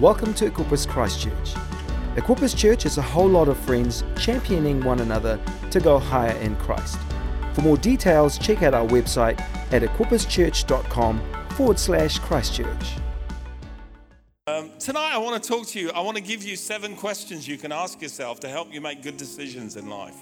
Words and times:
Welcome 0.00 0.34
to 0.34 0.50
Equippers 0.50 0.86
Christchurch. 0.86 1.54
Equippers 2.16 2.54
Church 2.54 2.84
is 2.84 2.98
a 2.98 3.02
whole 3.02 3.30
lot 3.30 3.48
of 3.48 3.56
friends 3.56 4.04
championing 4.18 4.84
one 4.84 5.00
another 5.00 5.40
to 5.70 5.80
go 5.80 5.98
higher 5.98 6.36
in 6.36 6.54
Christ. 6.56 6.98
For 7.54 7.62
more 7.62 7.78
details, 7.78 8.36
check 8.36 8.62
out 8.62 8.74
our 8.74 8.86
website 8.86 9.40
at 9.72 9.80
equipperschurch.com 9.80 11.22
forward 11.52 11.78
slash 11.78 12.18
Christchurch. 12.18 12.98
Um, 14.46 14.70
tonight, 14.78 15.14
I 15.14 15.16
want 15.16 15.42
to 15.42 15.48
talk 15.48 15.66
to 15.68 15.80
you. 15.80 15.90
I 15.92 16.02
want 16.02 16.18
to 16.18 16.22
give 16.22 16.44
you 16.44 16.56
seven 16.56 16.94
questions 16.94 17.48
you 17.48 17.56
can 17.56 17.72
ask 17.72 18.02
yourself 18.02 18.38
to 18.40 18.50
help 18.50 18.74
you 18.74 18.82
make 18.82 19.02
good 19.02 19.16
decisions 19.16 19.76
in 19.76 19.88
life. 19.88 20.18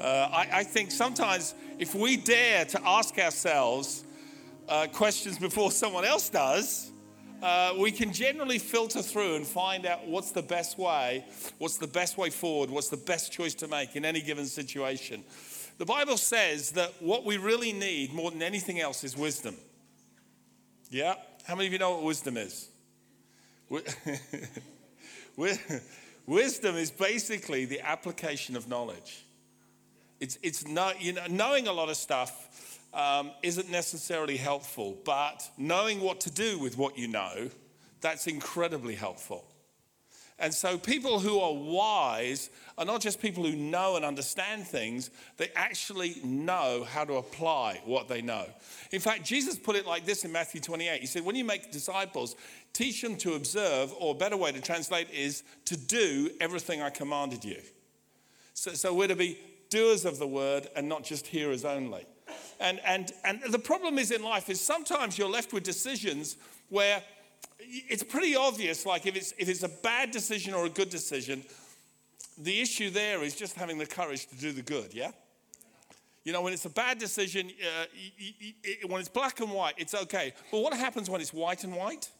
Uh, 0.00 0.28
I, 0.30 0.48
I, 0.52 0.62
think 0.62 0.92
sometimes 0.92 1.54
if 1.80 1.96
we 1.96 2.16
dare 2.16 2.64
to 2.64 2.80
ask 2.86 3.18
ourselves 3.18 4.04
uh, 4.68 4.86
questions 4.92 5.36
before 5.36 5.72
someone 5.72 6.04
else 6.04 6.28
does, 6.28 6.89
uh, 7.42 7.74
we 7.78 7.90
can 7.90 8.12
generally 8.12 8.58
filter 8.58 9.02
through 9.02 9.36
and 9.36 9.46
find 9.46 9.86
out 9.86 10.06
what's 10.06 10.32
the 10.32 10.42
best 10.42 10.78
way, 10.78 11.24
what's 11.58 11.78
the 11.78 11.86
best 11.86 12.18
way 12.18 12.30
forward, 12.30 12.70
what's 12.70 12.88
the 12.88 12.96
best 12.96 13.32
choice 13.32 13.54
to 13.54 13.68
make 13.68 13.96
in 13.96 14.04
any 14.04 14.20
given 14.20 14.46
situation. 14.46 15.24
The 15.78 15.86
Bible 15.86 16.16
says 16.16 16.72
that 16.72 16.92
what 17.00 17.24
we 17.24 17.38
really 17.38 17.72
need 17.72 18.12
more 18.12 18.30
than 18.30 18.42
anything 18.42 18.80
else 18.80 19.02
is 19.04 19.16
wisdom. 19.16 19.56
Yeah? 20.90 21.14
How 21.44 21.54
many 21.54 21.68
of 21.68 21.72
you 21.72 21.78
know 21.78 21.92
what 21.92 22.02
wisdom 22.02 22.36
is? 22.36 22.68
Wisdom 26.26 26.76
is 26.76 26.90
basically 26.90 27.64
the 27.64 27.80
application 27.80 28.56
of 28.56 28.68
knowledge. 28.68 29.24
It's, 30.20 30.38
it's 30.42 30.66
not, 30.66 31.02
you 31.02 31.14
know, 31.14 31.24
knowing 31.28 31.66
a 31.66 31.72
lot 31.72 31.88
of 31.88 31.96
stuff 31.96 32.49
um, 32.92 33.30
isn't 33.42 33.70
necessarily 33.70 34.36
helpful, 34.36 34.98
but 35.04 35.48
knowing 35.56 36.00
what 36.00 36.20
to 36.20 36.30
do 36.30 36.58
with 36.58 36.76
what 36.76 36.98
you 36.98 37.08
know, 37.08 37.50
that's 38.00 38.26
incredibly 38.26 38.94
helpful. 38.94 39.44
And 40.40 40.54
so, 40.54 40.78
people 40.78 41.20
who 41.20 41.38
are 41.38 41.52
wise 41.52 42.48
are 42.78 42.86
not 42.86 43.02
just 43.02 43.20
people 43.20 43.44
who 43.44 43.54
know 43.54 43.96
and 43.96 44.06
understand 44.06 44.66
things, 44.66 45.10
they 45.36 45.50
actually 45.54 46.16
know 46.24 46.86
how 46.88 47.04
to 47.04 47.14
apply 47.14 47.82
what 47.84 48.08
they 48.08 48.22
know. 48.22 48.46
In 48.90 49.00
fact, 49.00 49.22
Jesus 49.22 49.58
put 49.58 49.76
it 49.76 49.86
like 49.86 50.06
this 50.06 50.24
in 50.24 50.32
Matthew 50.32 50.62
28. 50.62 50.98
He 51.02 51.06
said, 51.06 51.26
When 51.26 51.36
you 51.36 51.44
make 51.44 51.70
disciples, 51.70 52.36
teach 52.72 53.02
them 53.02 53.16
to 53.16 53.34
observe, 53.34 53.92
or 53.98 54.14
a 54.14 54.16
better 54.16 54.36
way 54.36 54.50
to 54.50 54.62
translate 54.62 55.10
is 55.10 55.42
to 55.66 55.76
do 55.76 56.30
everything 56.40 56.80
I 56.80 56.88
commanded 56.88 57.44
you. 57.44 57.60
So, 58.54 58.72
so 58.72 58.94
we're 58.94 59.08
to 59.08 59.16
be 59.16 59.38
doers 59.68 60.06
of 60.06 60.18
the 60.18 60.26
word 60.26 60.68
and 60.74 60.88
not 60.88 61.04
just 61.04 61.26
hearers 61.26 61.66
only. 61.66 62.06
And, 62.60 62.78
and, 62.84 63.10
and 63.24 63.40
the 63.48 63.58
problem 63.58 63.98
is 63.98 64.10
in 64.10 64.22
life 64.22 64.50
is 64.50 64.60
sometimes 64.60 65.16
you're 65.16 65.30
left 65.30 65.54
with 65.54 65.62
decisions 65.62 66.36
where 66.68 67.02
it's 67.58 68.02
pretty 68.02 68.36
obvious, 68.36 68.84
like 68.84 69.06
if 69.06 69.16
it's, 69.16 69.32
if 69.38 69.48
it's 69.48 69.62
a 69.62 69.68
bad 69.68 70.10
decision 70.10 70.52
or 70.52 70.66
a 70.66 70.68
good 70.68 70.90
decision, 70.90 71.42
the 72.36 72.60
issue 72.60 72.90
there 72.90 73.22
is 73.22 73.34
just 73.34 73.56
having 73.56 73.78
the 73.78 73.86
courage 73.86 74.26
to 74.26 74.36
do 74.36 74.52
the 74.52 74.62
good, 74.62 74.92
yeah? 74.92 75.10
You 76.24 76.34
know, 76.34 76.42
when 76.42 76.52
it's 76.52 76.66
a 76.66 76.70
bad 76.70 76.98
decision, 76.98 77.50
uh, 77.62 77.86
when 78.86 79.00
it's 79.00 79.08
black 79.08 79.40
and 79.40 79.50
white, 79.50 79.74
it's 79.78 79.94
okay. 79.94 80.34
But 80.50 80.60
what 80.60 80.74
happens 80.74 81.08
when 81.08 81.22
it's 81.22 81.32
white 81.32 81.64
and 81.64 81.74
white? 81.74 82.10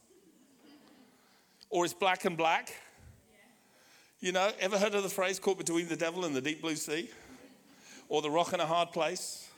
Or 1.69 1.85
it's 1.85 1.95
black 1.95 2.25
and 2.25 2.37
black? 2.37 2.75
You 4.21 4.33
know, 4.33 4.51
ever 4.59 4.79
heard 4.79 4.95
of 4.95 5.03
the 5.03 5.11
phrase 5.11 5.39
caught 5.39 5.59
between 5.59 5.89
the 5.89 5.97
devil 5.97 6.25
and 6.25 6.35
the 6.35 6.41
deep 6.41 6.63
blue 6.63 6.77
sea? 6.77 7.11
Or 8.09 8.23
the 8.23 8.31
rock 8.31 8.55
and 8.55 8.63
a 8.63 8.67
hard 8.67 8.91
place? 8.91 9.50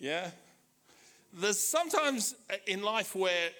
Yeah? 0.00 0.30
There's 1.32 1.60
sometimes 1.60 2.34
in 2.66 2.82
life 2.82 3.14
where 3.14 3.50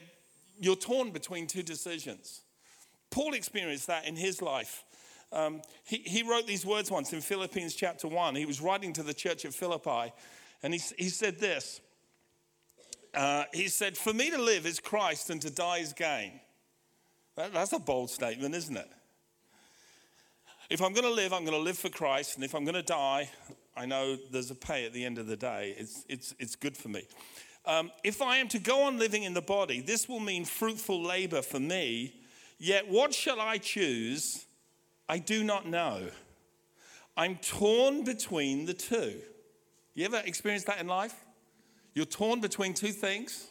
you're 0.59 0.75
torn 0.75 1.11
between 1.11 1.47
two 1.47 1.63
decisions. 1.63 2.41
Paul 3.11 3.35
experienced 3.35 3.87
that 3.87 4.07
in 4.09 4.17
his 4.17 4.43
life. 4.43 4.85
Um, 5.33 5.63
he, 5.85 5.99
he 5.99 6.23
wrote 6.23 6.47
these 6.47 6.67
words 6.67 6.91
once 6.91 7.13
in 7.13 7.21
Philippians 7.21 7.75
chapter 7.75 8.09
1. 8.09 8.35
He 8.35 8.47
was 8.47 8.61
writing 8.61 8.93
to 8.95 9.03
the 9.03 9.15
church 9.15 9.45
at 9.45 9.55
Philippi, 9.55 10.13
and 10.63 10.75
he, 10.75 10.81
he 10.99 11.09
said 11.09 11.39
this. 11.39 11.81
Uh, 13.15 13.45
he 13.53 13.69
said, 13.69 13.97
For 13.97 14.13
me 14.13 14.31
to 14.31 14.41
live 14.41 14.67
is 14.67 14.81
Christ 14.81 15.31
and 15.31 15.41
to 15.43 15.51
die 15.51 15.79
is 15.79 15.93
gain. 15.93 16.41
That, 17.37 17.53
that's 17.53 17.73
a 17.73 17.79
bold 17.79 18.11
statement, 18.11 18.55
isn't 18.55 18.77
it? 18.77 18.89
If 20.69 20.81
I'm 20.81 20.93
going 20.93 21.05
to 21.05 21.13
live, 21.13 21.33
I'm 21.33 21.45
going 21.45 21.57
to 21.57 21.63
live 21.63 21.79
for 21.79 21.89
Christ, 21.89 22.37
and 22.37 22.45
if 22.45 22.55
I'm 22.55 22.65
going 22.65 22.75
to 22.75 22.83
die, 22.83 23.29
I 23.77 23.87
know 23.87 24.17
there's 24.31 24.51
a 24.51 24.55
pay 24.55 24.85
at 24.85 24.93
the 24.93 25.05
end 25.05 25.19
of 25.19 25.27
the 25.27 25.37
day. 25.37 25.75
It's, 25.79 26.05
it's, 26.09 26.35
it's 26.39 26.57
good 26.57 26.77
for 26.77 26.89
me. 26.89 27.03
Um, 27.67 27.91
if 28.05 28.23
I 28.23 28.39
am 28.39 28.49
to 28.49 28.59
go 28.59 28.83
on 28.83 28.99
living 28.99 29.23
in 29.23 29.35
the 29.35 29.43
body, 29.43 29.81
this 29.81 30.09
will 30.09 30.21
mean 30.21 30.45
fruitful 30.45 31.03
labor 31.03 31.43
for 31.43 31.61
me. 31.61 32.15
Yet 32.59 32.89
what 32.89 33.15
shall 33.15 33.41
I 33.41 33.59
choose? 33.59 34.47
I 35.09 35.19
do 35.19 35.45
not 35.45 35.67
know. 35.67 36.09
I'm 37.17 37.37
torn 37.37 38.05
between 38.05 38.67
the 38.67 38.75
two. 38.75 39.21
You 39.95 40.05
ever 40.05 40.23
experienced 40.25 40.67
that 40.67 40.81
in 40.81 40.87
life? 40.87 41.15
You're 41.95 42.07
torn 42.07 42.41
between 42.41 42.75
two 42.75 42.93
things? 42.93 43.49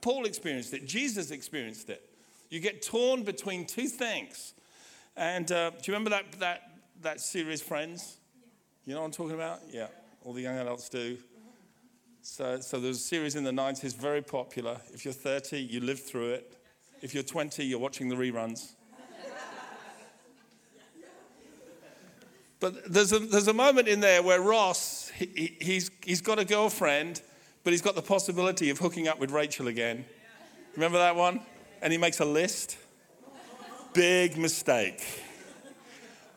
Paul 0.00 0.24
experienced 0.24 0.74
it, 0.74 0.86
Jesus 0.86 1.30
experienced 1.30 1.90
it. 1.90 2.08
You 2.50 2.60
get 2.60 2.82
torn 2.82 3.22
between 3.22 3.66
two 3.66 3.86
things. 3.86 4.54
And 5.16 5.50
uh, 5.50 5.70
do 5.70 5.76
you 5.84 5.94
remember 5.94 6.10
that, 6.10 6.32
that, 6.40 6.62
that 7.02 7.20
series, 7.20 7.62
Friends? 7.62 8.18
You 8.84 8.94
know 8.94 9.00
what 9.00 9.06
I'm 9.06 9.12
talking 9.12 9.34
about? 9.34 9.60
Yeah, 9.70 9.86
all 10.24 10.32
the 10.32 10.42
young 10.42 10.58
adults 10.58 10.88
do. 10.88 11.16
So, 12.20 12.58
so 12.60 12.80
there's 12.80 12.96
a 12.96 13.00
series 13.00 13.36
in 13.36 13.44
the 13.44 13.52
90s, 13.52 13.96
very 13.96 14.22
popular. 14.22 14.80
If 14.92 15.04
you're 15.04 15.14
30, 15.14 15.58
you 15.58 15.80
lived 15.80 16.02
through 16.02 16.30
it. 16.30 16.58
If 17.00 17.14
you're 17.14 17.22
20, 17.22 17.64
you're 17.64 17.78
watching 17.78 18.08
the 18.08 18.16
reruns. 18.16 18.72
But 22.58 22.92
there's 22.92 23.12
a, 23.12 23.18
there's 23.18 23.48
a 23.48 23.52
moment 23.52 23.88
in 23.88 24.00
there 24.00 24.22
where 24.22 24.40
Ross, 24.40 25.10
he, 25.16 25.56
he's, 25.60 25.90
he's 26.04 26.20
got 26.20 26.38
a 26.38 26.44
girlfriend, 26.44 27.20
but 27.64 27.72
he's 27.72 27.82
got 27.82 27.96
the 27.96 28.02
possibility 28.02 28.70
of 28.70 28.78
hooking 28.78 29.08
up 29.08 29.18
with 29.18 29.32
Rachel 29.32 29.66
again. 29.66 30.04
Remember 30.74 30.98
that 30.98 31.16
one? 31.16 31.40
And 31.82 31.92
he 31.92 31.98
makes 31.98 32.20
a 32.20 32.24
list. 32.24 32.78
Big 33.92 34.36
mistake. 34.36 35.04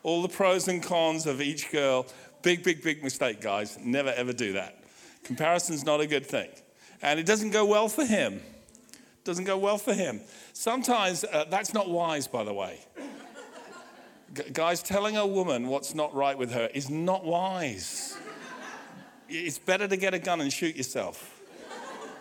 All 0.02 0.22
the 0.22 0.28
pros 0.28 0.66
and 0.66 0.82
cons 0.82 1.26
of 1.26 1.40
each 1.40 1.70
girl. 1.70 2.06
Big, 2.46 2.62
big, 2.62 2.80
big 2.80 3.02
mistake, 3.02 3.40
guys. 3.40 3.76
Never, 3.82 4.10
ever 4.10 4.32
do 4.32 4.52
that. 4.52 4.78
Comparison's 5.24 5.84
not 5.84 6.00
a 6.00 6.06
good 6.06 6.24
thing. 6.24 6.48
And 7.02 7.18
it 7.18 7.26
doesn't 7.26 7.50
go 7.50 7.64
well 7.64 7.88
for 7.88 8.04
him. 8.04 8.40
Doesn't 9.24 9.46
go 9.46 9.58
well 9.58 9.78
for 9.78 9.92
him. 9.92 10.20
Sometimes 10.52 11.24
uh, 11.24 11.46
that's 11.50 11.74
not 11.74 11.90
wise, 11.90 12.28
by 12.28 12.44
the 12.44 12.52
way. 12.52 12.78
G- 14.32 14.44
guys, 14.52 14.80
telling 14.80 15.16
a 15.16 15.26
woman 15.26 15.66
what's 15.66 15.92
not 15.92 16.14
right 16.14 16.38
with 16.38 16.52
her 16.52 16.70
is 16.72 16.88
not 16.88 17.24
wise. 17.24 18.16
It's 19.28 19.58
better 19.58 19.88
to 19.88 19.96
get 19.96 20.14
a 20.14 20.20
gun 20.20 20.40
and 20.40 20.52
shoot 20.52 20.76
yourself. 20.76 21.40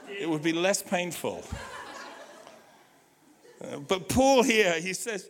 It 0.10 0.28
would 0.28 0.42
be 0.42 0.54
less 0.54 0.82
painful. 0.82 1.44
Uh, 3.62 3.78
but 3.78 4.10
Paul 4.10 4.42
here, 4.42 4.80
he 4.80 4.94
says, 4.94 5.30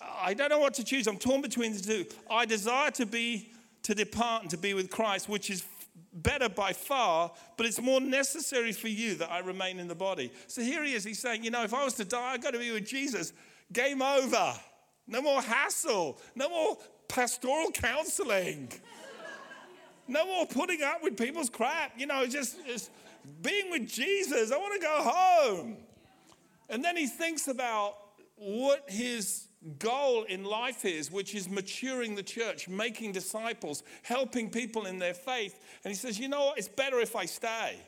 I 0.00 0.34
don't 0.34 0.50
know 0.50 0.60
what 0.60 0.74
to 0.74 0.84
choose. 0.84 1.08
I'm 1.08 1.18
torn 1.18 1.42
between 1.42 1.72
the 1.72 1.80
two. 1.80 2.06
I 2.30 2.46
desire 2.46 2.92
to 2.92 3.06
be 3.06 3.50
to 3.86 3.94
depart 3.94 4.42
and 4.42 4.50
to 4.50 4.58
be 4.58 4.74
with 4.74 4.90
Christ, 4.90 5.28
which 5.28 5.48
is 5.48 5.64
better 6.12 6.48
by 6.48 6.72
far, 6.72 7.30
but 7.56 7.66
it's 7.66 7.80
more 7.80 8.00
necessary 8.00 8.72
for 8.72 8.88
you 8.88 9.14
that 9.14 9.30
I 9.30 9.38
remain 9.38 9.78
in 9.78 9.86
the 9.86 9.94
body. 9.94 10.32
So 10.48 10.60
here 10.60 10.82
he 10.82 10.94
is. 10.94 11.04
He's 11.04 11.20
saying, 11.20 11.44
you 11.44 11.52
know, 11.52 11.62
if 11.62 11.72
I 11.72 11.84
was 11.84 11.94
to 11.94 12.04
die, 12.04 12.32
I've 12.32 12.42
got 12.42 12.52
to 12.54 12.58
be 12.58 12.72
with 12.72 12.84
Jesus. 12.84 13.32
Game 13.72 14.02
over. 14.02 14.54
No 15.06 15.22
more 15.22 15.40
hassle. 15.40 16.18
No 16.34 16.48
more 16.48 16.78
pastoral 17.06 17.70
counseling. 17.70 18.72
No 20.08 20.26
more 20.26 20.46
putting 20.46 20.82
up 20.82 21.04
with 21.04 21.16
people's 21.16 21.48
crap. 21.48 21.92
You 21.96 22.06
know, 22.06 22.26
just, 22.26 22.66
just 22.66 22.90
being 23.40 23.70
with 23.70 23.88
Jesus. 23.88 24.50
I 24.50 24.56
want 24.56 24.74
to 24.74 24.80
go 24.80 24.96
home. 25.00 25.76
And 26.68 26.84
then 26.84 26.96
he 26.96 27.06
thinks 27.06 27.46
about 27.46 27.98
what 28.34 28.84
his 28.88 29.45
goal 29.78 30.24
in 30.24 30.44
life 30.44 30.84
is, 30.84 31.10
which 31.10 31.34
is 31.34 31.48
maturing 31.48 32.14
the 32.14 32.22
church, 32.22 32.68
making 32.68 33.12
disciples, 33.12 33.82
helping 34.02 34.50
people 34.50 34.86
in 34.86 34.98
their 34.98 35.14
faith. 35.14 35.58
And 35.84 35.90
he 35.90 35.96
says, 35.96 36.18
you 36.18 36.28
know 36.28 36.46
what? 36.46 36.58
It's 36.58 36.68
better 36.68 37.00
if 37.00 37.16
I 37.16 37.26
stay. 37.26 37.78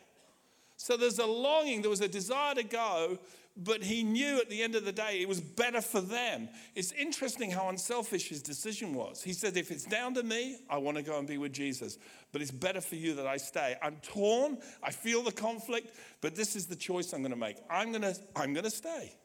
So 0.77 0.97
there's 0.97 1.19
a 1.19 1.27
longing, 1.27 1.83
there 1.83 1.91
was 1.91 2.01
a 2.01 2.09
desire 2.09 2.55
to 2.55 2.63
go, 2.63 3.19
but 3.57 3.83
he 3.83 4.05
knew 4.05 4.39
at 4.39 4.49
the 4.49 4.63
end 4.63 4.77
of 4.77 4.85
the 4.85 4.93
day 4.93 5.19
it 5.21 5.29
was 5.29 5.41
better 5.41 5.81
for 5.81 6.01
them. 6.01 6.49
It's 6.77 6.93
interesting 6.93 7.51
how 7.51 7.69
unselfish 7.69 8.29
his 8.29 8.41
decision 8.41 8.95
was. 8.95 9.21
He 9.21 9.33
said, 9.33 9.57
If 9.57 9.73
it's 9.73 9.85
down 9.85 10.15
to 10.15 10.23
me, 10.23 10.59
I 10.71 10.79
want 10.79 10.97
to 10.97 11.03
go 11.03 11.19
and 11.19 11.27
be 11.27 11.39
with 11.39 11.53
Jesus, 11.53 11.99
but 12.31 12.41
it's 12.41 12.53
better 12.53 12.81
for 12.81 12.95
you 12.95 13.15
that 13.15 13.27
I 13.27 13.37
stay. 13.37 13.77
I'm 13.83 13.97
torn, 13.97 14.59
I 14.81 14.93
feel 14.93 15.23
the 15.23 15.33
conflict, 15.33 15.97
but 16.21 16.37
this 16.37 16.55
is 16.55 16.67
the 16.67 16.77
choice 16.77 17.13
I'm 17.13 17.23
going 17.23 17.33
to 17.33 17.37
make. 17.37 17.57
I'm 17.69 17.91
going 17.91 18.03
to, 18.03 18.17
I'm 18.37 18.53
going 18.53 18.65
to 18.65 18.71
stay. 18.71 19.17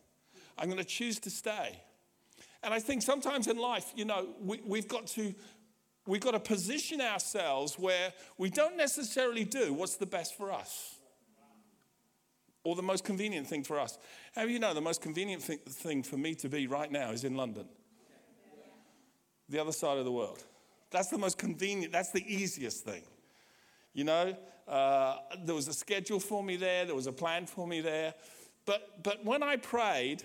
I'm 0.58 0.66
going 0.66 0.80
to 0.80 0.84
choose 0.84 1.20
to 1.20 1.30
stay. 1.30 1.80
And 2.64 2.74
I 2.74 2.80
think 2.80 3.02
sometimes 3.02 3.48
in 3.48 3.58
life, 3.58 3.92
you 3.96 4.06
know, 4.06 4.30
we, 4.40 4.62
we've 4.66 4.88
got 4.88 5.08
to 5.08 5.34
we've 6.06 6.22
got 6.22 6.32
to 6.32 6.40
position 6.40 7.02
ourselves 7.02 7.78
where 7.78 8.14
we 8.38 8.50
don't 8.50 8.78
necessarily 8.78 9.44
do 9.44 9.74
what's 9.74 9.96
the 9.96 10.06
best 10.06 10.38
for 10.38 10.52
us. 10.52 10.98
or 12.64 12.76
the 12.76 12.82
most 12.82 13.04
convenient 13.04 13.48
thing 13.48 13.64
for 13.64 13.80
us. 13.80 13.98
How 14.36 14.44
you 14.44 14.60
know 14.60 14.74
the 14.74 14.82
most 14.82 15.02
convenient 15.02 15.42
thing, 15.42 15.60
thing 15.68 16.04
for 16.04 16.18
me 16.18 16.34
to 16.36 16.50
be 16.50 16.68
right 16.68 16.92
now 16.92 17.12
is 17.12 17.24
in 17.24 17.36
London? 17.36 17.68
The 19.50 19.60
other 19.60 19.74
side 19.74 19.98
of 19.98 20.06
the 20.06 20.12
world. 20.12 20.44
That's 20.90 21.10
the 21.10 21.18
most 21.18 21.38
convenient, 21.38 21.92
that's 21.92 22.12
the 22.12 22.24
easiest 22.34 22.86
thing. 22.86 23.04
You 23.94 24.06
know, 24.06 24.36
uh, 24.68 25.18
there 25.44 25.56
was 25.56 25.68
a 25.68 25.74
schedule 25.74 26.20
for 26.20 26.44
me 26.44 26.56
there, 26.56 26.86
there 26.86 26.96
was 26.96 27.08
a 27.08 27.12
plan 27.12 27.46
for 27.46 27.68
me 27.68 27.82
there. 27.82 28.14
But, 28.66 29.04
but 29.04 29.26
when 29.26 29.44
I 29.44 29.58
prayed 29.58 30.24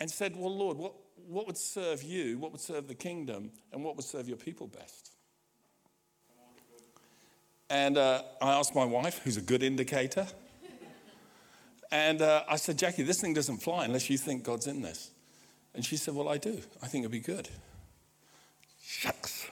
and 0.00 0.10
said, 0.10 0.34
Well, 0.36 0.56
Lord, 0.56 0.78
what, 0.78 0.94
what 1.28 1.46
would 1.46 1.56
serve 1.56 2.02
you, 2.02 2.38
what 2.38 2.52
would 2.52 2.60
serve 2.60 2.88
the 2.88 2.94
kingdom, 2.94 3.50
and 3.72 3.84
what 3.84 3.96
would 3.96 4.04
serve 4.04 4.28
your 4.28 4.36
people 4.36 4.66
best? 4.66 5.12
And 7.70 7.96
uh, 7.96 8.22
I 8.40 8.52
asked 8.52 8.74
my 8.74 8.84
wife, 8.84 9.20
who's 9.24 9.36
a 9.36 9.42
good 9.42 9.62
indicator, 9.62 10.26
and 11.90 12.22
uh, 12.22 12.42
I 12.48 12.56
said, 12.56 12.78
Jackie, 12.78 13.04
this 13.04 13.20
thing 13.20 13.34
doesn't 13.34 13.58
fly 13.58 13.84
unless 13.84 14.10
you 14.10 14.18
think 14.18 14.42
God's 14.42 14.66
in 14.66 14.82
this. 14.82 15.10
And 15.74 15.84
she 15.84 15.96
said, 15.96 16.14
Well, 16.14 16.28
I 16.28 16.38
do. 16.38 16.60
I 16.82 16.86
think 16.86 17.02
it'd 17.02 17.12
be 17.12 17.20
good. 17.20 17.48
Shucks. 18.82 19.48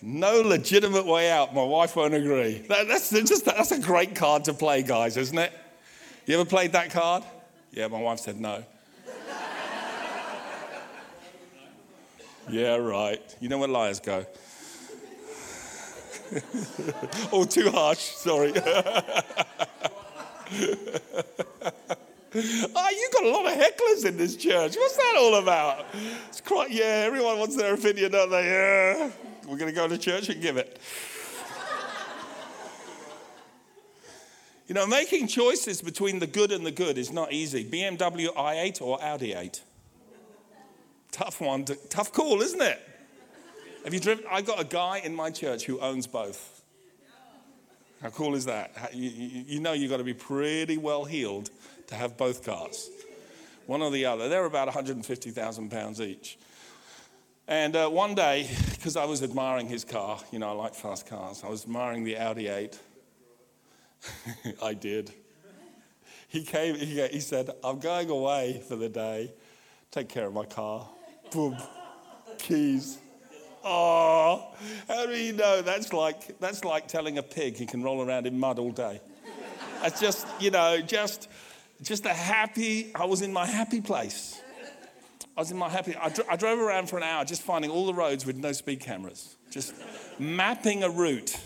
no 0.00 0.40
legitimate 0.40 1.06
way 1.06 1.30
out. 1.30 1.54
My 1.54 1.64
wife 1.64 1.96
won't 1.96 2.14
agree. 2.14 2.58
That, 2.68 2.88
that's, 2.88 3.10
just, 3.10 3.44
that's 3.44 3.72
a 3.72 3.80
great 3.80 4.14
card 4.14 4.44
to 4.44 4.54
play, 4.54 4.82
guys, 4.82 5.16
isn't 5.16 5.38
it? 5.38 5.52
You 6.26 6.34
ever 6.40 6.48
played 6.48 6.72
that 6.72 6.90
card? 6.90 7.24
Yeah, 7.72 7.88
my 7.88 8.00
wife 8.00 8.20
said 8.20 8.40
no. 8.40 8.64
Yeah, 12.52 12.76
right. 12.76 13.36
You 13.40 13.48
know 13.48 13.58
where 13.58 13.68
liars 13.68 13.98
go. 13.98 14.26
oh, 17.32 17.44
too 17.44 17.70
harsh. 17.70 17.98
Sorry. 17.98 18.52
oh, 18.56 18.62
you've 22.34 23.12
got 23.12 23.24
a 23.24 23.28
lot 23.30 23.46
of 23.46 23.58
hecklers 23.58 24.04
in 24.06 24.16
this 24.16 24.36
church. 24.36 24.76
What's 24.76 24.96
that 24.96 25.14
all 25.18 25.36
about? 25.36 25.86
It's 26.28 26.40
quite, 26.40 26.70
yeah, 26.70 27.04
everyone 27.06 27.38
wants 27.38 27.56
their 27.56 27.74
opinion, 27.74 28.12
don't 28.12 28.30
they? 28.30 28.44
Yeah. 28.44 29.10
We're 29.46 29.56
going 29.56 29.70
to 29.70 29.76
go 29.76 29.88
to 29.88 29.98
church 29.98 30.28
and 30.28 30.40
give 30.40 30.56
it. 30.56 30.78
you 34.68 34.74
know, 34.74 34.86
making 34.86 35.26
choices 35.26 35.82
between 35.82 36.18
the 36.18 36.26
good 36.26 36.52
and 36.52 36.64
the 36.64 36.70
good 36.70 36.96
is 36.96 37.10
not 37.10 37.32
easy. 37.32 37.64
BMW 37.64 38.28
i8 38.28 38.80
or 38.80 39.02
Audi 39.02 39.32
8? 39.32 39.60
Tough 41.12 41.42
one, 41.42 41.66
to, 41.66 41.76
tough 41.88 42.12
call, 42.12 42.40
isn't 42.40 42.60
it? 42.60 42.80
Have 43.84 43.92
you 43.92 44.00
driven? 44.00 44.24
I 44.30 44.40
got 44.40 44.60
a 44.60 44.64
guy 44.64 44.98
in 45.04 45.14
my 45.14 45.30
church 45.30 45.64
who 45.64 45.78
owns 45.78 46.06
both. 46.06 46.62
How 48.00 48.08
cool 48.08 48.34
is 48.34 48.46
that? 48.46 48.90
You, 48.94 49.10
you, 49.10 49.44
you 49.46 49.60
know 49.60 49.74
you've 49.74 49.90
got 49.90 49.98
to 49.98 50.04
be 50.04 50.14
pretty 50.14 50.78
well 50.78 51.04
heeled 51.04 51.50
to 51.88 51.94
have 51.94 52.16
both 52.16 52.44
cars, 52.44 52.90
one 53.66 53.82
or 53.82 53.90
the 53.90 54.06
other. 54.06 54.28
They're 54.28 54.46
about 54.46 54.66
150,000 54.66 55.70
pounds 55.70 56.00
each. 56.00 56.38
And 57.46 57.76
uh, 57.76 57.88
one 57.90 58.14
day, 58.14 58.48
because 58.70 58.96
I 58.96 59.04
was 59.04 59.22
admiring 59.22 59.68
his 59.68 59.84
car, 59.84 60.18
you 60.30 60.38
know, 60.38 60.48
I 60.48 60.52
like 60.52 60.74
fast 60.74 61.06
cars, 61.06 61.42
I 61.44 61.48
was 61.50 61.64
admiring 61.64 62.04
the 62.04 62.16
Audi 62.16 62.48
8. 62.48 62.78
I 64.62 64.74
did. 64.74 65.12
He 66.28 66.44
came, 66.44 66.76
he 66.76 67.20
said, 67.20 67.50
I'm 67.62 67.78
going 67.78 68.08
away 68.08 68.62
for 68.66 68.76
the 68.76 68.88
day. 68.88 69.34
Take 69.90 70.08
care 70.08 70.26
of 70.26 70.32
my 70.32 70.46
car. 70.46 70.88
Boom. 71.32 71.56
Keys. 72.38 72.98
Oh, 73.64 74.48
how 74.88 75.06
do 75.06 75.12
you 75.12 75.32
know? 75.32 75.62
That's 75.62 75.92
like, 75.92 76.38
that's 76.40 76.64
like 76.64 76.88
telling 76.88 77.18
a 77.18 77.22
pig 77.22 77.56
he 77.56 77.64
can 77.64 77.82
roll 77.82 78.02
around 78.06 78.26
in 78.26 78.38
mud 78.38 78.58
all 78.58 78.72
day. 78.72 79.00
That's 79.80 80.00
just, 80.00 80.26
you 80.40 80.50
know, 80.50 80.80
just, 80.80 81.28
just 81.80 82.04
a 82.04 82.12
happy, 82.12 82.92
I 82.94 83.04
was 83.04 83.22
in 83.22 83.32
my 83.32 83.46
happy 83.46 83.80
place. 83.80 84.40
I 85.36 85.40
was 85.40 85.50
in 85.50 85.56
my 85.56 85.68
happy, 85.68 85.96
I, 85.96 86.08
dr- 86.08 86.28
I 86.28 86.36
drove 86.36 86.58
around 86.58 86.88
for 86.88 86.98
an 86.98 87.02
hour 87.04 87.24
just 87.24 87.42
finding 87.42 87.70
all 87.70 87.86
the 87.86 87.94
roads 87.94 88.26
with 88.26 88.36
no 88.36 88.52
speed 88.52 88.80
cameras, 88.80 89.36
just 89.50 89.74
mapping 90.18 90.82
a 90.82 90.90
route 90.90 91.38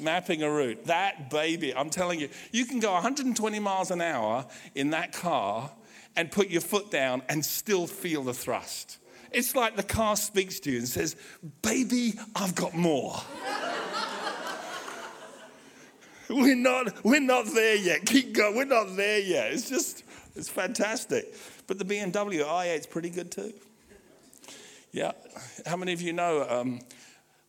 mapping 0.00 0.42
a 0.42 0.50
route. 0.50 0.86
That 0.86 1.28
baby, 1.28 1.74
I'm 1.74 1.90
telling 1.90 2.20
you, 2.20 2.30
you 2.52 2.64
can 2.64 2.80
go 2.80 2.92
120 2.92 3.58
miles 3.58 3.90
an 3.90 4.00
hour 4.00 4.46
in 4.74 4.90
that 4.90 5.12
car 5.12 5.70
and 6.16 6.30
put 6.30 6.48
your 6.48 6.60
foot 6.60 6.90
down 6.90 7.22
and 7.28 7.44
still 7.44 7.86
feel 7.86 8.22
the 8.22 8.34
thrust. 8.34 8.98
It's 9.32 9.54
like 9.54 9.76
the 9.76 9.82
car 9.82 10.16
speaks 10.16 10.60
to 10.60 10.70
you 10.70 10.78
and 10.78 10.88
says, 10.88 11.16
Baby, 11.62 12.14
I've 12.34 12.54
got 12.54 12.74
more. 12.74 13.16
we're, 16.28 16.56
not, 16.56 17.04
we're 17.04 17.20
not 17.20 17.46
there 17.46 17.76
yet. 17.76 18.04
Keep 18.06 18.34
going. 18.34 18.56
We're 18.56 18.64
not 18.64 18.96
there 18.96 19.20
yet. 19.20 19.52
It's 19.52 19.68
just, 19.68 20.04
it's 20.34 20.48
fantastic. 20.48 21.34
But 21.66 21.78
the 21.78 21.84
BMW 21.84 22.44
i8 22.44 22.80
is 22.80 22.86
pretty 22.86 23.10
good 23.10 23.30
too. 23.30 23.52
Yeah. 24.92 25.12
How 25.66 25.76
many 25.76 25.92
of 25.92 26.02
you 26.02 26.12
know 26.12 26.44
um, 26.48 26.80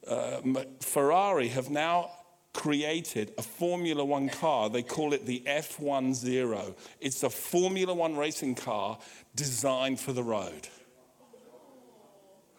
uh, 0.08 0.42
Ferrari 0.82 1.48
have 1.48 1.72
now 1.72 2.12
created 2.54 3.34
a 3.38 3.42
Formula 3.42 4.04
One 4.04 4.30
car. 4.30 4.70
They 4.70 4.84
call 4.84 5.14
it 5.14 5.26
the 5.26 5.44
F10. 5.48 6.76
It's 7.00 7.24
a 7.24 7.30
Formula 7.30 7.94
One 7.94 8.16
racing 8.16 8.56
car 8.56 8.98
designed 9.36 10.00
for 10.00 10.14
the 10.14 10.24
road. 10.24 10.68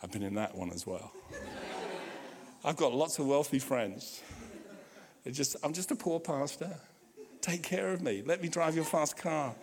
I've 0.03 0.11
been 0.11 0.23
in 0.23 0.35
that 0.35 0.55
one 0.55 0.71
as 0.71 0.87
well. 0.87 1.13
I've 2.65 2.77
got 2.77 2.93
lots 2.93 3.19
of 3.19 3.27
wealthy 3.27 3.59
friends. 3.59 4.23
just, 5.31 5.57
I'm 5.63 5.73
just 5.73 5.91
a 5.91 5.97
poor 5.97 6.21
pastor. 6.21 6.75
Take 7.41 7.63
care 7.63 7.93
of 7.93 8.03
me. 8.03 8.23
Let 8.25 8.41
me 8.41 8.49
drive 8.49 8.75
your 8.75 8.85
fast 8.85 9.17
car. 9.17 9.55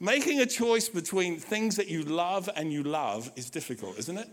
Making 0.00 0.40
a 0.40 0.46
choice 0.46 0.88
between 0.88 1.38
things 1.38 1.76
that 1.76 1.88
you 1.88 2.02
love 2.02 2.48
and 2.54 2.72
you 2.72 2.84
love 2.84 3.32
is 3.34 3.50
difficult, 3.50 3.98
isn't 3.98 4.16
it? 4.16 4.28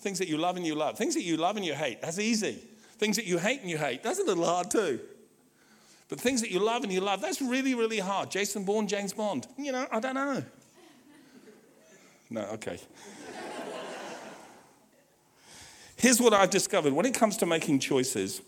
Things 0.00 0.18
that 0.18 0.28
you 0.28 0.38
love 0.38 0.56
and 0.56 0.66
you 0.66 0.74
love. 0.74 0.96
Things 0.96 1.14
that 1.14 1.22
you 1.22 1.36
love 1.36 1.56
and 1.56 1.64
you 1.64 1.74
hate, 1.74 2.00
that's 2.00 2.18
easy. 2.18 2.58
Things 2.98 3.16
that 3.16 3.26
you 3.26 3.38
hate 3.38 3.60
and 3.60 3.70
you 3.70 3.78
hate, 3.78 4.02
that's 4.02 4.18
a 4.18 4.24
little 4.24 4.44
hard 4.44 4.70
too. 4.70 5.00
But 6.08 6.20
things 6.20 6.40
that 6.40 6.50
you 6.50 6.58
love 6.58 6.82
and 6.82 6.92
you 6.92 7.00
love, 7.00 7.20
that's 7.20 7.40
really, 7.40 7.74
really 7.74 8.00
hard. 8.00 8.30
Jason 8.30 8.64
Bourne, 8.64 8.88
James 8.88 9.12
Bond. 9.12 9.46
You 9.56 9.72
know, 9.72 9.86
I 9.92 10.00
don't 10.00 10.14
know. 10.14 10.42
No, 12.28 12.42
okay. 12.52 12.78
Here's 15.96 16.20
what 16.20 16.32
I've 16.32 16.50
discovered 16.50 16.92
when 16.92 17.04
it 17.04 17.14
comes 17.14 17.36
to 17.38 17.46
making 17.46 17.78
choices, 17.80 18.40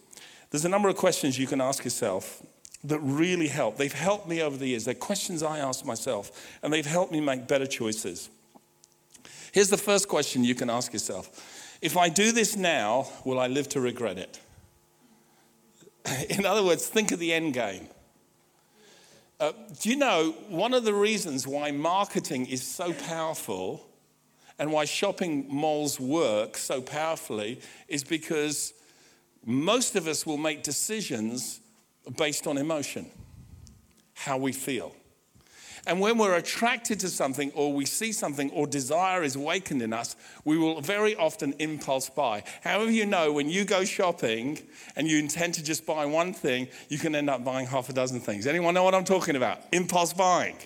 there's 0.51 0.65
a 0.65 0.69
number 0.69 0.89
of 0.89 0.97
questions 0.97 1.39
you 1.39 1.47
can 1.47 1.61
ask 1.61 1.85
yourself 1.85 2.43
that 2.85 2.99
really 3.01 3.49
help. 3.49 3.77
They've 3.77 3.93
helped 3.93 4.29
me 4.29 4.43
over 4.43 4.57
the 4.57 4.69
years. 4.69 4.85
They're 4.85 4.95
questions 4.95 5.43
I 5.43 5.59
ask 5.59 5.85
myself, 5.85 6.59
and 6.63 6.73
they've 6.73 6.87
helped 6.87 7.13
me 7.13 7.21
make 7.21 7.47
better 7.47 7.67
choices. 7.67 8.29
Here's 9.53 9.69
the 9.69 9.77
first 9.77 10.09
question 10.09 10.45
you 10.45 10.55
can 10.55 10.71
ask 10.71 10.93
yourself 10.93 11.79
If 11.81 11.97
I 11.97 12.09
do 12.09 12.33
this 12.33 12.57
now, 12.57 13.09
will 13.25 13.39
I 13.39 13.47
live 13.47 13.69
to 13.71 13.81
regret 13.81 14.19
it? 14.19 14.41
In 16.31 16.45
other 16.45 16.65
words, 16.65 16.87
think 16.89 17.13
of 17.13 17.19
the 17.19 17.33
end 17.33 17.55
game. 17.55 17.89
Uh, 19.39 19.53
do 19.81 19.91
you 19.91 19.97
know 19.97 20.35
one 20.49 20.73
of 20.73 20.85
the 20.85 20.95
reasons 20.95 21.47
why 21.47 21.71
marketing 21.71 22.47
is 22.47 22.63
so 22.63 22.93
powerful 22.93 23.87
and 24.59 24.71
why 24.71 24.85
shopping 24.85 25.47
malls 25.49 25.99
work 25.99 26.57
so 26.57 26.81
powerfully 26.81 27.61
is 27.89 28.05
because 28.05 28.73
most 29.45 29.97
of 29.97 30.07
us 30.07 30.25
will 30.25 30.37
make 30.37 30.63
decisions 30.63 31.61
based 32.17 32.47
on 32.47 32.57
emotion, 32.57 33.11
how 34.15 34.39
we 34.39 34.53
feel. 34.53 34.95
And 35.87 36.01
when 36.01 36.17
we're 36.17 36.37
attracted 36.37 37.01
to 37.01 37.09
something 37.09 37.51
or 37.55 37.73
we 37.73 37.87
see 37.87 38.13
something 38.13 38.51
or 38.53 38.69
desire 38.69 39.25
is 39.25 39.35
awakened 39.35 39.83
in 39.83 39.93
us, 39.93 40.15
we 40.45 40.57
will 40.57 40.81
very 40.81 41.17
often 41.17 41.55
impulse 41.59 42.09
buy. 42.09 42.45
However, 42.63 42.91
you 42.91 43.05
know, 43.05 43.33
when 43.33 43.49
you 43.49 43.65
go 43.65 43.85
shopping 43.85 44.61
and 44.95 45.09
you 45.09 45.19
intend 45.19 45.55
to 45.55 45.63
just 45.63 45.85
buy 45.85 46.07
one 46.07 46.33
thing, 46.33 46.69
you 46.89 46.99
can 46.99 47.17
end 47.17 47.29
up 47.29 47.45
buying 47.45 47.67
half 47.67 47.89
a 47.89 47.93
dozen 47.93 48.21
things. 48.21 48.47
Anyone 48.47 48.75
know 48.75 48.85
what 48.85 48.95
I'm 48.95 49.05
talking 49.05 49.35
about? 49.35 49.61
Impulse 49.73 50.13
buying. 50.13 50.57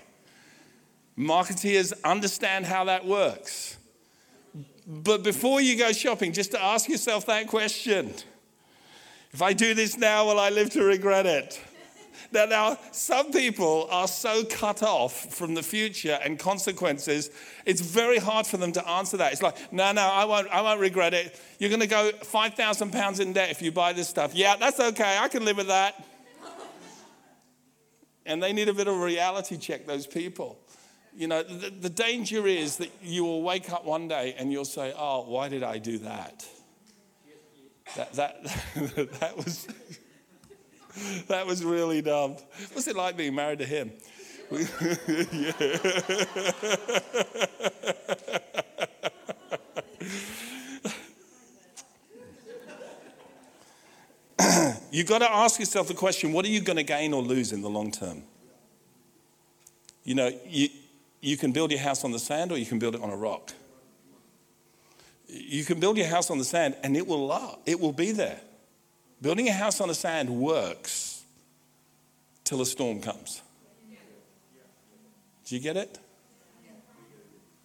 Marketeers 1.17 1.95
understand 2.05 2.67
how 2.67 2.85
that 2.85 3.07
works. 3.07 3.79
But 4.87 5.25
before 5.25 5.63
you 5.63 5.79
go 5.79 5.93
shopping, 5.93 6.33
just 6.33 6.51
to 6.51 6.63
ask 6.63 6.91
yourself 6.91 7.25
that 7.27 7.49
question 7.49 8.13
if 9.33 9.43
I 9.43 9.53
do 9.53 9.75
this 9.75 9.99
now, 9.99 10.27
will 10.27 10.39
I 10.39 10.51
live 10.51 10.71
to 10.71 10.83
regret 10.83 11.27
it? 11.27 11.61
Now, 12.33 12.45
now, 12.47 12.79
some 12.93 13.33
people 13.33 13.89
are 13.91 14.09
so 14.09 14.45
cut 14.45 14.83
off 14.83 15.35
from 15.35 15.55
the 15.55 15.63
future 15.63 16.19
and 16.23 16.39
consequences, 16.39 17.31
it's 17.65 17.81
very 17.81 18.19
hard 18.19 18.47
for 18.47 18.57
them 18.57 18.73
to 18.73 18.89
answer 18.89 19.17
that. 19.19 19.33
It's 19.33 19.43
like, 19.43 19.73
no, 19.73 19.93
no, 19.93 20.03
I 20.03 20.25
won't, 20.25 20.49
I 20.49 20.61
won't 20.61 20.81
regret 20.81 21.15
it. 21.15 21.41
You're 21.59 21.71
going 21.71 21.81
to 21.81 21.87
go 21.87 22.11
5,000 22.23 22.93
pounds 22.93 23.21
in 23.21 23.33
debt 23.33 23.51
if 23.51 23.63
you 23.63 23.73
buy 23.73 23.93
this 23.93 24.09
stuff. 24.09 24.35
Yeah, 24.35 24.57
that's 24.57 24.81
okay. 24.81 25.19
I 25.19 25.29
can 25.29 25.45
live 25.45 25.57
with 25.57 25.69
that. 25.69 26.05
and 28.25 28.43
they 28.43 28.53
need 28.53 28.69
a 28.69 28.75
bit 28.75 28.89
of 28.89 28.95
a 28.95 29.05
reality 29.05 29.57
check, 29.57 29.87
those 29.87 30.07
people. 30.07 30.59
You 31.17 31.29
know, 31.29 31.43
the, 31.43 31.71
the 31.71 31.91
danger 31.91 32.47
is 32.47 32.77
that 32.77 32.91
you 33.03 33.25
will 33.25 33.43
wake 33.43 33.73
up 33.73 33.85
one 33.85 34.09
day 34.09 34.35
and 34.39 34.53
you'll 34.53 34.67
say, 34.67 34.93
oh, 34.97 35.23
why 35.23 35.49
did 35.49 35.63
I 35.63 35.79
do 35.79 35.99
that? 35.99 36.47
That, 37.95 38.13
that, 38.15 38.43
that 39.21 39.37
was 39.37 39.67
that 41.29 41.47
was 41.47 41.65
really 41.65 42.03
dumb. 42.03 42.37
What's 42.73 42.87
it 42.87 42.97
like 42.97 43.17
being 43.17 43.35
married 43.35 43.59
to 43.61 43.67
him? 43.67 43.93
You've 54.91 55.09
got 55.09 55.19
to 55.19 55.31
ask 55.31 55.59
yourself 55.59 55.89
the 55.89 55.95
question 55.95 56.33
what 56.33 56.45
are 56.45 56.49
you 56.49 56.61
going 56.61 56.77
to 56.77 56.83
gain 56.83 57.13
or 57.13 57.21
lose 57.21 57.53
in 57.53 57.61
the 57.61 57.69
long 57.69 57.91
term? 57.91 58.23
You 60.05 60.15
know, 60.15 60.31
you, 60.47 60.69
you 61.21 61.37
can 61.37 61.53
build 61.53 61.73
your 61.73 61.81
house 61.81 62.05
on 62.05 62.13
the 62.13 62.19
sand 62.19 62.53
or 62.53 62.59
you 62.59 62.67
can 62.67 62.79
build 62.79 62.95
it 62.95 63.03
on 63.03 63.11
a 63.11 63.17
rock. 63.17 63.53
You 65.29 65.65
can 65.65 65.81
build 65.81 65.99
your 65.99 66.07
house 66.07 66.31
on 66.31 66.39
the 66.39 66.45
sand 66.45 66.77
and 66.83 66.97
it 66.97 67.07
will 67.07 67.61
it 67.67 67.81
will 67.81 67.93
be 67.93 68.13
there. 68.13 68.41
Building 69.21 69.49
a 69.49 69.53
house 69.53 69.81
on 69.81 69.89
the 69.89 69.95
sand 69.95 70.29
works 70.31 71.25
till 72.45 72.61
a 72.61 72.67
storm 72.67 73.01
comes. 73.01 73.43
Do 75.47 75.55
you 75.55 75.61
get 75.61 75.77
it? 75.77 75.99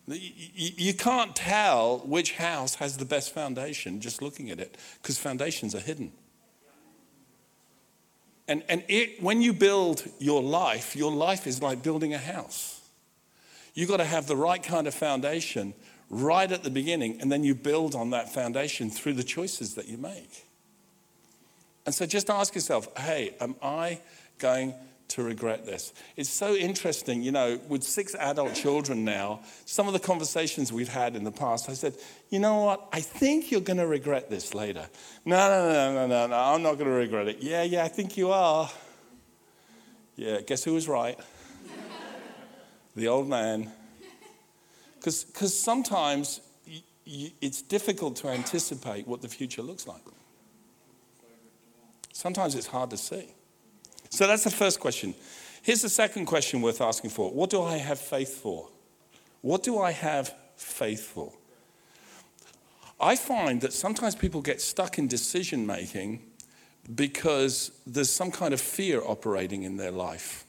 You 0.08 0.94
can't 0.94 1.36
tell 1.36 2.00
which 2.00 2.34
house 2.34 2.76
has 2.76 2.98
the 2.98 3.06
best 3.06 3.34
foundation 3.34 4.02
just 4.02 4.22
looking 4.22 4.50
at 4.50 4.60
it 4.60 4.78
because 5.02 5.18
foundations 5.18 5.74
are 5.76 5.80
hidden. 5.80 6.12
And, 8.48 8.64
and 8.68 8.84
it, 8.88 9.22
when 9.22 9.42
you 9.42 9.54
build 9.54 10.04
your 10.20 10.44
life, 10.44 10.96
your 10.96 11.12
life 11.12 11.48
is 11.48 11.62
like 11.62 11.84
building 11.84 12.14
a 12.14 12.18
house. 12.18 12.82
You've 13.74 13.88
got 13.88 13.98
to 13.98 14.06
have 14.06 14.28
the 14.28 14.36
right 14.36 14.62
kind 14.62 14.88
of 14.88 14.94
foundation 14.94 15.74
right 16.10 16.52
at 16.52 16.64
the 16.64 16.70
beginning, 16.70 17.22
and 17.22 17.32
then 17.32 17.44
you 17.46 17.56
build 17.56 17.96
on 17.96 18.10
that 18.10 18.34
foundation 18.34 18.90
through 18.90 19.14
the 19.14 19.24
choices 19.24 19.76
that 19.76 19.88
you 19.88 19.98
make. 19.98 20.46
And 21.86 21.94
so 21.94 22.06
just 22.06 22.30
ask 22.30 22.54
yourself 22.56 22.88
hey, 22.98 23.36
am 23.40 23.56
I 23.62 24.00
going 24.38 24.74
to 25.10 25.24
regret 25.24 25.66
this? 25.66 25.94
It's 26.16 26.30
so 26.30 26.56
interesting, 26.56 27.22
you 27.22 27.32
know, 27.32 27.60
with 27.68 27.84
six 27.84 28.16
adult 28.16 28.56
children 28.56 29.04
now, 29.04 29.42
some 29.66 29.88
of 29.88 29.94
the 29.94 30.00
conversations 30.00 30.72
we've 30.72 30.88
had 30.88 31.16
in 31.16 31.24
the 31.24 31.32
past, 31.32 31.70
I 31.70 31.74
said, 31.74 31.96
you 32.30 32.40
know 32.40 32.64
what? 32.64 32.88
I 32.94 33.02
think 33.02 33.52
you're 33.52 33.62
going 33.62 33.80
to 33.80 33.88
regret 33.88 34.30
this 34.30 34.54
later. 34.54 34.88
No, 35.26 35.38
no, 35.38 35.74
no, 35.74 35.94
no, 35.94 36.08
no, 36.08 36.28
no, 36.28 36.36
I'm 36.36 36.64
not 36.64 36.76
going 36.76 36.90
to 36.90 36.96
regret 36.96 37.28
it. 37.28 37.38
Yeah, 37.42 37.64
yeah, 37.64 37.84
I 37.84 37.88
think 37.88 38.16
you 38.18 38.32
are. 38.32 38.70
Yeah, 40.16 40.42
guess 40.42 40.64
who 40.64 40.74
was 40.74 40.88
right? 40.88 41.20
the 42.96 43.08
old 43.08 43.28
man. 43.28 43.72
Because 44.96 45.60
sometimes 45.60 46.42
it's 47.06 47.62
difficult 47.62 48.16
to 48.18 48.30
anticipate 48.30 49.08
what 49.08 49.22
the 49.22 49.28
future 49.28 49.64
looks 49.64 49.88
like. 49.88 50.02
Sometimes 52.22 52.54
it's 52.54 52.68
hard 52.68 52.92
to 52.92 52.98
see. 52.98 53.34
So 54.12 54.28
that's 54.28 54.44
the 54.44 54.52
first 54.52 54.80
question. 54.80 55.16
Here's 55.64 55.82
the 55.82 55.90
second 55.90 56.28
question 56.28 56.62
worth 56.62 56.80
asking 56.80 57.10
for 57.10 57.32
What 57.32 57.50
do 57.50 57.64
I 57.64 57.78
have 57.78 57.98
faith 57.98 58.38
for? 58.38 58.70
What 59.42 59.64
do 59.64 59.80
I 59.80 59.90
have 59.90 60.32
faith 60.56 61.02
for? 61.02 61.34
I 63.00 63.16
find 63.16 63.60
that 63.62 63.74
sometimes 63.74 64.14
people 64.14 64.40
get 64.40 64.62
stuck 64.62 65.00
in 65.00 65.08
decision 65.08 65.66
making 65.66 66.22
because 66.94 67.72
there's 67.88 68.12
some 68.12 68.30
kind 68.30 68.54
of 68.54 68.62
fear 68.62 69.02
operating 69.04 69.64
in 69.64 69.78
their 69.78 69.90
life. 69.90 70.46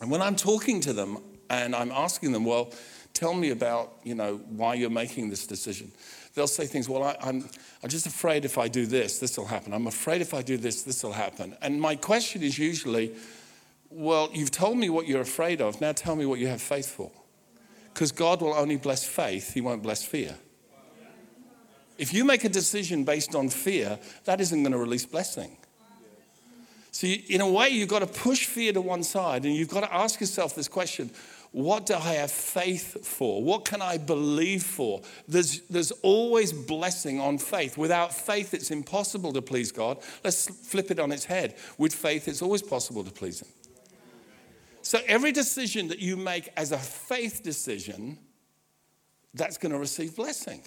And 0.00 0.10
when 0.10 0.22
I'm 0.22 0.36
talking 0.36 0.80
to 0.80 0.94
them 0.94 1.18
and 1.50 1.76
I'm 1.76 1.92
asking 1.92 2.32
them, 2.32 2.46
well, 2.46 2.72
tell 3.12 3.34
me 3.34 3.50
about, 3.50 3.92
you 4.04 4.14
know, 4.14 4.38
why 4.48 4.72
you're 4.72 4.88
making 4.88 5.28
this 5.28 5.46
decision. 5.46 5.92
They'll 6.34 6.46
say 6.46 6.66
things, 6.66 6.88
well, 6.88 7.02
I, 7.02 7.16
I'm, 7.20 7.48
I'm 7.82 7.88
just 7.88 8.06
afraid 8.06 8.44
if 8.44 8.56
I 8.56 8.68
do 8.68 8.86
this, 8.86 9.18
this 9.18 9.36
will 9.36 9.46
happen. 9.46 9.74
I'm 9.74 9.86
afraid 9.86 10.22
if 10.22 10.32
I 10.32 10.42
do 10.42 10.56
this, 10.56 10.82
this 10.82 11.02
will 11.02 11.12
happen. 11.12 11.56
And 11.60 11.80
my 11.80 11.94
question 11.94 12.42
is 12.42 12.58
usually, 12.58 13.12
well, 13.90 14.30
you've 14.32 14.50
told 14.50 14.78
me 14.78 14.88
what 14.88 15.06
you're 15.06 15.20
afraid 15.20 15.60
of. 15.60 15.80
Now 15.80 15.92
tell 15.92 16.16
me 16.16 16.24
what 16.24 16.38
you 16.38 16.46
have 16.48 16.62
faith 16.62 16.90
for. 16.90 17.10
Because 17.92 18.12
God 18.12 18.40
will 18.40 18.54
only 18.54 18.76
bless 18.76 19.04
faith, 19.04 19.52
He 19.52 19.60
won't 19.60 19.82
bless 19.82 20.04
fear. 20.04 20.36
If 21.98 22.14
you 22.14 22.24
make 22.24 22.44
a 22.44 22.48
decision 22.48 23.04
based 23.04 23.34
on 23.34 23.50
fear, 23.50 23.98
that 24.24 24.40
isn't 24.40 24.62
going 24.62 24.72
to 24.72 24.78
release 24.78 25.04
blessing. 25.04 25.56
So, 26.90 27.06
you, 27.06 27.22
in 27.28 27.40
a 27.40 27.48
way, 27.48 27.68
you've 27.68 27.88
got 27.88 28.00
to 28.00 28.06
push 28.06 28.46
fear 28.46 28.72
to 28.72 28.80
one 28.80 29.02
side 29.02 29.44
and 29.44 29.54
you've 29.54 29.68
got 29.68 29.80
to 29.80 29.94
ask 29.94 30.20
yourself 30.20 30.54
this 30.54 30.68
question 30.68 31.10
what 31.52 31.84
do 31.84 31.94
I 31.94 32.14
have 32.14 32.30
faith 32.30 33.06
for? 33.06 33.42
What 33.42 33.66
can 33.66 33.82
I 33.82 33.98
believe 33.98 34.62
for? 34.62 35.02
There's, 35.28 35.60
there's 35.68 35.90
always 36.02 36.50
blessing 36.52 37.20
on 37.20 37.36
faith. 37.36 37.76
Without 37.76 38.14
faith, 38.14 38.54
it's 38.54 38.70
impossible 38.70 39.34
to 39.34 39.42
please 39.42 39.70
God. 39.70 39.98
Let's 40.24 40.48
flip 40.48 40.90
it 40.90 40.98
on 40.98 41.12
its 41.12 41.26
head. 41.26 41.56
With 41.76 41.94
faith, 41.94 42.26
it's 42.26 42.40
always 42.40 42.62
possible 42.62 43.04
to 43.04 43.10
please 43.10 43.42
Him. 43.42 43.48
So 44.80 44.98
every 45.06 45.30
decision 45.30 45.88
that 45.88 45.98
you 45.98 46.16
make 46.16 46.48
as 46.56 46.72
a 46.72 46.78
faith 46.78 47.42
decision, 47.42 48.18
that's 49.34 49.58
going 49.58 49.72
to 49.72 49.78
receive 49.78 50.16
blessing. 50.16 50.62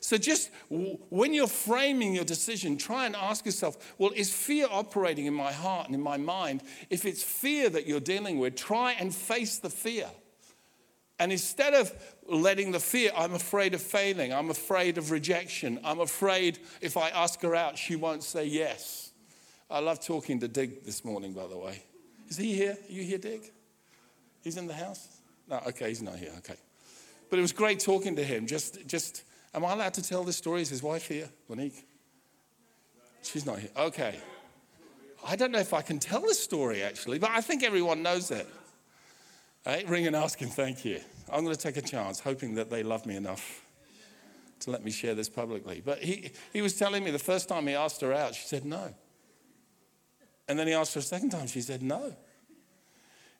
So 0.00 0.16
just 0.16 0.50
when 0.68 1.34
you're 1.34 1.46
framing 1.46 2.14
your 2.14 2.24
decision, 2.24 2.76
try 2.76 3.06
and 3.06 3.16
ask 3.16 3.44
yourself, 3.44 3.94
well, 3.98 4.10
is 4.14 4.32
fear 4.32 4.66
operating 4.70 5.26
in 5.26 5.34
my 5.34 5.52
heart 5.52 5.86
and 5.86 5.94
in 5.94 6.00
my 6.00 6.16
mind? 6.16 6.62
If 6.90 7.04
it's 7.04 7.22
fear 7.22 7.68
that 7.70 7.86
you're 7.86 8.00
dealing 8.00 8.38
with, 8.38 8.56
try 8.56 8.92
and 8.92 9.14
face 9.14 9.58
the 9.58 9.70
fear. 9.70 10.06
And 11.18 11.32
instead 11.32 11.74
of 11.74 11.92
letting 12.28 12.70
the 12.70 12.80
fear, 12.80 13.10
I'm 13.16 13.34
afraid 13.34 13.74
of 13.74 13.82
failing, 13.82 14.32
I'm 14.32 14.50
afraid 14.50 14.98
of 14.98 15.10
rejection, 15.10 15.80
I'm 15.84 16.00
afraid 16.00 16.60
if 16.80 16.96
I 16.96 17.08
ask 17.08 17.40
her 17.42 17.56
out, 17.56 17.76
she 17.76 17.96
won't 17.96 18.22
say 18.22 18.44
yes. 18.46 19.10
I 19.68 19.80
love 19.80 20.00
talking 20.00 20.38
to 20.40 20.48
Dig 20.48 20.84
this 20.84 21.04
morning, 21.04 21.32
by 21.32 21.46
the 21.46 21.58
way. 21.58 21.82
Is 22.28 22.36
he 22.36 22.54
here? 22.54 22.78
Are 22.88 22.92
you 22.92 23.02
here, 23.02 23.18
Dig? 23.18 23.42
He's 24.44 24.56
in 24.56 24.66
the 24.66 24.74
house? 24.74 25.08
No, 25.48 25.60
okay, 25.66 25.88
he's 25.88 26.02
not 26.02 26.16
here. 26.16 26.32
Okay. 26.38 26.56
But 27.30 27.38
it 27.38 27.42
was 27.42 27.52
great 27.52 27.80
talking 27.80 28.16
to 28.16 28.22
him. 28.22 28.46
Just, 28.46 28.86
just 28.86 29.24
Am 29.54 29.64
I 29.64 29.72
allowed 29.72 29.94
to 29.94 30.02
tell 30.02 30.24
this 30.24 30.36
story? 30.36 30.62
Is 30.62 30.68
his 30.68 30.82
wife 30.82 31.08
here, 31.08 31.28
Monique? 31.48 31.86
She's 33.22 33.46
not 33.46 33.58
here. 33.58 33.70
Okay. 33.76 34.18
I 35.26 35.36
don't 35.36 35.50
know 35.50 35.58
if 35.58 35.74
I 35.74 35.82
can 35.82 35.98
tell 35.98 36.20
this 36.20 36.38
story 36.38 36.82
actually, 36.82 37.18
but 37.18 37.30
I 37.30 37.40
think 37.40 37.62
everyone 37.62 38.02
knows 38.02 38.30
it. 38.30 38.46
Ring 39.86 40.06
and 40.06 40.16
ask 40.16 40.38
him 40.38 40.48
thank 40.48 40.84
you. 40.84 41.00
I'm 41.30 41.44
going 41.44 41.54
to 41.54 41.60
take 41.60 41.76
a 41.76 41.82
chance, 41.82 42.20
hoping 42.20 42.54
that 42.54 42.70
they 42.70 42.82
love 42.82 43.04
me 43.04 43.16
enough 43.16 43.62
to 44.60 44.70
let 44.70 44.82
me 44.82 44.90
share 44.90 45.14
this 45.14 45.28
publicly. 45.28 45.82
But 45.84 45.98
he, 45.98 46.30
he 46.52 46.62
was 46.62 46.76
telling 46.76 47.04
me 47.04 47.10
the 47.10 47.18
first 47.18 47.48
time 47.48 47.66
he 47.66 47.74
asked 47.74 48.00
her 48.00 48.12
out, 48.12 48.34
she 48.34 48.46
said 48.46 48.64
no. 48.64 48.94
And 50.48 50.58
then 50.58 50.66
he 50.66 50.72
asked 50.72 50.94
her 50.94 51.00
a 51.00 51.02
second 51.02 51.30
time, 51.30 51.46
she 51.46 51.60
said 51.60 51.82
no. 51.82 52.16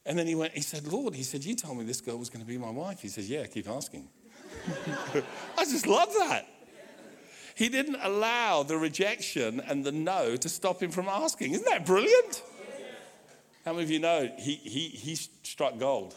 And 0.05 0.19
then 0.19 0.27
he 0.27 0.35
went, 0.35 0.53
he 0.53 0.61
said, 0.61 0.87
Lord, 0.87 1.15
he 1.15 1.23
said, 1.23 1.45
you 1.45 1.55
told 1.55 1.79
me 1.79 1.85
this 1.85 2.01
girl 2.01 2.19
was 2.19 2.29
going 2.29 2.45
to 2.45 2.49
be 2.49 2.59
my 2.59 2.71
wife. 2.71 3.01
He 3.01 3.09
said, 3.09 3.25
yeah, 3.25 3.47
keep 3.47 3.69
asking. 3.69 4.09
I 5.59 5.65
just 5.65 5.87
love 5.87 6.13
that. 6.19 6.47
He 7.55 7.69
didn't 7.69 7.97
allow 8.01 8.63
the 8.63 8.77
rejection 8.77 9.61
and 9.61 9.85
the 9.85 9.91
no 9.91 10.37
to 10.37 10.49
stop 10.49 10.81
him 10.81 10.91
from 10.91 11.09
asking. 11.09 11.53
Isn't 11.53 11.67
that 11.67 11.85
brilliant? 11.85 12.43
How 13.65 13.73
many 13.73 13.85
of 13.85 13.91
you 13.91 13.99
know 13.99 14.31
he, 14.39 14.55
he, 14.55 14.89
he 14.89 15.15
struck 15.15 15.79
gold? 15.79 16.15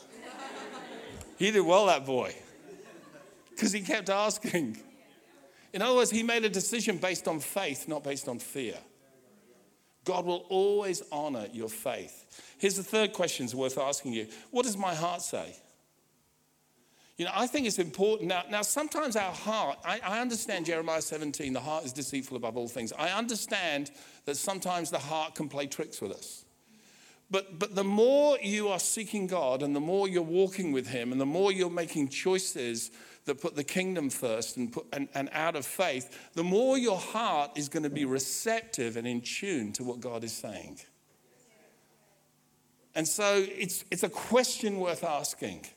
He 1.38 1.50
did 1.50 1.62
well, 1.62 1.88
that 1.88 2.06
boy, 2.06 2.36
because 3.50 3.72
he 3.72 3.82
kept 3.82 4.12
asking. 4.12 4.78
In 5.74 5.82
other 5.82 5.96
words, 5.96 6.12
he 6.12 6.22
made 6.22 6.46
a 6.46 6.50
decision 6.50 6.98
based 6.98 7.28
on 7.28 7.40
faith, 7.40 7.88
not 7.88 8.04
based 8.04 8.28
on 8.28 8.38
fear. 8.38 8.78
God 10.06 10.26
will 10.26 10.46
always 10.50 11.02
honor 11.12 11.48
your 11.52 11.70
faith. 11.70 12.56
Here's 12.60 12.76
the 12.76 12.84
third 12.84 13.14
question 13.14 13.48
worth 13.58 13.78
asking 13.78 14.14
you 14.14 14.28
What 14.52 14.66
does 14.66 14.78
my 14.78 14.94
heart 14.94 15.22
say? 15.22 15.56
You 17.22 17.28
know, 17.28 17.34
I 17.36 17.46
think 17.46 17.68
it's 17.68 17.78
important. 17.78 18.30
Now, 18.30 18.42
now 18.50 18.64
sometimes 18.64 19.16
our 19.16 19.32
heart, 19.32 19.78
I, 19.86 20.00
I, 20.04 20.22
understand 20.22 20.66
Jeremiah 20.66 21.04
17, 21.04 21.54
the 21.54 21.60
heart 21.60 21.86
is 21.86 21.94
deceitful 21.94 22.36
above 22.36 22.58
all 22.58 22.68
things. 22.68 22.92
I 22.98 23.10
understand 23.10 23.92
that 24.26 24.38
sometimes 24.38 24.90
the 24.90 24.98
heart 24.98 25.36
can 25.36 25.48
play 25.48 25.68
tricks 25.68 26.02
with 26.02 26.14
us. 26.14 26.46
But, 27.30 27.60
but 27.60 27.76
the 27.76 27.84
more 27.84 28.40
you 28.42 28.70
are 28.70 28.80
seeking 28.80 29.28
God 29.28 29.62
and 29.62 29.76
the 29.76 29.80
more 29.80 30.08
you're 30.08 30.24
walking 30.24 30.72
with 30.72 30.88
Him 30.88 31.12
and 31.12 31.22
the 31.22 31.28
more 31.28 31.52
you're 31.52 31.70
making 31.70 32.10
choices 32.10 32.90
that 33.26 33.40
put 33.40 33.56
the 33.56 33.64
kingdom 33.64 34.10
first 34.10 34.58
and, 34.58 34.74
put, 34.74 34.88
and, 34.92 35.08
and 35.14 35.30
out 35.32 35.56
of 35.56 35.64
faith, 35.64 36.32
the 36.34 36.44
more 36.44 36.76
your 36.76 36.98
heart 36.98 37.52
is 37.56 37.70
going 37.70 37.84
to 37.84 37.92
be 37.92 38.04
receptive 38.04 38.98
and 38.98 39.06
in 39.06 39.22
tune 39.22 39.74
to 39.74 39.84
what 39.84 40.00
God 40.00 40.24
is 40.24 40.34
saying. 40.34 40.80
And 42.96 43.08
so 43.08 43.46
it's, 43.48 43.86
it's 43.92 44.02
a 44.02 44.10
question 44.10 44.80
worth 44.80 45.04
asking. 45.04 45.68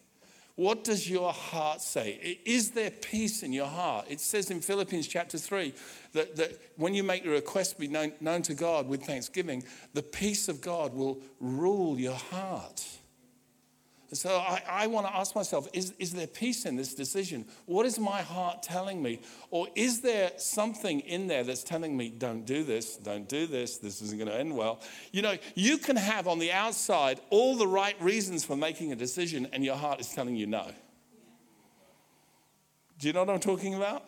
What 0.57 0.85
does 0.85 1.11
your 1.11 1.33
heart 1.33 1.81
say? 1.81 2.39
Is 2.45 2.71
there 2.71 2.91
peace 2.91 3.43
in 3.43 3.53
your 3.53 3.67
heart? 3.67 4.07
It 4.09 4.21
says 4.21 4.51
in 4.51 4.61
Philippians 4.61 5.09
chapter 5.09 5.37
3 5.37 5.75
that, 6.13 6.37
that 6.37 6.61
when 6.77 6.95
you 6.95 7.03
make 7.03 7.25
the 7.25 7.31
request 7.31 7.77
be 7.77 7.89
known, 7.89 8.13
known 8.21 8.43
to 8.43 8.55
God 8.55 8.89
with 8.89 9.03
thanksgiving, 9.03 9.65
the 9.95 10.03
peace 10.03 10.49
of 10.49 10.61
God 10.61 10.95
will 10.95 11.21
rule 11.41 11.99
your 11.99 12.15
heart. 12.15 12.87
So 14.17 14.37
I, 14.37 14.63
I 14.69 14.87
want 14.87 15.07
to 15.07 15.15
ask 15.15 15.35
myself 15.35 15.69
is, 15.73 15.95
is 15.99 16.13
there 16.13 16.27
peace 16.27 16.67
in 16.67 16.77
this 16.77 16.95
decision? 16.95 17.45
What 17.67 17.87
is 17.87 17.99
my 17.99 18.23
heart 18.23 18.63
telling 18.63 19.03
me? 19.03 19.21
Or 19.51 19.69
is 19.75 20.01
there 20.01 20.33
something 20.37 21.01
in 21.01 21.27
there 21.27 21.45
that's 21.45 21.65
telling 21.65 21.97
me, 21.97 22.11
don't 22.11 22.45
do 22.45 22.65
this, 22.65 22.97
don't 22.97 23.29
do 23.29 23.47
this, 23.47 23.79
this 23.79 24.03
isn't 24.03 24.19
going 24.19 24.31
to 24.31 24.37
end 24.37 24.57
well? 24.57 24.81
You 25.13 25.23
know, 25.23 25.37
you 25.55 25.79
can 25.79 25.97
have 25.97 26.29
on 26.29 26.39
the 26.39 26.53
outside 26.53 27.21
all 27.31 27.57
the 27.57 27.67
right 27.67 28.01
reasons 28.01 28.45
for 28.45 28.57
making 28.57 28.93
a 28.93 28.97
decision, 28.97 29.49
and 29.53 29.65
your 29.65 29.77
heart 29.77 30.01
is 30.01 30.09
telling 30.13 30.37
you 30.37 30.47
no. 30.47 30.71
Do 32.99 33.07
you 33.09 33.13
know 33.13 33.25
what 33.25 33.35
I'm 33.35 33.41
talking 33.41 33.75
about? 33.75 34.05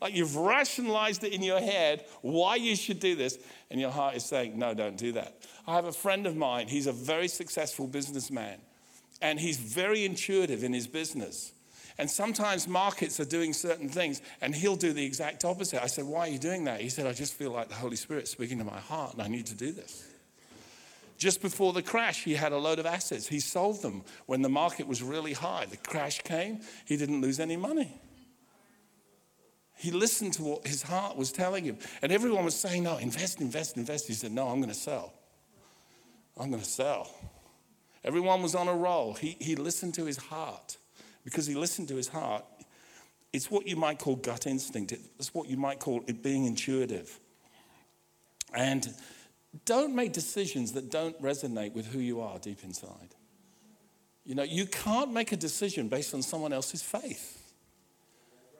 Like 0.00 0.14
you've 0.14 0.36
rationalized 0.36 1.24
it 1.24 1.32
in 1.32 1.42
your 1.42 1.60
head 1.60 2.04
why 2.22 2.56
you 2.56 2.76
should 2.76 3.00
do 3.00 3.14
this, 3.14 3.38
and 3.70 3.80
your 3.80 3.90
heart 3.90 4.14
is 4.14 4.24
saying, 4.24 4.58
no, 4.58 4.74
don't 4.74 4.96
do 4.96 5.12
that. 5.12 5.42
I 5.66 5.74
have 5.74 5.86
a 5.86 5.92
friend 5.92 6.26
of 6.26 6.36
mine, 6.36 6.68
he's 6.68 6.86
a 6.86 6.92
very 6.92 7.28
successful 7.28 7.86
businessman, 7.86 8.60
and 9.20 9.40
he's 9.40 9.56
very 9.56 10.04
intuitive 10.04 10.64
in 10.64 10.72
his 10.72 10.86
business. 10.86 11.52
And 11.98 12.10
sometimes 12.10 12.68
markets 12.68 13.18
are 13.20 13.24
doing 13.24 13.52
certain 13.54 13.88
things, 13.88 14.20
and 14.42 14.54
he'll 14.54 14.76
do 14.76 14.92
the 14.92 15.04
exact 15.04 15.44
opposite. 15.44 15.82
I 15.82 15.86
said, 15.86 16.04
Why 16.04 16.20
are 16.20 16.28
you 16.28 16.38
doing 16.38 16.64
that? 16.64 16.80
He 16.80 16.90
said, 16.90 17.06
I 17.06 17.12
just 17.12 17.32
feel 17.32 17.52
like 17.52 17.68
the 17.68 17.74
Holy 17.74 17.96
Spirit 17.96 18.28
speaking 18.28 18.58
to 18.58 18.64
my 18.64 18.80
heart, 18.80 19.14
and 19.14 19.22
I 19.22 19.28
need 19.28 19.46
to 19.46 19.54
do 19.54 19.72
this. 19.72 20.06
Just 21.16 21.40
before 21.40 21.72
the 21.72 21.82
crash, 21.82 22.24
he 22.24 22.34
had 22.34 22.52
a 22.52 22.58
load 22.58 22.78
of 22.78 22.84
assets. 22.84 23.26
He 23.26 23.40
sold 23.40 23.80
them 23.80 24.02
when 24.26 24.42
the 24.42 24.50
market 24.50 24.86
was 24.86 25.02
really 25.02 25.32
high. 25.32 25.64
The 25.64 25.78
crash 25.78 26.20
came, 26.20 26.60
he 26.84 26.98
didn't 26.98 27.22
lose 27.22 27.40
any 27.40 27.56
money. 27.56 27.98
He 29.78 29.90
listened 29.90 30.34
to 30.34 30.42
what 30.42 30.66
his 30.66 30.82
heart 30.82 31.16
was 31.16 31.32
telling 31.32 31.64
him. 31.64 31.78
And 32.02 32.10
everyone 32.10 32.44
was 32.44 32.54
saying, 32.54 32.82
No, 32.82 32.98
invest, 32.98 33.40
invest, 33.40 33.76
invest. 33.76 34.06
He 34.06 34.14
said, 34.14 34.32
No, 34.32 34.48
I'm 34.48 34.56
going 34.56 34.72
to 34.72 34.74
sell. 34.74 35.14
I'm 36.38 36.50
going 36.50 36.62
to 36.62 36.68
sell. 36.68 37.10
Everyone 38.06 38.40
was 38.40 38.54
on 38.54 38.68
a 38.68 38.74
roll. 38.74 39.14
He, 39.14 39.36
he 39.40 39.56
listened 39.56 39.94
to 39.94 40.06
his 40.06 40.16
heart. 40.16 40.78
Because 41.24 41.46
he 41.46 41.56
listened 41.56 41.88
to 41.88 41.96
his 41.96 42.06
heart, 42.06 42.44
it's 43.32 43.50
what 43.50 43.66
you 43.66 43.74
might 43.74 43.98
call 43.98 44.14
gut 44.14 44.46
instinct, 44.46 44.92
it's 44.92 45.34
what 45.34 45.48
you 45.48 45.56
might 45.56 45.80
call 45.80 46.04
it 46.06 46.22
being 46.22 46.44
intuitive. 46.44 47.18
And 48.54 48.94
don't 49.64 49.94
make 49.94 50.12
decisions 50.12 50.72
that 50.72 50.88
don't 50.88 51.20
resonate 51.20 51.74
with 51.74 51.86
who 51.86 51.98
you 51.98 52.20
are 52.20 52.38
deep 52.38 52.62
inside. 52.62 53.16
You 54.24 54.36
know, 54.36 54.44
you 54.44 54.66
can't 54.66 55.12
make 55.12 55.32
a 55.32 55.36
decision 55.36 55.88
based 55.88 56.14
on 56.14 56.22
someone 56.22 56.52
else's 56.52 56.82
faith 56.82 57.42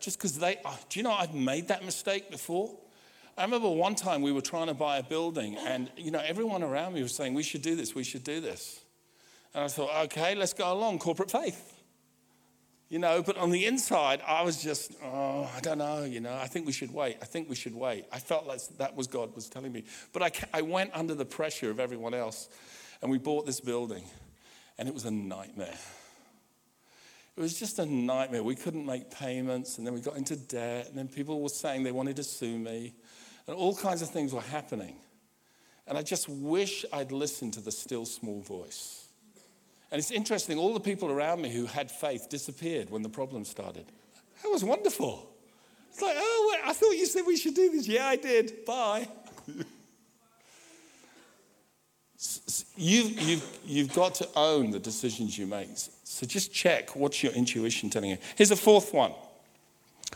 just 0.00 0.18
because 0.18 0.38
they, 0.38 0.56
oh, 0.64 0.78
do 0.88 0.98
you 0.98 1.04
know, 1.04 1.12
I've 1.12 1.34
made 1.34 1.68
that 1.68 1.84
mistake 1.84 2.30
before. 2.30 2.74
I 3.38 3.44
remember 3.44 3.68
one 3.68 3.94
time 3.94 4.22
we 4.22 4.32
were 4.32 4.40
trying 4.40 4.66
to 4.68 4.74
buy 4.74 4.98
a 4.98 5.02
building, 5.02 5.56
and 5.56 5.90
you 5.96 6.10
know, 6.10 6.22
everyone 6.24 6.62
around 6.62 6.94
me 6.94 7.02
was 7.02 7.14
saying, 7.14 7.34
We 7.34 7.42
should 7.42 7.62
do 7.62 7.76
this, 7.76 7.94
we 7.94 8.04
should 8.04 8.24
do 8.24 8.40
this. 8.40 8.80
And 9.56 9.64
I 9.64 9.68
thought, 9.68 10.04
Okay, 10.04 10.34
let's 10.34 10.52
go 10.52 10.70
along, 10.70 10.98
corporate 10.98 11.30
faith. 11.30 11.72
You 12.90 12.98
know, 12.98 13.22
but 13.22 13.38
on 13.38 13.50
the 13.50 13.64
inside, 13.64 14.20
I 14.24 14.42
was 14.42 14.62
just, 14.62 14.92
oh, 15.02 15.50
I 15.56 15.60
don't 15.60 15.78
know, 15.78 16.04
you 16.04 16.20
know, 16.20 16.34
I 16.34 16.46
think 16.46 16.66
we 16.66 16.72
should 16.72 16.92
wait. 16.92 17.16
I 17.22 17.24
think 17.24 17.48
we 17.48 17.56
should 17.56 17.74
wait. 17.74 18.04
I 18.12 18.18
felt 18.18 18.46
like 18.46 18.60
that 18.76 18.94
was 18.94 19.06
God 19.06 19.34
was 19.34 19.48
telling 19.48 19.72
me. 19.72 19.84
But 20.12 20.22
I, 20.22 20.58
I 20.58 20.62
went 20.62 20.90
under 20.92 21.14
the 21.14 21.24
pressure 21.24 21.70
of 21.70 21.80
everyone 21.80 22.12
else, 22.12 22.48
and 23.00 23.10
we 23.10 23.18
bought 23.18 23.46
this 23.46 23.60
building, 23.60 24.04
and 24.76 24.88
it 24.88 24.94
was 24.94 25.06
a 25.06 25.10
nightmare. 25.10 25.78
It 27.36 27.40
was 27.40 27.58
just 27.58 27.78
a 27.78 27.86
nightmare. 27.86 28.42
We 28.42 28.54
couldn't 28.54 28.84
make 28.84 29.10
payments, 29.10 29.78
and 29.78 29.86
then 29.86 29.94
we 29.94 30.00
got 30.00 30.16
into 30.16 30.36
debt, 30.36 30.88
and 30.88 30.96
then 30.98 31.08
people 31.08 31.40
were 31.40 31.48
saying 31.48 31.82
they 31.82 31.92
wanted 31.92 32.16
to 32.16 32.24
sue 32.24 32.58
me, 32.58 32.94
and 33.48 33.56
all 33.56 33.74
kinds 33.74 34.02
of 34.02 34.10
things 34.10 34.34
were 34.34 34.42
happening. 34.42 34.96
And 35.88 35.96
I 35.96 36.02
just 36.02 36.28
wish 36.28 36.84
I'd 36.92 37.10
listened 37.10 37.54
to 37.54 37.60
the 37.60 37.72
still 37.72 38.04
small 38.04 38.42
voice. 38.42 39.05
And 39.96 40.02
it's 40.02 40.10
interesting, 40.10 40.58
all 40.58 40.74
the 40.74 40.80
people 40.80 41.10
around 41.10 41.40
me 41.40 41.48
who 41.48 41.64
had 41.64 41.90
faith 41.90 42.28
disappeared 42.28 42.90
when 42.90 43.00
the 43.00 43.08
problem 43.08 43.46
started. 43.46 43.86
That 44.42 44.50
was 44.50 44.62
wonderful. 44.62 45.26
It's 45.88 46.02
like, 46.02 46.16
oh, 46.18 46.52
wait, 46.52 46.68
I 46.68 46.74
thought 46.74 46.90
you 46.90 47.06
said 47.06 47.22
we 47.26 47.38
should 47.38 47.54
do 47.54 47.70
this. 47.70 47.88
Yeah, 47.88 48.06
I 48.06 48.16
did. 48.16 48.66
Bye. 48.66 49.08
you've, 52.76 53.18
you've, 53.18 53.58
you've 53.64 53.94
got 53.94 54.16
to 54.16 54.28
own 54.36 54.70
the 54.70 54.78
decisions 54.78 55.38
you 55.38 55.46
make. 55.46 55.70
So 56.04 56.26
just 56.26 56.52
check 56.52 56.94
what's 56.94 57.22
your 57.22 57.32
intuition 57.32 57.88
telling 57.88 58.10
you. 58.10 58.18
Here's 58.36 58.50
a 58.50 58.56
fourth 58.56 58.92
one. 58.92 59.12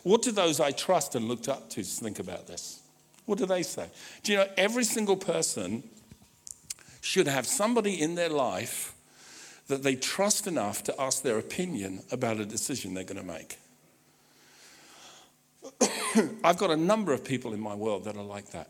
What 0.02 0.20
do 0.20 0.30
those 0.30 0.60
I 0.60 0.72
trust 0.72 1.14
and 1.14 1.26
looked 1.26 1.48
up 1.48 1.70
to 1.70 1.82
think 1.82 2.18
about 2.18 2.46
this? 2.46 2.82
What 3.24 3.38
do 3.38 3.46
they 3.46 3.62
say? 3.62 3.86
Do 4.24 4.32
you 4.32 4.38
know 4.40 4.48
every 4.58 4.84
single 4.84 5.16
person 5.16 5.84
should 7.00 7.26
have 7.26 7.46
somebody 7.46 7.98
in 7.98 8.14
their 8.14 8.28
life 8.28 8.94
that 9.70 9.82
they 9.82 9.96
trust 9.96 10.46
enough 10.46 10.84
to 10.84 11.00
ask 11.00 11.22
their 11.22 11.38
opinion 11.38 12.02
about 12.12 12.38
a 12.38 12.44
decision 12.44 12.94
they're 12.94 13.04
going 13.04 13.16
to 13.16 13.32
make? 13.32 13.58
I've 16.44 16.58
got 16.58 16.70
a 16.70 16.76
number 16.76 17.12
of 17.12 17.24
people 17.24 17.54
in 17.54 17.60
my 17.60 17.74
world 17.74 18.04
that 18.04 18.16
are 18.16 18.22
like 18.22 18.50
that. 18.50 18.68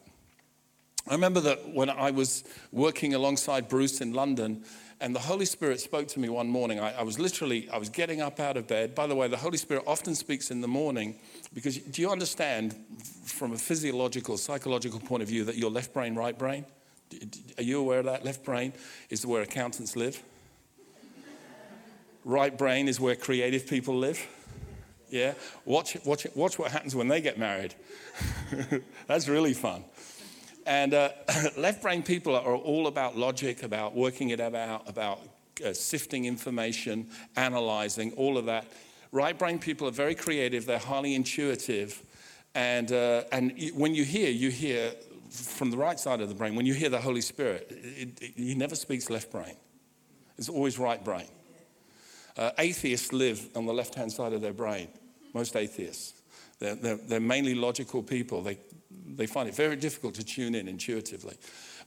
I 1.09 1.15
remember 1.15 1.41
that 1.41 1.71
when 1.75 1.91
I 1.91 2.11
was 2.11 2.45
working 2.73 3.15
alongside 3.15 3.69
Bruce 3.69 4.01
in 4.01 4.13
London, 4.13 4.65
and 5.01 5.17
the 5.17 5.21
Holy 5.21 5.47
Spirit 5.47 5.81
spoke 5.81 6.09
to 6.09 6.21
me 6.21 6.29
one 6.29 6.47
morning. 6.47 6.79
I, 6.79 6.99
I, 6.99 7.03
was 7.03 7.19
literally, 7.19 7.71
I 7.71 7.79
was 7.79 7.89
getting 7.89 8.21
up 8.21 8.39
out 8.39 8.59
of 8.59 8.67
bed. 8.67 8.95
By 8.95 9.07
the 9.07 9.15
way, 9.15 9.29
the 9.29 9.37
Holy 9.39 9.57
Spirit 9.57 9.85
often 9.87 10.15
speaks 10.15 10.51
in 10.51 10.61
the 10.61 10.69
morning 10.69 11.17
because 11.55 11.79
do 11.79 12.03
you 12.03 12.11
understand 12.11 12.77
from 13.25 13.53
a 13.53 13.57
physiological, 13.57 14.37
psychological 14.37 15.01
point 15.01 15.23
of 15.23 15.29
view 15.29 15.45
that 15.45 15.57
your 15.57 15.71
left 15.71 15.95
brain, 15.95 16.15
right 16.15 16.39
brain? 16.39 16.67
Are 17.57 17.63
you 17.63 17.81
aware 17.81 18.01
of 18.01 18.05
that? 18.05 18.27
Left 18.27 18.45
brain 18.45 18.75
is 19.09 19.25
where 19.25 19.41
accountants 19.41 19.97
live. 19.97 20.23
Right 22.25 22.57
brain 22.57 22.89
is 22.89 23.01
where 23.01 23.17
creative 23.17 23.67
people 23.67 23.97
live. 23.97 24.27
Yeah? 25.09 25.35
Watch, 25.65 25.97
watch, 26.05 26.27
watch 26.35 26.59
what 26.59 26.71
happens 26.71 26.95
when 26.95 27.09
they 27.09 27.21
get 27.21 27.39
married. 27.39 27.75
That's 29.07 29.29
really 29.29 29.55
fun. 29.55 29.85
And 30.67 30.95
uh, 30.95 31.11
left 31.57 31.83
brain 31.83 32.03
people 32.03 32.37
are 32.37 32.55
all 32.55 32.87
about 32.87 33.17
logic, 33.17 33.63
about 33.63 33.95
working 33.95 34.31
it 34.31 34.41
out, 34.41 34.89
about 34.89 35.21
uh, 35.65 35.73
sifting 35.73 36.27
information, 36.27 37.09
analyzing, 37.37 38.13
all 38.13 38.39
of 38.39 38.47
that. 38.47 38.67
Right 39.13 39.37
brain 39.37 39.59
people 39.59 39.89
are 39.89 39.93
very 39.93 40.15
creative, 40.15 40.67
they're 40.67 40.79
highly 40.79 41.15
intuitive. 41.15 42.03
And, 42.55 42.93
uh, 42.93 43.25
and 43.33 43.53
when 43.75 43.95
you 43.95 44.05
hear, 44.05 44.31
you 44.31 44.51
hear 44.51 44.93
from 45.31 45.71
the 45.71 45.77
right 45.77 45.99
side 45.99 46.21
of 46.21 46.29
the 46.29 46.35
brain, 46.35 46.55
when 46.55 46.67
you 46.67 46.75
hear 46.75 46.89
the 46.89 47.01
Holy 47.01 47.21
Spirit, 47.21 47.67
it, 47.71 48.21
it, 48.21 48.33
he 48.37 48.55
never 48.55 48.75
speaks 48.75 49.11
left 49.11 49.31
brain, 49.31 49.57
it's 50.37 50.49
always 50.49 50.79
right 50.79 51.03
brain. 51.05 51.27
Uh, 52.37 52.51
atheists 52.59 53.13
live 53.13 53.49
on 53.57 53.67
the 53.67 53.75
left 53.75 53.95
hand 53.95 54.13
side 54.13 54.33
of 54.33 54.41
their 54.41 54.53
brain, 54.53 54.89
most 55.35 55.57
atheists. 55.57 56.15
They're, 56.59 56.75
they're, 56.75 56.97
they're 56.97 57.21
mainly 57.21 57.55
logical 57.55 58.03
people. 58.03 58.43
They 58.43 58.59
they 59.17 59.27
find 59.27 59.49
it 59.49 59.55
very 59.55 59.77
difficult 59.77 60.15
to 60.15 60.25
tune 60.25 60.55
in 60.55 60.69
intuitively. 60.69 61.37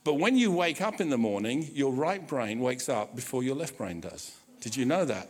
But 0.03 0.15
when 0.15 0.38
you 0.38 0.51
wake 0.51 0.82
up 0.82 0.99
in 0.99 1.10
the 1.10 1.17
morning, 1.17 1.69
your 1.73 1.91
right 1.91 2.25
brain 2.27 2.60
wakes 2.60 2.89
up 2.89 3.15
before 3.15 3.43
your 3.43 3.56
left 3.56 3.77
brain 3.77 4.01
does. 4.01 4.36
Did 4.62 4.75
you 4.75 4.86
know 4.86 5.06
that? 5.06 5.29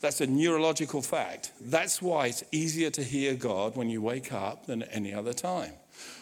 That's 0.00 0.20
a 0.20 0.26
neurological 0.26 1.00
fact. 1.00 1.52
That's 1.60 2.02
why 2.02 2.26
it's 2.26 2.44
easier 2.50 2.90
to 2.90 3.02
hear 3.02 3.34
God 3.34 3.76
when 3.76 3.88
you 3.88 4.02
wake 4.02 4.32
up 4.32 4.66
than 4.66 4.82
at 4.82 4.88
any 4.92 5.14
other 5.14 5.32
time. 5.32 5.72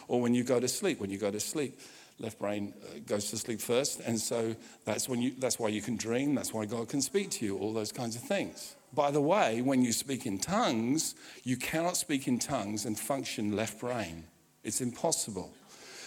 Or 0.07 0.21
when 0.21 0.35
you 0.35 0.43
go 0.43 0.59
to 0.59 0.67
sleep. 0.67 0.99
When 0.99 1.09
you 1.09 1.17
go 1.17 1.31
to 1.31 1.39
sleep, 1.39 1.79
left 2.21 2.39
brain 2.39 2.73
uh, 2.83 2.99
goes 3.05 3.29
to 3.31 3.37
sleep 3.37 3.59
first. 3.59 3.99
And 4.01 4.19
so 4.19 4.55
that's, 4.85 5.09
when 5.09 5.21
you, 5.21 5.33
that's 5.37 5.59
why 5.59 5.69
you 5.69 5.81
can 5.81 5.97
dream. 5.97 6.35
That's 6.35 6.53
why 6.53 6.65
God 6.65 6.89
can 6.89 7.01
speak 7.01 7.29
to 7.31 7.45
you, 7.45 7.57
all 7.57 7.73
those 7.73 7.91
kinds 7.91 8.15
of 8.15 8.21
things. 8.21 8.75
By 8.93 9.11
the 9.11 9.21
way, 9.21 9.61
when 9.61 9.83
you 9.83 9.93
speak 9.93 10.25
in 10.25 10.37
tongues, 10.37 11.15
you 11.43 11.57
cannot 11.57 11.97
speak 11.97 12.27
in 12.27 12.39
tongues 12.39 12.85
and 12.85 12.99
function 12.99 13.55
left 13.55 13.79
brain. 13.79 14.25
It's 14.63 14.81
impossible. 14.81 15.53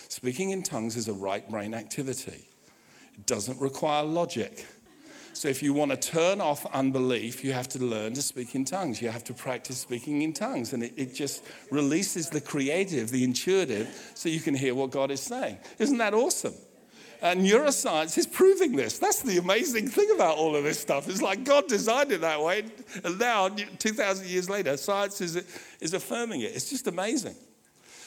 Speaking 0.09 0.51
in 0.51 0.63
tongues 0.63 0.97
is 0.97 1.09
a 1.09 1.13
right 1.13 1.49
brain 1.51 1.75
activity, 1.75 2.47
it 3.15 3.27
doesn't 3.27 3.61
require 3.61 4.05
logic. 4.05 4.67
So, 5.35 5.49
if 5.49 5.65
you 5.65 5.75
want 5.75 5.91
to 5.91 5.97
turn 5.97 6.41
off 6.41 6.65
unbelief, 6.73 7.43
you 7.43 7.53
have 7.53 7.69
to 7.71 7.85
learn 7.85 8.15
to 8.15 8.23
speak 8.23 8.55
in 8.55 8.65
tongues. 8.65 9.03
You 9.03 9.09
have 9.09 9.25
to 9.25 9.35
practice 9.35 9.79
speaking 9.79 10.23
in 10.23 10.33
tongues. 10.33 10.73
And 10.73 10.85
it, 10.85 10.93
it, 10.97 11.15
just 11.15 11.45
releases 11.73 12.31
the 12.31 12.41
creative, 12.41 13.11
the 13.11 13.25
intuitive, 13.25 14.13
so 14.15 14.29
you 14.29 14.39
can 14.39 14.55
hear 14.55 14.77
what 14.77 14.93
God 14.93 15.11
is 15.11 15.21
saying. 15.21 15.59
Isn't 15.81 15.99
that 15.99 16.15
awesome? 16.15 16.55
And 17.21 17.41
neuroscience 17.41 18.17
is 18.17 18.29
proving 18.29 18.77
this. 18.77 18.99
That's 18.99 19.23
the 19.23 19.39
amazing 19.39 19.89
thing 19.89 20.09
about 20.15 20.37
all 20.37 20.55
of 20.55 20.63
this 20.63 20.79
stuff. 20.79 21.09
It's 21.09 21.23
like 21.23 21.43
God 21.43 21.67
designed 21.67 22.13
it 22.13 22.21
that 22.21 22.41
way. 22.41 22.67
And 23.03 23.19
now, 23.19 23.49
2,000 23.49 24.29
years 24.29 24.49
later, 24.49 24.77
science 24.77 25.21
is, 25.21 25.43
is 25.81 25.95
affirming 25.95 26.43
it. 26.43 26.55
It's 26.55 26.71
just 26.71 26.87
amazing. 26.87 27.35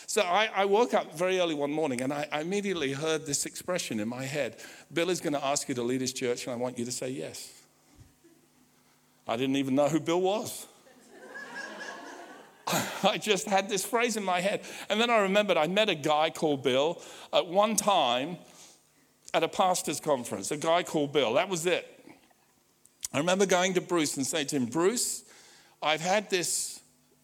So 0.09 0.21
I, 0.21 0.49
I, 0.55 0.63
woke 0.63 0.93
up 0.93 1.17
very 1.17 1.37
early 1.37 1.53
one 1.53 1.69
morning 1.69 1.99
and 1.99 2.13
I, 2.13 2.29
I 2.31 2.39
immediately 2.39 2.93
heard 2.93 3.25
this 3.25 3.45
expression 3.45 3.99
in 3.99 4.07
my 4.07 4.23
head 4.23 4.55
Bill 4.91 5.09
is 5.09 5.19
going 5.19 5.33
to 5.33 5.45
ask 5.45 5.67
you 5.67 5.75
to 5.75 5.83
lead 5.83 5.99
his 5.99 6.13
church 6.13 6.45
and 6.45 6.53
I 6.53 6.55
want 6.55 6.79
you 6.79 6.85
to 6.85 6.93
say 6.93 7.09
yes. 7.09 7.51
I 9.27 9.35
didn't 9.35 9.57
even 9.57 9.75
know 9.75 9.89
who 9.89 9.99
Bill 9.99 10.21
was. 10.21 10.65
I 13.03 13.17
just 13.17 13.47
had 13.47 13.67
this 13.67 13.85
phrase 13.85 14.15
in 14.15 14.23
my 14.23 14.39
head. 14.39 14.61
And 14.89 14.99
then 14.99 15.09
I 15.09 15.17
remembered 15.17 15.57
I 15.57 15.67
met 15.67 15.89
a 15.89 15.95
guy 15.95 16.29
called 16.29 16.63
Bill 16.63 17.01
at 17.33 17.45
one 17.45 17.75
time 17.75 18.37
at 19.33 19.43
a 19.43 19.49
pastor's 19.49 19.99
conference, 19.99 20.51
a 20.51 20.57
guy 20.57 20.83
called 20.83 21.11
Bill. 21.11 21.33
That 21.33 21.49
was 21.49 21.65
it. 21.65 21.85
I 23.11 23.17
remember 23.17 23.45
going 23.45 23.73
to 23.73 23.81
Bruce 23.81 24.15
and 24.15 24.25
saying 24.25 24.47
to 24.47 24.55
him, 24.55 24.67
Bruce, 24.67 25.25
I've 25.81 26.01
had 26.01 26.29
this 26.29 26.79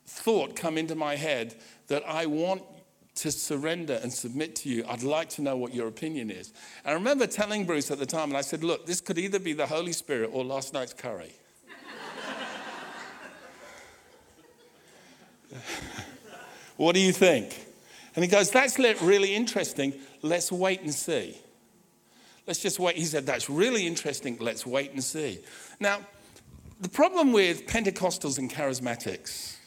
thought 0.06 0.58
come 0.58 0.78
into 0.78 0.96
my 0.96 1.16
head 1.16 1.56
that 1.88 2.04
I 2.06 2.26
want 2.26 2.64
to 3.16 3.32
surrender 3.32 4.00
and 4.02 4.12
submit 4.12 4.56
to 4.58 4.70
you. 4.70 4.84
I'd 4.88 5.04
like 5.04 5.30
to 5.30 5.42
know 5.42 5.56
what 5.56 5.74
your 5.74 5.88
opinion 5.88 6.32
is. 6.32 6.52
And 6.84 6.92
I 6.92 6.94
remember 6.94 7.28
telling 7.28 7.66
Bruce 7.66 7.92
at 7.92 8.00
the 8.00 8.06
time, 8.06 8.30
and 8.30 8.38
I 8.38 8.42
said, 8.42 8.64
Look, 8.64 8.86
this 8.86 9.02
could 9.02 9.18
either 9.18 9.40
be 9.40 9.54
the 9.54 9.68
Holy 9.68 9.94
Spirit 9.94 10.32
or 10.34 10.44
last 10.44 10.74
night's 10.74 10.94
curry. 10.94 11.34
what 16.78 16.94
do 16.96 17.00
you 17.00 17.12
think? 17.12 17.68
And 18.16 18.24
he 18.24 18.30
goes, 18.30 18.50
That's 18.50 18.80
really 18.80 19.36
interesting. 19.36 19.94
Let's 20.22 20.52
wait 20.52 20.82
and 20.82 20.94
see. 20.94 21.38
Let's 22.48 22.60
just 22.60 22.80
wait. 22.80 22.96
He 22.98 23.06
said, 23.06 23.26
That's 23.26 23.50
really 23.50 23.86
interesting. 23.86 24.38
Let's 24.40 24.66
wait 24.66 24.92
and 24.92 25.04
see. 25.04 25.40
Now, 25.80 26.00
the 26.82 26.90
problem 26.90 27.32
with 27.32 27.68
Pentecostals 27.68 28.40
and 28.40 28.52
charismatics, 28.52 29.58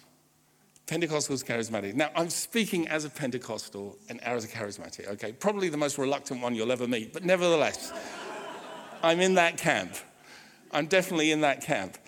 Pentecostals, 0.87 1.45
charismatic. 1.45 1.95
Now, 1.95 2.11
I'm 2.15 2.31
speaking 2.31 2.87
as 2.89 3.05
a 3.05 3.11
Pentecostal 3.11 3.99
and 4.09 4.23
as 4.23 4.45
a 4.45 4.49
charismatic, 4.49 5.09
okay? 5.09 5.33
Probably 5.33 5.69
the 5.69 5.77
most 5.77 5.99
reluctant 5.99 6.41
one 6.41 6.55
you'll 6.55 6.71
ever 6.71 6.87
meet, 6.87 7.13
but 7.13 7.25
nevertheless, 7.25 7.93
I'm 9.03 9.21
in 9.21 9.35
that 9.35 9.59
camp. 9.59 9.95
I'm 10.71 10.87
definitely 10.87 11.33
in 11.33 11.41
that 11.41 11.61
camp. 11.63 11.99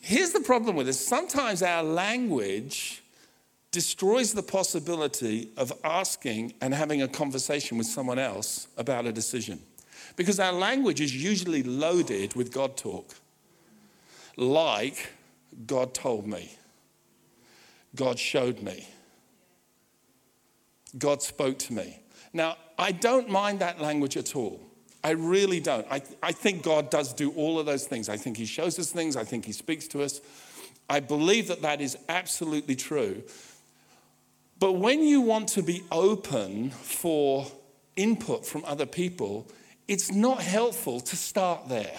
Here's 0.00 0.32
the 0.32 0.40
problem 0.40 0.76
with 0.76 0.86
this 0.86 1.04
sometimes 1.04 1.62
our 1.62 1.82
language 1.82 3.02
destroys 3.72 4.34
the 4.34 4.42
possibility 4.42 5.50
of 5.56 5.72
asking 5.82 6.52
and 6.60 6.74
having 6.74 7.02
a 7.02 7.08
conversation 7.08 7.78
with 7.78 7.86
someone 7.86 8.18
else 8.18 8.68
about 8.76 9.06
a 9.06 9.12
decision. 9.12 9.60
Because 10.14 10.38
our 10.38 10.52
language 10.52 11.00
is 11.00 11.14
usually 11.14 11.62
loaded 11.62 12.34
with 12.34 12.52
God 12.52 12.76
talk 12.76 13.14
like 14.36 15.10
God 15.66 15.94
told 15.94 16.26
me, 16.26 16.50
God 17.94 18.18
showed 18.18 18.62
me, 18.62 18.88
God 20.96 21.22
spoke 21.22 21.58
to 21.60 21.72
me. 21.72 22.00
Now, 22.32 22.56
I 22.78 22.92
don't 22.92 23.28
mind 23.28 23.60
that 23.60 23.80
language 23.80 24.16
at 24.16 24.34
all. 24.34 24.60
I 25.04 25.10
really 25.10 25.60
don't. 25.60 25.86
I, 25.90 26.02
I 26.22 26.32
think 26.32 26.62
God 26.62 26.90
does 26.90 27.12
do 27.12 27.32
all 27.32 27.58
of 27.58 27.66
those 27.66 27.86
things. 27.86 28.08
I 28.08 28.16
think 28.16 28.36
He 28.36 28.46
shows 28.46 28.78
us 28.78 28.90
things, 28.90 29.16
I 29.16 29.24
think 29.24 29.44
He 29.44 29.52
speaks 29.52 29.88
to 29.88 30.02
us. 30.02 30.20
I 30.88 31.00
believe 31.00 31.48
that 31.48 31.62
that 31.62 31.80
is 31.80 31.96
absolutely 32.08 32.76
true. 32.76 33.22
But 34.58 34.72
when 34.72 35.02
you 35.02 35.20
want 35.20 35.48
to 35.50 35.62
be 35.62 35.82
open 35.90 36.70
for 36.70 37.46
input 37.96 38.46
from 38.46 38.64
other 38.64 38.86
people, 38.86 39.48
it's 39.88 40.12
not 40.12 40.40
helpful 40.40 41.00
to 41.00 41.16
start 41.16 41.68
there. 41.68 41.98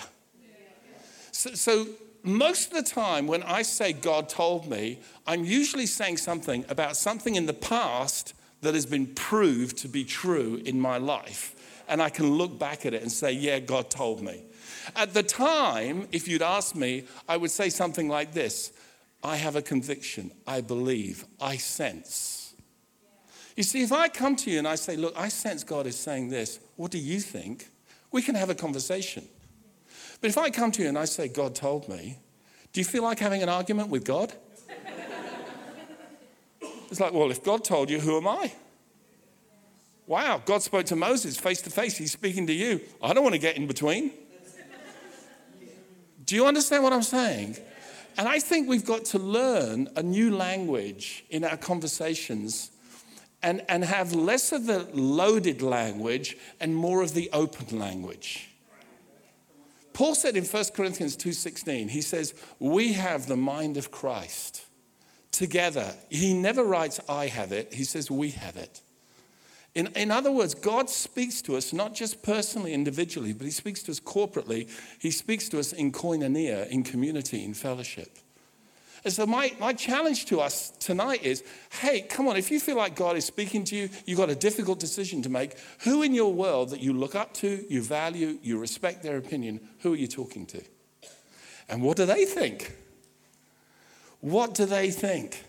So, 1.31 1.53
so 1.55 1.87
most 2.23 2.71
of 2.71 2.73
the 2.73 2.89
time, 2.89 3.27
when 3.27 3.43
I 3.43 3.61
say 3.61 3.91
God 3.91 4.29
told 4.29 4.69
me, 4.69 4.99
I'm 5.27 5.43
usually 5.43 5.85
saying 5.85 6.17
something 6.17 6.65
about 6.69 6.95
something 6.95 7.35
in 7.35 7.45
the 7.45 7.53
past 7.53 8.33
that 8.61 8.73
has 8.73 8.85
been 8.85 9.07
proved 9.07 9.77
to 9.79 9.89
be 9.89 10.05
true 10.05 10.61
in 10.65 10.79
my 10.79 10.97
life. 10.97 11.53
And 11.87 12.01
I 12.01 12.09
can 12.09 12.31
look 12.31 12.57
back 12.57 12.85
at 12.85 12.93
it 12.93 13.01
and 13.01 13.11
say, 13.11 13.33
Yeah, 13.33 13.59
God 13.59 13.89
told 13.89 14.21
me. 14.21 14.43
At 14.95 15.13
the 15.13 15.23
time, 15.23 16.07
if 16.11 16.27
you'd 16.27 16.41
asked 16.41 16.75
me, 16.75 17.03
I 17.27 17.37
would 17.37 17.51
say 17.51 17.69
something 17.69 18.07
like 18.07 18.33
this 18.33 18.71
I 19.21 19.35
have 19.35 19.55
a 19.55 19.61
conviction, 19.61 20.31
I 20.47 20.61
believe, 20.61 21.25
I 21.41 21.57
sense. 21.57 22.55
You 23.55 23.63
see, 23.63 23.83
if 23.83 23.91
I 23.91 24.07
come 24.07 24.35
to 24.37 24.49
you 24.49 24.57
and 24.59 24.67
I 24.67 24.75
say, 24.75 24.95
Look, 24.95 25.13
I 25.17 25.27
sense 25.27 25.63
God 25.63 25.87
is 25.87 25.97
saying 25.97 26.29
this, 26.29 26.59
what 26.77 26.89
do 26.89 26.97
you 26.97 27.19
think? 27.19 27.69
We 28.11 28.21
can 28.21 28.35
have 28.35 28.49
a 28.49 28.55
conversation. 28.55 29.27
But 30.23 30.29
if 30.29 30.37
I 30.37 30.51
come 30.51 30.71
to 30.71 30.81
you 30.81 30.87
and 30.87 30.97
I 30.97 31.03
say, 31.03 31.27
God 31.27 31.53
told 31.53 31.89
me, 31.89 32.17
do 32.71 32.79
you 32.79 32.85
feel 32.85 33.03
like 33.03 33.19
having 33.19 33.43
an 33.43 33.49
argument 33.49 33.89
with 33.89 34.05
God? 34.05 34.31
It's 36.89 37.01
like, 37.01 37.11
well, 37.11 37.29
if 37.29 37.43
God 37.43 37.65
told 37.65 37.89
you, 37.89 37.99
who 37.99 38.15
am 38.15 38.29
I? 38.29 38.53
Wow, 40.07 40.41
God 40.45 40.61
spoke 40.61 40.85
to 40.85 40.95
Moses 40.95 41.35
face 41.35 41.61
to 41.63 41.69
face. 41.69 41.97
He's 41.97 42.13
speaking 42.13 42.47
to 42.47 42.53
you. 42.53 42.79
I 43.01 43.13
don't 43.13 43.23
want 43.23 43.35
to 43.35 43.39
get 43.39 43.57
in 43.57 43.67
between. 43.67 44.13
Do 46.23 46.35
you 46.35 46.45
understand 46.45 46.83
what 46.85 46.93
I'm 46.93 47.03
saying? 47.03 47.57
And 48.17 48.25
I 48.25 48.39
think 48.39 48.69
we've 48.69 48.85
got 48.85 49.03
to 49.07 49.19
learn 49.19 49.89
a 49.97 50.03
new 50.03 50.33
language 50.33 51.25
in 51.31 51.43
our 51.43 51.57
conversations 51.57 52.71
and, 53.41 53.61
and 53.67 53.83
have 53.83 54.13
less 54.13 54.53
of 54.53 54.67
the 54.67 54.87
loaded 54.93 55.61
language 55.61 56.37
and 56.61 56.73
more 56.73 57.01
of 57.01 57.13
the 57.13 57.29
open 57.33 57.77
language. 57.77 58.51
Paul 59.93 60.15
said 60.15 60.35
in 60.35 60.43
1 60.43 60.73
Corinthians 60.73 61.15
2:16, 61.15 61.89
he 61.89 62.01
says, 62.01 62.33
"We 62.59 62.93
have 62.93 63.27
the 63.27 63.37
mind 63.37 63.77
of 63.77 63.91
Christ." 63.91 64.61
Together. 65.31 65.95
He 66.09 66.33
never 66.33 66.63
writes 66.63 66.99
I 67.09 67.27
have 67.27 67.51
it, 67.51 67.73
he 67.73 67.83
says 67.83 68.11
we 68.11 68.31
have 68.31 68.55
it. 68.55 68.81
In, 69.75 69.87
in 69.95 70.11
other 70.11 70.31
words, 70.31 70.53
God 70.53 70.89
speaks 70.89 71.41
to 71.43 71.57
us 71.57 71.73
not 71.73 71.95
just 71.95 72.21
personally, 72.21 72.73
individually, 72.73 73.33
but 73.33 73.45
He 73.45 73.51
speaks 73.51 73.81
to 73.83 73.91
us 73.91 73.99
corporately. 73.99 74.69
He 74.99 75.09
speaks 75.09 75.49
to 75.49 75.59
us 75.59 75.73
in 75.73 75.91
koinonia, 75.91 76.67
in 76.67 76.83
community, 76.83 77.43
in 77.43 77.55
fellowship. 77.55 78.19
And 79.03 79.11
so, 79.11 79.25
my, 79.25 79.53
my 79.59 79.73
challenge 79.73 80.25
to 80.27 80.39
us 80.39 80.69
tonight 80.79 81.23
is 81.23 81.43
hey, 81.81 82.01
come 82.01 82.27
on, 82.27 82.37
if 82.37 82.49
you 82.49 82.59
feel 82.59 82.77
like 82.77 82.95
God 82.95 83.17
is 83.17 83.25
speaking 83.25 83.63
to 83.65 83.75
you, 83.75 83.89
you've 84.05 84.17
got 84.17 84.29
a 84.29 84.35
difficult 84.35 84.79
decision 84.79 85.21
to 85.23 85.29
make. 85.29 85.57
Who 85.79 86.03
in 86.03 86.13
your 86.13 86.33
world 86.33 86.69
that 86.69 86.79
you 86.79 86.93
look 86.93 87.15
up 87.15 87.33
to, 87.35 87.65
you 87.69 87.81
value, 87.81 88.37
you 88.41 88.57
respect 88.57 89.03
their 89.03 89.17
opinion, 89.17 89.59
who 89.79 89.93
are 89.93 89.97
you 89.97 90.07
talking 90.07 90.45
to? 90.47 90.61
And 91.67 91.81
what 91.81 91.97
do 91.97 92.05
they 92.05 92.25
think? 92.25 92.75
What 94.21 94.53
do 94.53 94.65
they 94.65 94.89
think? 94.89 95.43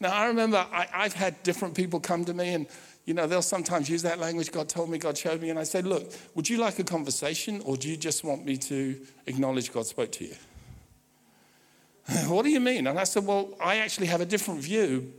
Now, 0.00 0.12
I 0.12 0.26
remember 0.26 0.66
I, 0.72 0.88
I've 0.92 1.14
had 1.14 1.42
different 1.42 1.74
people 1.74 2.00
come 2.00 2.24
to 2.24 2.34
me 2.34 2.54
and 2.54 2.66
you 3.04 3.14
know, 3.14 3.26
they'll 3.26 3.40
sometimes 3.40 3.88
use 3.88 4.02
that 4.02 4.18
language. 4.18 4.52
God 4.52 4.68
told 4.68 4.90
me, 4.90 4.98
God 4.98 5.16
showed 5.16 5.40
me. 5.40 5.48
And 5.48 5.58
I 5.58 5.62
said, 5.62 5.86
Look, 5.86 6.12
would 6.34 6.46
you 6.46 6.58
like 6.58 6.78
a 6.78 6.84
conversation 6.84 7.62
or 7.64 7.74
do 7.74 7.88
you 7.88 7.96
just 7.96 8.22
want 8.22 8.44
me 8.44 8.58
to 8.58 9.00
acknowledge 9.26 9.72
God 9.72 9.86
spoke 9.86 10.12
to 10.12 10.24
you? 10.26 10.34
What 12.26 12.44
do 12.44 12.50
you 12.50 12.60
mean? 12.60 12.86
And 12.86 12.98
I 12.98 13.04
said, 13.04 13.26
Well, 13.26 13.54
I 13.60 13.76
actually 13.76 14.06
have 14.06 14.20
a 14.20 14.26
different 14.26 14.60
view. 14.60 15.12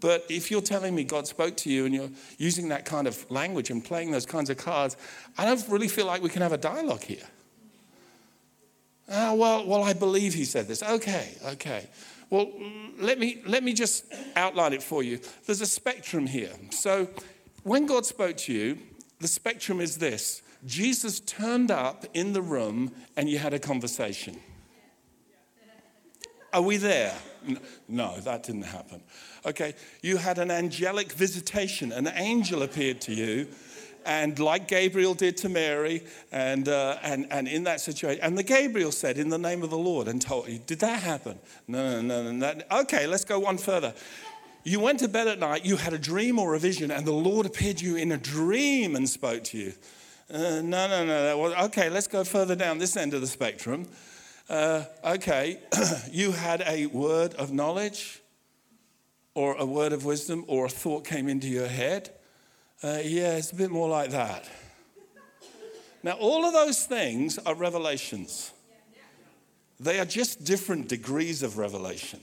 But 0.00 0.24
if 0.28 0.50
you're 0.50 0.62
telling 0.62 0.94
me 0.94 1.04
God 1.04 1.28
spoke 1.28 1.56
to 1.58 1.70
you 1.70 1.86
and 1.86 1.94
you're 1.94 2.10
using 2.38 2.70
that 2.70 2.84
kind 2.84 3.06
of 3.06 3.30
language 3.30 3.70
and 3.70 3.84
playing 3.84 4.10
those 4.10 4.26
kinds 4.26 4.50
of 4.50 4.56
cards, 4.56 4.96
I 5.38 5.44
don't 5.44 5.64
really 5.68 5.86
feel 5.86 6.06
like 6.06 6.22
we 6.22 6.28
can 6.28 6.42
have 6.42 6.52
a 6.52 6.58
dialogue 6.58 7.04
here. 7.04 7.26
Ah, 9.08 9.32
well, 9.34 9.66
well, 9.66 9.82
I 9.82 9.92
believe 9.92 10.34
he 10.34 10.44
said 10.44 10.66
this. 10.66 10.82
Okay, 10.82 11.36
okay. 11.44 11.88
Well, 12.30 12.50
let 12.98 13.18
me, 13.18 13.42
let 13.46 13.62
me 13.62 13.72
just 13.72 14.04
outline 14.36 14.72
it 14.72 14.82
for 14.82 15.02
you. 15.02 15.20
There's 15.46 15.60
a 15.60 15.66
spectrum 15.66 16.26
here. 16.26 16.52
So 16.70 17.08
when 17.62 17.86
God 17.86 18.06
spoke 18.06 18.36
to 18.38 18.52
you, 18.52 18.78
the 19.20 19.28
spectrum 19.28 19.80
is 19.80 19.98
this 19.98 20.42
Jesus 20.66 21.20
turned 21.20 21.70
up 21.70 22.06
in 22.14 22.32
the 22.32 22.42
room 22.42 22.92
and 23.16 23.28
you 23.28 23.38
had 23.38 23.54
a 23.54 23.58
conversation. 23.58 24.38
Are 26.52 26.62
we 26.62 26.78
there? 26.78 27.14
No, 27.88 28.18
that 28.20 28.42
didn't 28.42 28.62
happen. 28.62 29.02
Okay, 29.46 29.74
you 30.02 30.16
had 30.16 30.38
an 30.38 30.50
angelic 30.50 31.12
visitation. 31.12 31.92
An 31.92 32.08
angel 32.08 32.62
appeared 32.62 33.00
to 33.02 33.14
you, 33.14 33.48
and 34.04 34.38
like 34.38 34.68
Gabriel 34.68 35.14
did 35.14 35.36
to 35.38 35.48
Mary, 35.48 36.04
and, 36.32 36.68
uh, 36.68 36.98
and, 37.02 37.26
and 37.30 37.46
in 37.48 37.64
that 37.64 37.80
situation, 37.80 38.22
and 38.22 38.36
the 38.36 38.42
Gabriel 38.42 38.92
said, 38.92 39.16
In 39.16 39.28
the 39.28 39.38
name 39.38 39.62
of 39.62 39.70
the 39.70 39.78
Lord, 39.78 40.08
and 40.08 40.20
told 40.20 40.48
you, 40.48 40.58
Did 40.58 40.80
that 40.80 41.02
happen? 41.02 41.38
No, 41.68 42.00
no, 42.00 42.22
no, 42.22 42.32
no. 42.32 42.62
Okay, 42.80 43.06
let's 43.06 43.24
go 43.24 43.38
one 43.38 43.56
further. 43.56 43.94
You 44.62 44.80
went 44.80 44.98
to 44.98 45.08
bed 45.08 45.26
at 45.26 45.38
night, 45.38 45.64
you 45.64 45.76
had 45.76 45.94
a 45.94 45.98
dream 45.98 46.38
or 46.38 46.54
a 46.54 46.58
vision, 46.58 46.90
and 46.90 47.06
the 47.06 47.12
Lord 47.12 47.46
appeared 47.46 47.78
to 47.78 47.86
you 47.86 47.96
in 47.96 48.12
a 48.12 48.18
dream 48.18 48.96
and 48.96 49.08
spoke 49.08 49.44
to 49.44 49.58
you. 49.58 49.72
Uh, 50.32 50.60
no, 50.62 50.86
no, 50.88 51.06
no. 51.06 51.54
Okay, 51.64 51.88
let's 51.88 52.06
go 52.06 52.24
further 52.24 52.54
down 52.54 52.78
this 52.78 52.96
end 52.96 53.14
of 53.14 53.20
the 53.20 53.26
spectrum 53.26 53.86
uh, 54.50 54.84
okay, 55.04 55.60
you 56.10 56.32
had 56.32 56.62
a 56.66 56.86
word 56.86 57.34
of 57.34 57.52
knowledge 57.52 58.20
or 59.34 59.54
a 59.56 59.64
word 59.64 59.92
of 59.92 60.04
wisdom 60.04 60.44
or 60.48 60.66
a 60.66 60.68
thought 60.68 61.04
came 61.04 61.28
into 61.28 61.46
your 61.46 61.68
head. 61.68 62.10
Uh, 62.82 62.98
yeah, 63.04 63.36
it's 63.36 63.52
a 63.52 63.54
bit 63.54 63.70
more 63.70 63.88
like 63.88 64.10
that. 64.10 64.48
Now, 66.02 66.12
all 66.12 66.44
of 66.44 66.52
those 66.52 66.84
things 66.84 67.38
are 67.38 67.54
revelations. 67.54 68.52
They 69.78 70.00
are 70.00 70.04
just 70.04 70.44
different 70.44 70.88
degrees 70.88 71.42
of 71.42 71.56
revelation. 71.56 72.20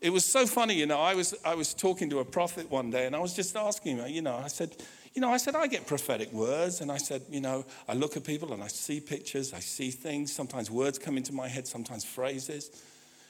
It 0.00 0.10
was 0.10 0.24
so 0.24 0.46
funny, 0.46 0.74
you 0.74 0.86
know. 0.86 0.98
I 0.98 1.14
was, 1.14 1.32
I 1.44 1.54
was 1.54 1.74
talking 1.74 2.10
to 2.10 2.18
a 2.18 2.24
prophet 2.24 2.68
one 2.68 2.90
day 2.90 3.06
and 3.06 3.14
I 3.14 3.20
was 3.20 3.34
just 3.34 3.54
asking 3.56 3.98
him, 3.98 4.08
you 4.08 4.20
know, 4.20 4.36
I 4.36 4.48
said, 4.48 4.76
you 5.14 5.20
know, 5.20 5.30
I 5.30 5.36
said, 5.36 5.54
I 5.54 5.66
get 5.66 5.86
prophetic 5.86 6.32
words. 6.32 6.80
And 6.80 6.90
I 6.90 6.96
said, 6.96 7.22
you 7.30 7.40
know, 7.40 7.64
I 7.88 7.94
look 7.94 8.16
at 8.16 8.24
people 8.24 8.52
and 8.52 8.62
I 8.62 8.68
see 8.68 9.00
pictures, 9.00 9.52
I 9.52 9.60
see 9.60 9.90
things. 9.90 10.32
Sometimes 10.32 10.70
words 10.70 10.98
come 10.98 11.16
into 11.16 11.32
my 11.32 11.48
head, 11.48 11.66
sometimes 11.66 12.04
phrases. 12.04 12.70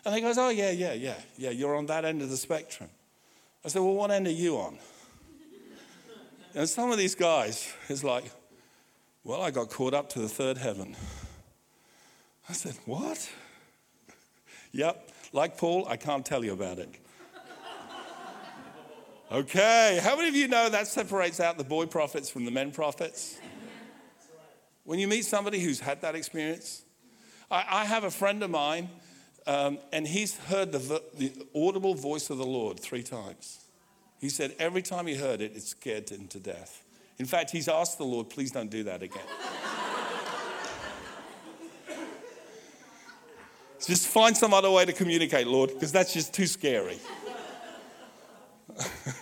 And 0.04 0.14
he 0.14 0.20
goes, 0.20 0.38
oh, 0.38 0.48
yeah, 0.48 0.70
yeah, 0.70 0.94
yeah, 0.94 1.14
yeah, 1.36 1.50
you're 1.50 1.76
on 1.76 1.86
that 1.86 2.04
end 2.04 2.22
of 2.22 2.30
the 2.30 2.36
spectrum. 2.36 2.90
I 3.64 3.68
said, 3.68 3.82
well, 3.82 3.94
what 3.94 4.10
end 4.10 4.26
are 4.26 4.30
you 4.30 4.56
on? 4.56 4.78
and 6.54 6.68
some 6.68 6.90
of 6.90 6.98
these 6.98 7.14
guys 7.14 7.72
is 7.88 8.02
like, 8.02 8.24
well, 9.24 9.40
I 9.40 9.52
got 9.52 9.70
caught 9.70 9.94
up 9.94 10.08
to 10.10 10.18
the 10.18 10.28
third 10.28 10.58
heaven. 10.58 10.96
I 12.48 12.52
said, 12.54 12.74
What? 12.86 13.30
yep, 14.72 15.10
like 15.32 15.56
Paul, 15.56 15.86
I 15.88 15.96
can't 15.96 16.26
tell 16.26 16.44
you 16.44 16.52
about 16.52 16.78
it. 16.78 16.90
Okay, 19.32 19.98
how 20.02 20.14
many 20.16 20.28
of 20.28 20.36
you 20.36 20.46
know 20.46 20.68
that 20.68 20.86
separates 20.86 21.40
out 21.40 21.56
the 21.56 21.64
boy 21.64 21.86
prophets 21.86 22.28
from 22.28 22.44
the 22.44 22.50
men 22.50 22.70
prophets? 22.70 23.38
When 24.84 24.98
you 24.98 25.08
meet 25.08 25.24
somebody 25.24 25.60
who's 25.60 25.80
had 25.80 26.02
that 26.02 26.14
experience, 26.14 26.82
I, 27.50 27.64
I 27.68 27.84
have 27.84 28.04
a 28.04 28.10
friend 28.10 28.42
of 28.42 28.50
mine, 28.50 28.90
um, 29.46 29.78
and 29.92 30.06
he's 30.06 30.36
heard 30.36 30.72
the, 30.72 31.02
the 31.16 31.32
audible 31.54 31.94
voice 31.94 32.28
of 32.30 32.38
the 32.38 32.46
Lord 32.46 32.78
three 32.78 33.02
times. 33.02 33.60
He 34.20 34.28
said 34.28 34.54
every 34.58 34.82
time 34.82 35.06
he 35.06 35.14
heard 35.14 35.40
it, 35.40 35.56
it 35.56 35.62
scared 35.62 36.10
him 36.10 36.26
to 36.28 36.38
death. 36.38 36.84
In 37.18 37.26
fact, 37.26 37.50
he's 37.50 37.68
asked 37.68 37.98
the 37.98 38.04
Lord, 38.04 38.28
please 38.28 38.50
don't 38.50 38.70
do 38.70 38.84
that 38.84 39.02
again. 39.02 39.22
just 43.86 44.06
find 44.08 44.36
some 44.36 44.52
other 44.52 44.70
way 44.70 44.84
to 44.84 44.92
communicate, 44.92 45.46
Lord, 45.46 45.70
because 45.70 45.92
that's 45.92 46.12
just 46.12 46.34
too 46.34 46.46
scary. 46.46 46.98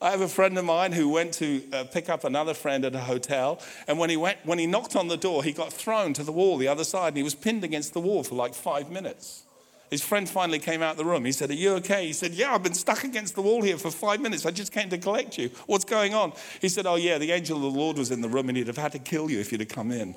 I 0.00 0.12
have 0.12 0.20
a 0.20 0.28
friend 0.28 0.56
of 0.56 0.64
mine 0.64 0.92
who 0.92 1.08
went 1.08 1.34
to 1.34 1.60
uh, 1.72 1.84
pick 1.84 2.08
up 2.08 2.22
another 2.22 2.54
friend 2.54 2.84
at 2.84 2.94
a 2.94 3.00
hotel, 3.00 3.60
and 3.88 3.98
when 3.98 4.10
he, 4.10 4.16
went, 4.16 4.38
when 4.44 4.60
he 4.60 4.66
knocked 4.66 4.94
on 4.94 5.08
the 5.08 5.16
door, 5.16 5.42
he 5.42 5.52
got 5.52 5.72
thrown 5.72 6.12
to 6.14 6.22
the 6.22 6.30
wall 6.30 6.56
the 6.56 6.68
other 6.68 6.84
side, 6.84 7.08
and 7.08 7.16
he 7.16 7.24
was 7.24 7.34
pinned 7.34 7.64
against 7.64 7.94
the 7.94 8.00
wall 8.00 8.22
for 8.22 8.36
like 8.36 8.54
five 8.54 8.90
minutes. 8.90 9.42
His 9.90 10.02
friend 10.02 10.28
finally 10.28 10.60
came 10.60 10.82
out 10.82 10.92
of 10.92 10.96
the 10.98 11.04
room. 11.04 11.24
He 11.24 11.32
said, 11.32 11.50
Are 11.50 11.54
you 11.54 11.72
okay? 11.76 12.06
He 12.06 12.12
said, 12.12 12.32
Yeah, 12.32 12.54
I've 12.54 12.62
been 12.62 12.74
stuck 12.74 13.02
against 13.04 13.34
the 13.34 13.42
wall 13.42 13.62
here 13.62 13.78
for 13.78 13.90
five 13.90 14.20
minutes. 14.20 14.44
I 14.46 14.50
just 14.50 14.70
came 14.70 14.90
to 14.90 14.98
collect 14.98 15.38
you. 15.38 15.50
What's 15.66 15.86
going 15.86 16.14
on? 16.14 16.32
He 16.60 16.68
said, 16.68 16.86
Oh, 16.86 16.96
yeah, 16.96 17.18
the 17.18 17.32
angel 17.32 17.56
of 17.56 17.72
the 17.72 17.78
Lord 17.78 17.96
was 17.96 18.10
in 18.10 18.20
the 18.20 18.28
room, 18.28 18.48
and 18.50 18.58
he'd 18.58 18.66
have 18.66 18.76
had 18.76 18.92
to 18.92 18.98
kill 18.98 19.30
you 19.30 19.40
if 19.40 19.50
you'd 19.50 19.62
have 19.62 19.70
come 19.70 19.90
in. 19.90 20.14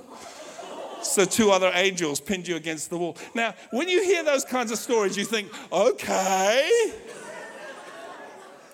So, 1.04 1.26
two 1.26 1.50
other 1.50 1.72
angels 1.74 2.20
pinned 2.20 2.48
you 2.48 2.58
against 2.58 2.89
the 2.89 2.98
wall. 2.98 3.17
Now, 3.34 3.56
when 3.72 3.89
you 3.89 4.04
hear 4.04 4.24
those 4.24 4.46
kinds 4.46 4.72
of 4.72 4.78
stories, 4.78 5.17
you 5.17 5.26
think, 5.26 5.50
Okay 5.72 6.70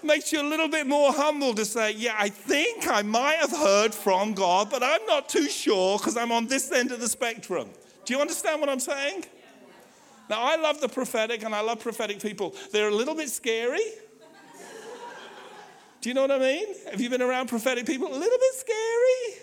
makes 0.07 0.31
you 0.31 0.41
a 0.41 0.47
little 0.47 0.69
bit 0.69 0.87
more 0.87 1.13
humble 1.13 1.53
to 1.53 1.65
say, 1.65 1.91
Yeah, 1.91 2.15
I 2.17 2.29
think 2.29 2.87
I 2.87 3.03
might 3.03 3.35
have 3.35 3.51
heard 3.51 3.93
from 3.93 4.33
God, 4.33 4.71
but 4.71 4.81
I'm 4.81 5.05
not 5.05 5.29
too 5.29 5.47
sure 5.47 5.99
because 5.99 6.17
I'm 6.17 6.31
on 6.31 6.47
this 6.47 6.71
end 6.71 6.91
of 6.91 6.99
the 6.99 7.09
spectrum. 7.09 7.69
Do 8.05 8.13
you 8.13 8.21
understand 8.21 8.61
what 8.61 8.69
I'm 8.69 8.79
saying? 8.79 9.25
Now, 10.29 10.41
I 10.41 10.55
love 10.55 10.81
the 10.81 10.89
prophetic 10.89 11.43
and 11.43 11.53
I 11.53 11.61
love 11.61 11.79
prophetic 11.79 12.21
people. 12.21 12.55
They're 12.71 12.89
a 12.89 12.95
little 12.95 13.15
bit 13.15 13.29
scary. 13.29 13.83
Do 16.01 16.09
you 16.09 16.13
know 16.13 16.21
what 16.21 16.31
I 16.31 16.39
mean? 16.39 16.67
Have 16.89 17.01
you 17.01 17.09
been 17.09 17.21
around 17.21 17.47
prophetic 17.47 17.85
people? 17.85 18.07
A 18.07 18.17
little 18.17 18.37
bit 18.37 18.53
scary. 18.53 19.41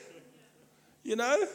You 1.02 1.16
know? 1.16 1.46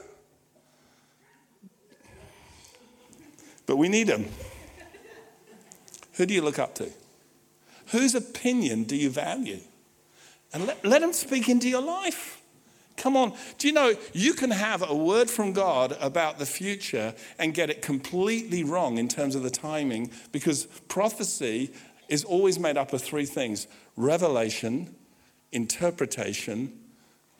But 3.65 3.77
we 3.77 3.87
need 3.87 4.07
them. 4.07 4.25
Who 6.13 6.25
do 6.25 6.33
you 6.33 6.41
look 6.41 6.59
up 6.59 6.75
to? 6.75 6.91
Whose 7.91 8.15
opinion 8.15 8.83
do 8.83 8.95
you 8.95 9.09
value? 9.09 9.59
And 10.53 10.67
let, 10.67 10.83
let 10.85 11.01
them 11.01 11.13
speak 11.13 11.49
into 11.49 11.69
your 11.69 11.81
life. 11.81 12.41
Come 12.97 13.15
on. 13.15 13.33
Do 13.57 13.67
you 13.67 13.73
know 13.73 13.95
you 14.13 14.33
can 14.33 14.51
have 14.51 14.87
a 14.87 14.93
word 14.93 15.29
from 15.29 15.53
God 15.53 15.95
about 16.01 16.37
the 16.37 16.45
future 16.45 17.13
and 17.37 17.53
get 17.53 17.69
it 17.69 17.81
completely 17.81 18.63
wrong 18.63 18.97
in 18.97 19.07
terms 19.07 19.35
of 19.35 19.43
the 19.43 19.49
timing 19.49 20.11
because 20.31 20.65
prophecy 20.87 21.71
is 22.09 22.23
always 22.23 22.59
made 22.59 22.77
up 22.77 22.91
of 22.91 23.01
three 23.01 23.25
things 23.25 23.67
revelation, 23.95 24.93
interpretation, 25.51 26.77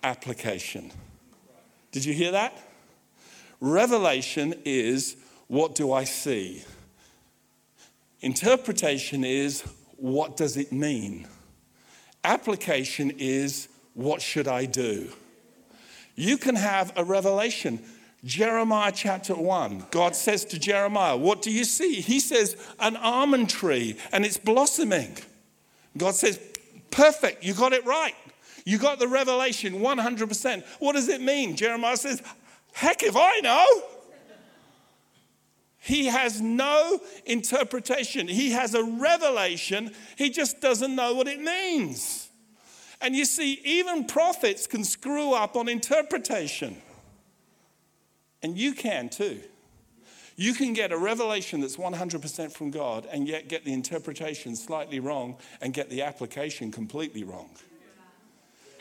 application. 0.04 0.92
Did 1.92 2.06
you 2.06 2.14
hear 2.14 2.32
that? 2.32 2.58
Revelation 3.60 4.54
is 4.64 5.18
what 5.48 5.76
do 5.76 5.92
I 5.92 6.06
see? 6.06 6.64
Interpretation 8.22 9.24
is 9.24 9.64
what 10.02 10.38
does 10.38 10.58
it 10.58 10.72
mean? 10.72 11.28
Application 12.24 13.12
is 13.18 13.70
what 13.94 14.22
should 14.22 14.48
I 14.48 14.66
do? 14.66 15.10
You 16.16 16.38
can 16.38 16.56
have 16.56 16.92
a 16.96 17.04
revelation. 17.04 17.80
Jeremiah 18.26 18.92
chapter 18.94 19.34
1, 19.34 19.86
God 19.92 20.14
says 20.16 20.44
to 20.46 20.60
Jeremiah, 20.60 21.16
What 21.16 21.42
do 21.42 21.52
you 21.52 21.64
see? 21.64 22.02
He 22.02 22.20
says, 22.20 22.58
An 22.80 22.98
almond 22.98 23.50
tree 23.50 23.96
and 24.12 24.26
it's 24.26 24.38
blossoming. 24.38 25.18
God 25.98 26.16
says, 26.16 26.40
Perfect, 26.92 27.44
you 27.44 27.54
got 27.54 27.72
it 27.72 27.86
right. 27.86 28.16
You 28.66 28.78
got 28.78 29.00
the 29.00 29.08
revelation 29.08 29.76
100%. 29.76 30.64
What 30.80 30.94
does 30.94 31.08
it 31.08 31.22
mean? 31.22 31.56
Jeremiah 31.56 31.98
says, 31.98 32.22
Heck 32.74 33.04
if 33.04 33.16
I 33.16 33.40
know. 33.40 33.66
He 35.80 36.08
has 36.08 36.42
no 36.42 37.00
interpretation. 37.26 38.28
He 38.28 38.52
has 38.52 38.76
a 38.76 38.84
revelation. 38.84 39.94
He 40.18 40.30
just 40.30 40.60
doesn't 40.60 40.94
know 40.94 41.14
what 41.14 41.28
it 41.28 41.40
means. 41.40 42.30
And 43.02 43.16
you 43.16 43.26
see, 43.26 43.62
even 43.64 44.06
prophets 44.06 44.68
can 44.68 44.84
screw 44.84 45.34
up 45.34 45.56
on 45.56 45.70
interpretation. 45.70 46.82
And 48.44 48.58
you 48.58 48.74
can 48.74 49.10
too. 49.10 49.40
You 50.36 50.54
can 50.54 50.74
get 50.74 50.92
a 50.92 50.98
revelation 50.98 51.60
that's 51.62 51.76
100% 51.76 52.52
from 52.52 52.72
God 52.72 53.06
and 53.12 53.28
yet 53.28 53.50
get 53.50 53.66
the 53.66 53.74
interpretation 53.74 54.56
slightly 54.56 55.00
wrong 55.00 55.38
and 55.60 55.74
get 55.74 55.90
the 55.90 56.02
application 56.02 56.72
completely 56.72 57.24
wrong. 57.24 57.50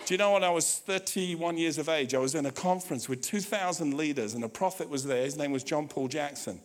Do 0.06 0.14
you 0.14 0.18
know 0.18 0.32
when 0.32 0.44
I 0.44 0.50
was 0.50 0.78
31 0.78 1.58
years 1.58 1.76
of 1.76 1.88
age, 1.88 2.14
I 2.14 2.18
was 2.18 2.34
in 2.34 2.46
a 2.46 2.52
conference 2.52 3.08
with 3.08 3.22
2,000 3.22 3.94
leaders 3.94 4.34
and 4.34 4.44
a 4.44 4.48
prophet 4.48 4.88
was 4.88 5.04
there. 5.04 5.24
His 5.24 5.36
name 5.36 5.50
was 5.52 5.64
John 5.64 5.88
Paul 5.88 6.08
Jackson. 6.08 6.60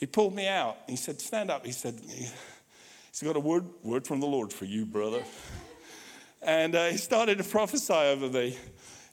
He 0.00 0.06
pulled 0.06 0.34
me 0.34 0.48
out. 0.48 0.78
He 0.88 0.96
said, 0.96 1.20
Stand 1.20 1.50
up. 1.50 1.66
He 1.66 1.72
said, 1.72 2.00
He's 2.00 3.22
got 3.22 3.36
a 3.36 3.40
word, 3.40 3.66
word 3.82 4.06
from 4.06 4.20
the 4.20 4.26
Lord 4.26 4.50
for 4.50 4.64
you, 4.64 4.86
brother. 4.86 5.22
And 6.40 6.74
uh, 6.74 6.86
he 6.86 6.96
started 6.96 7.36
to 7.36 7.44
prophesy 7.44 7.92
over 7.92 8.30
me. 8.30 8.56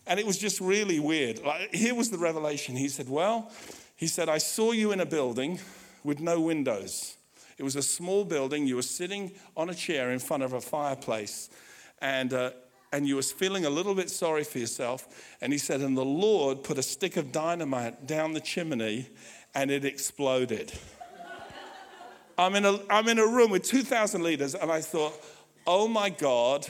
And 0.07 0.17
it 0.17 0.25
was 0.25 0.37
just 0.37 0.61
really 0.61 1.01
weird. 1.01 1.43
Like, 1.43 1.75
here 1.75 1.93
was 1.93 2.09
the 2.09 2.17
revelation. 2.17 2.77
He 2.77 2.87
said, 2.87 3.09
Well, 3.09 3.51
he 3.97 4.07
said, 4.07 4.29
I 4.29 4.37
saw 4.37 4.71
you 4.71 4.93
in 4.93 5.01
a 5.01 5.05
building 5.05 5.59
with 6.05 6.21
no 6.21 6.39
windows. 6.39 7.17
It 7.57 7.63
was 7.63 7.75
a 7.75 7.81
small 7.81 8.23
building. 8.23 8.65
You 8.65 8.77
were 8.77 8.81
sitting 8.81 9.33
on 9.57 9.69
a 9.69 9.75
chair 9.75 10.11
in 10.11 10.19
front 10.19 10.43
of 10.43 10.53
a 10.53 10.61
fireplace. 10.61 11.49
And, 11.99 12.31
uh, 12.31 12.51
and 12.93 13.05
you 13.05 13.17
was 13.17 13.33
feeling 13.33 13.65
a 13.65 13.69
little 13.69 13.93
bit 13.93 14.09
sorry 14.09 14.45
for 14.45 14.59
yourself. 14.59 15.35
And 15.41 15.51
he 15.51 15.59
said, 15.59 15.81
And 15.81 15.97
the 15.97 16.05
Lord 16.05 16.63
put 16.63 16.77
a 16.77 16.83
stick 16.83 17.17
of 17.17 17.33
dynamite 17.33 18.07
down 18.07 18.31
the 18.31 18.39
chimney 18.39 19.09
and 19.57 19.71
it 19.71 19.83
exploded. 19.83 20.71
I'm 22.37 22.53
in 22.53 22.63
a, 22.63 22.79
I'm 22.91 23.07
in 23.07 23.17
a 23.17 23.25
room 23.25 23.49
with 23.49 23.63
2,000 23.63 24.21
leaders, 24.21 24.53
and 24.53 24.71
I 24.71 24.81
thought, 24.81 25.19
oh 25.65 25.87
my 25.87 26.11
God, 26.11 26.67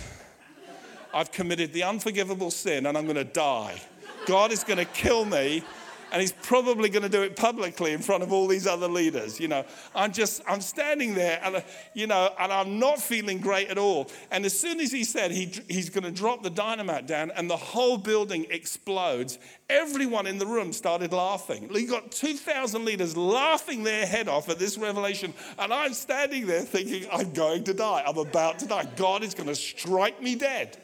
I've 1.13 1.33
committed 1.33 1.73
the 1.73 1.83
unforgivable 1.83 2.49
sin 2.49 2.85
and 2.85 2.97
I'm 2.97 3.03
going 3.03 3.17
to 3.17 3.25
die. 3.25 3.81
God 4.25 4.53
is 4.53 4.63
going 4.63 4.77
to 4.77 4.85
kill 4.85 5.25
me 5.25 5.63
and 6.11 6.21
he's 6.21 6.31
probably 6.31 6.89
going 6.89 7.03
to 7.03 7.09
do 7.09 7.21
it 7.21 7.35
publicly 7.35 7.93
in 7.93 7.99
front 7.99 8.23
of 8.23 8.31
all 8.31 8.47
these 8.47 8.67
other 8.67 8.87
leaders 8.87 9.39
you 9.39 9.47
know. 9.47 9.65
I'm 9.95 10.11
just 10.11 10.41
i'm 10.47 10.61
standing 10.61 11.13
there 11.13 11.39
and 11.43 11.63
you 11.93 12.07
know 12.07 12.33
and 12.39 12.51
i'm 12.51 12.79
not 12.79 12.99
feeling 12.99 13.39
great 13.39 13.69
at 13.69 13.77
all. 13.77 14.09
And 14.31 14.45
as 14.45 14.57
soon 14.57 14.79
as 14.79 14.91
he 14.91 15.03
said 15.03 15.31
he, 15.31 15.51
he's 15.67 15.89
going 15.89 16.03
to 16.03 16.11
drop 16.11 16.43
the 16.43 16.49
dynamite 16.49 17.07
down 17.07 17.31
and 17.31 17.49
the 17.49 17.57
whole 17.57 17.97
building 17.97 18.45
explodes 18.49 19.39
everyone 19.69 20.27
in 20.27 20.37
the 20.37 20.45
room 20.45 20.71
started 20.73 21.11
laughing. 21.11 21.69
You 21.73 21.87
got 21.87 22.11
2000 22.11 22.85
leaders 22.85 23.17
laughing 23.17 23.83
their 23.83 24.05
head 24.05 24.27
off 24.27 24.49
at 24.49 24.59
this 24.59 24.77
revelation. 24.77 25.33
And 25.59 25.73
i'm 25.73 25.93
standing 25.93 26.47
there 26.47 26.61
thinking 26.61 27.07
i'm 27.11 27.33
going 27.33 27.63
to 27.65 27.73
die. 27.73 28.03
I'm 28.05 28.17
about 28.17 28.59
to 28.59 28.67
die. 28.67 28.87
God 28.95 29.23
is 29.23 29.33
going 29.33 29.49
to 29.49 29.55
strike 29.55 30.21
me 30.21 30.35
dead. 30.35 30.77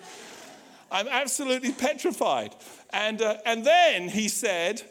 I'm 0.92 1.08
absolutely 1.08 1.72
petrified. 1.72 2.56
And, 2.92 3.22
uh, 3.22 3.38
and 3.46 3.66
then 3.66 4.10
he 4.10 4.28
said 4.28 4.84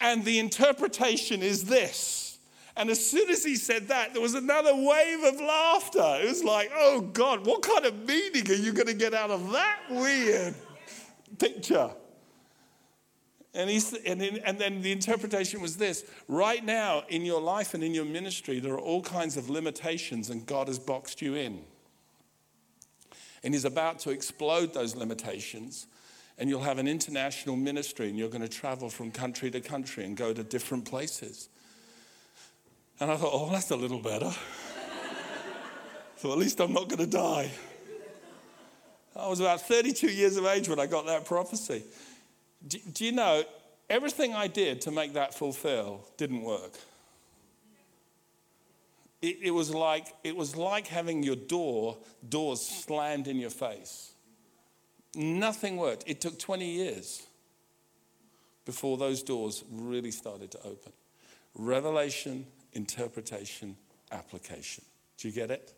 and 0.00 0.24
the 0.24 0.38
interpretation 0.38 1.42
is 1.42 1.64
this. 1.64 2.38
And 2.76 2.90
as 2.90 3.04
soon 3.04 3.30
as 3.30 3.42
he 3.42 3.56
said 3.56 3.88
that, 3.88 4.12
there 4.12 4.20
was 4.20 4.34
another 4.34 4.74
wave 4.74 5.24
of 5.24 5.40
laughter. 5.40 6.18
It 6.22 6.28
was 6.28 6.44
like, 6.44 6.70
oh 6.74 7.00
God, 7.00 7.46
what 7.46 7.62
kind 7.62 7.86
of 7.86 8.06
meaning 8.06 8.50
are 8.50 8.54
you 8.54 8.72
going 8.72 8.86
to 8.86 8.94
get 8.94 9.14
out 9.14 9.30
of 9.30 9.50
that 9.52 9.78
weird 9.88 10.54
picture? 11.38 11.90
And, 13.54 13.70
he's, 13.70 13.94
and, 13.94 14.20
and 14.20 14.58
then 14.58 14.82
the 14.82 14.92
interpretation 14.92 15.62
was 15.62 15.78
this 15.78 16.04
right 16.28 16.62
now 16.62 17.04
in 17.08 17.24
your 17.24 17.40
life 17.40 17.72
and 17.72 17.82
in 17.82 17.94
your 17.94 18.04
ministry, 18.04 18.60
there 18.60 18.74
are 18.74 18.80
all 18.80 19.00
kinds 19.00 19.38
of 19.38 19.48
limitations, 19.48 20.28
and 20.28 20.44
God 20.44 20.68
has 20.68 20.78
boxed 20.78 21.22
you 21.22 21.34
in. 21.34 21.60
And 23.42 23.54
He's 23.54 23.64
about 23.64 23.98
to 24.00 24.10
explode 24.10 24.74
those 24.74 24.94
limitations 24.94 25.86
and 26.38 26.50
you'll 26.50 26.62
have 26.62 26.78
an 26.78 26.86
international 26.86 27.56
ministry 27.56 28.08
and 28.08 28.18
you're 28.18 28.28
going 28.28 28.42
to 28.42 28.48
travel 28.48 28.90
from 28.90 29.10
country 29.10 29.50
to 29.50 29.60
country 29.60 30.04
and 30.04 30.16
go 30.16 30.32
to 30.32 30.42
different 30.42 30.84
places. 30.84 31.48
And 33.00 33.10
I 33.10 33.16
thought, 33.16 33.30
oh, 33.32 33.50
that's 33.50 33.70
a 33.70 33.76
little 33.76 34.00
better. 34.00 34.30
so 36.16 36.32
at 36.32 36.38
least 36.38 36.60
I'm 36.60 36.72
not 36.72 36.88
going 36.88 37.04
to 37.04 37.10
die. 37.10 37.50
I 39.14 39.28
was 39.28 39.40
about 39.40 39.62
32 39.62 40.08
years 40.08 40.36
of 40.36 40.44
age 40.44 40.68
when 40.68 40.78
I 40.78 40.86
got 40.86 41.06
that 41.06 41.24
prophecy. 41.24 41.82
Do, 42.66 42.78
do 42.92 43.04
you 43.04 43.12
know, 43.12 43.44
everything 43.88 44.34
I 44.34 44.46
did 44.46 44.82
to 44.82 44.90
make 44.90 45.14
that 45.14 45.34
fulfill 45.34 46.06
didn't 46.16 46.42
work. 46.42 46.72
It, 49.22 49.38
it, 49.42 49.50
was 49.50 49.74
like, 49.74 50.08
it 50.22 50.36
was 50.36 50.54
like 50.56 50.86
having 50.86 51.22
your 51.22 51.36
door, 51.36 51.96
doors 52.28 52.60
slammed 52.60 53.26
in 53.26 53.38
your 53.38 53.50
face. 53.50 54.12
Nothing 55.16 55.78
worked. 55.78 56.04
It 56.06 56.20
took 56.20 56.38
20 56.38 56.66
years 56.66 57.26
before 58.66 58.98
those 58.98 59.22
doors 59.22 59.64
really 59.72 60.10
started 60.10 60.50
to 60.50 60.58
open. 60.58 60.92
Revelation, 61.54 62.46
interpretation, 62.74 63.76
application. 64.12 64.84
Do 65.16 65.28
you 65.28 65.34
get 65.34 65.50
it? 65.50 65.72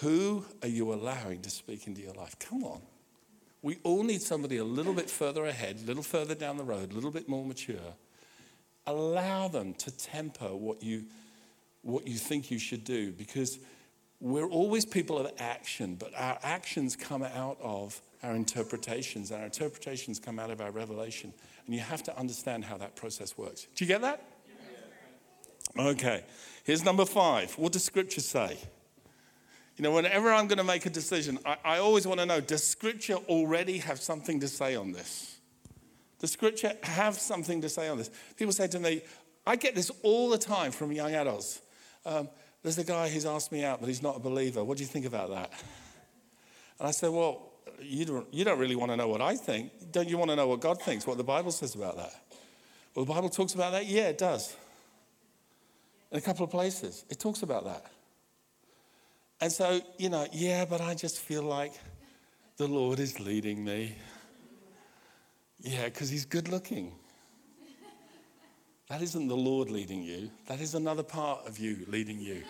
Who 0.00 0.44
are 0.62 0.68
you 0.68 0.92
allowing 0.92 1.42
to 1.42 1.50
speak 1.50 1.88
into 1.88 2.00
your 2.00 2.14
life? 2.14 2.38
Come 2.38 2.62
on. 2.62 2.80
We 3.62 3.78
all 3.82 4.04
need 4.04 4.22
somebody 4.22 4.58
a 4.58 4.64
little 4.64 4.94
bit 4.94 5.10
further 5.10 5.46
ahead, 5.46 5.80
a 5.82 5.86
little 5.86 6.02
further 6.02 6.34
down 6.34 6.58
the 6.58 6.64
road, 6.64 6.92
a 6.92 6.94
little 6.94 7.10
bit 7.10 7.28
more 7.28 7.44
mature. 7.44 7.94
Allow 8.86 9.48
them 9.48 9.74
to 9.74 9.90
temper 9.90 10.54
what 10.54 10.82
you, 10.82 11.06
what 11.82 12.06
you 12.06 12.18
think 12.18 12.50
you 12.50 12.58
should 12.58 12.84
do 12.84 13.10
because 13.10 13.58
we're 14.20 14.48
always 14.48 14.84
people 14.84 15.18
of 15.18 15.30
action, 15.38 15.96
but 15.96 16.12
our 16.16 16.38
actions 16.42 16.96
come 16.96 17.22
out 17.22 17.58
of 17.60 18.00
our 18.22 18.34
interpretations, 18.34 19.30
and 19.30 19.40
our 19.40 19.46
interpretations 19.46 20.18
come 20.18 20.38
out 20.38 20.50
of 20.50 20.60
our 20.60 20.70
revelation. 20.70 21.32
And 21.66 21.74
you 21.74 21.80
have 21.80 22.02
to 22.04 22.18
understand 22.18 22.64
how 22.64 22.78
that 22.78 22.96
process 22.96 23.36
works. 23.36 23.66
Do 23.74 23.84
you 23.84 23.88
get 23.88 24.00
that? 24.00 24.22
Okay. 25.78 26.24
Here's 26.64 26.84
number 26.84 27.04
five. 27.04 27.52
What 27.58 27.72
does 27.72 27.84
Scripture 27.84 28.20
say? 28.20 28.58
You 29.76 29.82
know, 29.82 29.90
whenever 29.90 30.32
I'm 30.32 30.46
going 30.46 30.58
to 30.58 30.64
make 30.64 30.86
a 30.86 30.90
decision, 30.90 31.38
I, 31.44 31.56
I 31.64 31.78
always 31.78 32.06
want 32.06 32.20
to 32.20 32.26
know 32.26 32.40
does 32.40 32.64
Scripture 32.64 33.16
already 33.28 33.78
have 33.78 34.00
something 34.00 34.40
to 34.40 34.48
say 34.48 34.76
on 34.76 34.92
this? 34.92 35.38
Does 36.20 36.30
Scripture 36.30 36.72
have 36.82 37.18
something 37.18 37.60
to 37.60 37.68
say 37.68 37.88
on 37.88 37.98
this? 37.98 38.10
People 38.36 38.52
say 38.52 38.68
to 38.68 38.78
me, 38.78 39.02
I 39.46 39.56
get 39.56 39.74
this 39.74 39.90
all 40.02 40.30
the 40.30 40.38
time 40.38 40.70
from 40.70 40.92
young 40.92 41.14
adults. 41.14 41.60
Um, 42.06 42.28
there's 42.64 42.78
a 42.78 42.84
guy 42.84 43.10
who's 43.10 43.26
asked 43.26 43.52
me 43.52 43.62
out, 43.62 43.78
but 43.78 43.88
he's 43.88 44.02
not 44.02 44.16
a 44.16 44.18
believer. 44.18 44.64
What 44.64 44.78
do 44.78 44.82
you 44.82 44.88
think 44.88 45.04
about 45.04 45.28
that? 45.30 45.52
And 46.78 46.88
I 46.88 46.90
said, 46.90 47.10
Well, 47.10 47.52
you 47.80 48.06
don't, 48.06 48.26
you 48.32 48.42
don't 48.42 48.58
really 48.58 48.74
want 48.74 48.90
to 48.90 48.96
know 48.96 49.06
what 49.06 49.20
I 49.20 49.36
think. 49.36 49.70
Don't 49.92 50.08
you 50.08 50.16
want 50.16 50.30
to 50.30 50.36
know 50.36 50.48
what 50.48 50.60
God 50.60 50.80
thinks, 50.80 51.06
what 51.06 51.18
the 51.18 51.24
Bible 51.24 51.52
says 51.52 51.74
about 51.74 51.96
that? 51.98 52.12
Well, 52.94 53.04
the 53.04 53.12
Bible 53.12 53.28
talks 53.28 53.52
about 53.54 53.72
that? 53.72 53.84
Yeah, 53.84 54.08
it 54.08 54.18
does. 54.18 54.56
In 56.10 56.18
a 56.18 56.20
couple 56.22 56.44
of 56.44 56.50
places, 56.50 57.04
it 57.10 57.18
talks 57.18 57.42
about 57.42 57.64
that. 57.64 57.84
And 59.40 59.52
so, 59.52 59.80
you 59.98 60.08
know, 60.08 60.26
yeah, 60.32 60.64
but 60.64 60.80
I 60.80 60.94
just 60.94 61.18
feel 61.18 61.42
like 61.42 61.74
the 62.56 62.66
Lord 62.66 62.98
is 62.98 63.20
leading 63.20 63.62
me. 63.62 63.94
Yeah, 65.60 65.84
because 65.84 66.08
he's 66.08 66.24
good 66.24 66.48
looking. 66.48 66.92
That 68.88 69.00
isn't 69.00 69.28
the 69.28 69.36
Lord 69.36 69.70
leading 69.70 70.02
you, 70.02 70.30
that 70.46 70.60
is 70.60 70.74
another 70.74 71.02
part 71.02 71.46
of 71.46 71.58
you 71.58 71.86
leading 71.88 72.20
you. 72.20 72.42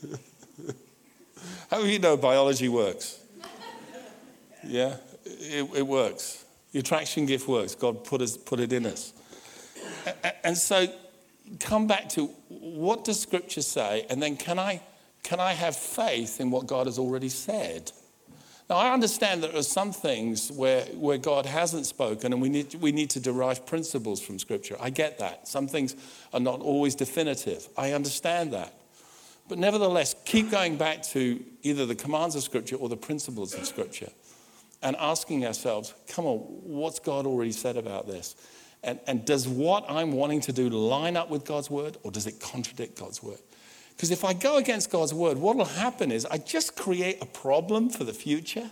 How 1.70 1.82
do 1.82 1.88
you 1.88 1.98
know 1.98 2.16
biology 2.16 2.68
works? 2.68 3.18
Yeah, 4.64 4.96
it, 5.24 5.68
it 5.74 5.86
works. 5.86 6.44
The 6.72 6.78
attraction 6.78 7.26
gift 7.26 7.48
works. 7.48 7.74
God 7.74 8.04
put, 8.04 8.22
us, 8.22 8.36
put 8.36 8.60
it 8.60 8.72
in 8.72 8.86
us. 8.86 9.12
And 10.44 10.56
so 10.56 10.86
come 11.58 11.86
back 11.86 12.08
to 12.10 12.26
what 12.48 13.04
does 13.04 13.20
Scripture 13.20 13.62
say, 13.62 14.06
and 14.08 14.22
then 14.22 14.36
can 14.36 14.58
I, 14.58 14.80
can 15.22 15.40
I 15.40 15.52
have 15.52 15.76
faith 15.76 16.40
in 16.40 16.50
what 16.50 16.66
God 16.66 16.86
has 16.86 16.98
already 16.98 17.28
said? 17.28 17.90
Now, 18.68 18.76
I 18.76 18.92
understand 18.92 19.42
that 19.42 19.52
there 19.52 19.60
are 19.60 19.62
some 19.62 19.92
things 19.92 20.52
where, 20.52 20.84
where 20.86 21.16
God 21.16 21.46
hasn't 21.46 21.86
spoken 21.86 22.34
and 22.34 22.42
we 22.42 22.50
need, 22.50 22.74
we 22.74 22.92
need 22.92 23.08
to 23.10 23.20
derive 23.20 23.64
principles 23.64 24.20
from 24.20 24.38
Scripture. 24.38 24.76
I 24.78 24.90
get 24.90 25.18
that. 25.20 25.48
Some 25.48 25.68
things 25.68 25.96
are 26.34 26.40
not 26.40 26.60
always 26.60 26.94
definitive. 26.94 27.66
I 27.78 27.92
understand 27.92 28.52
that. 28.52 28.74
But 29.48 29.56
nevertheless, 29.56 30.14
keep 30.26 30.50
going 30.50 30.76
back 30.76 31.02
to 31.04 31.42
either 31.62 31.86
the 31.86 31.94
commands 31.94 32.36
of 32.36 32.42
Scripture 32.42 32.76
or 32.76 32.90
the 32.90 32.96
principles 32.96 33.54
of 33.54 33.64
Scripture 33.64 34.10
and 34.82 34.94
asking 34.96 35.46
ourselves, 35.46 35.94
come 36.06 36.26
on, 36.26 36.38
what's 36.38 36.98
God 36.98 37.24
already 37.24 37.52
said 37.52 37.78
about 37.78 38.06
this? 38.06 38.36
And, 38.82 39.00
and 39.06 39.24
does 39.24 39.48
what 39.48 39.86
I'm 39.88 40.12
wanting 40.12 40.42
to 40.42 40.52
do 40.52 40.68
line 40.68 41.16
up 41.16 41.30
with 41.30 41.46
God's 41.46 41.70
word 41.70 41.96
or 42.02 42.10
does 42.10 42.26
it 42.26 42.38
contradict 42.38 42.98
God's 42.98 43.22
word? 43.22 43.38
Because 43.98 44.12
if 44.12 44.24
I 44.24 44.32
go 44.32 44.58
against 44.58 44.92
God's 44.92 45.12
word, 45.12 45.38
what 45.38 45.56
will 45.56 45.64
happen 45.64 46.12
is 46.12 46.24
I 46.24 46.38
just 46.38 46.76
create 46.76 47.20
a 47.20 47.26
problem 47.26 47.90
for 47.90 48.04
the 48.04 48.12
future. 48.12 48.70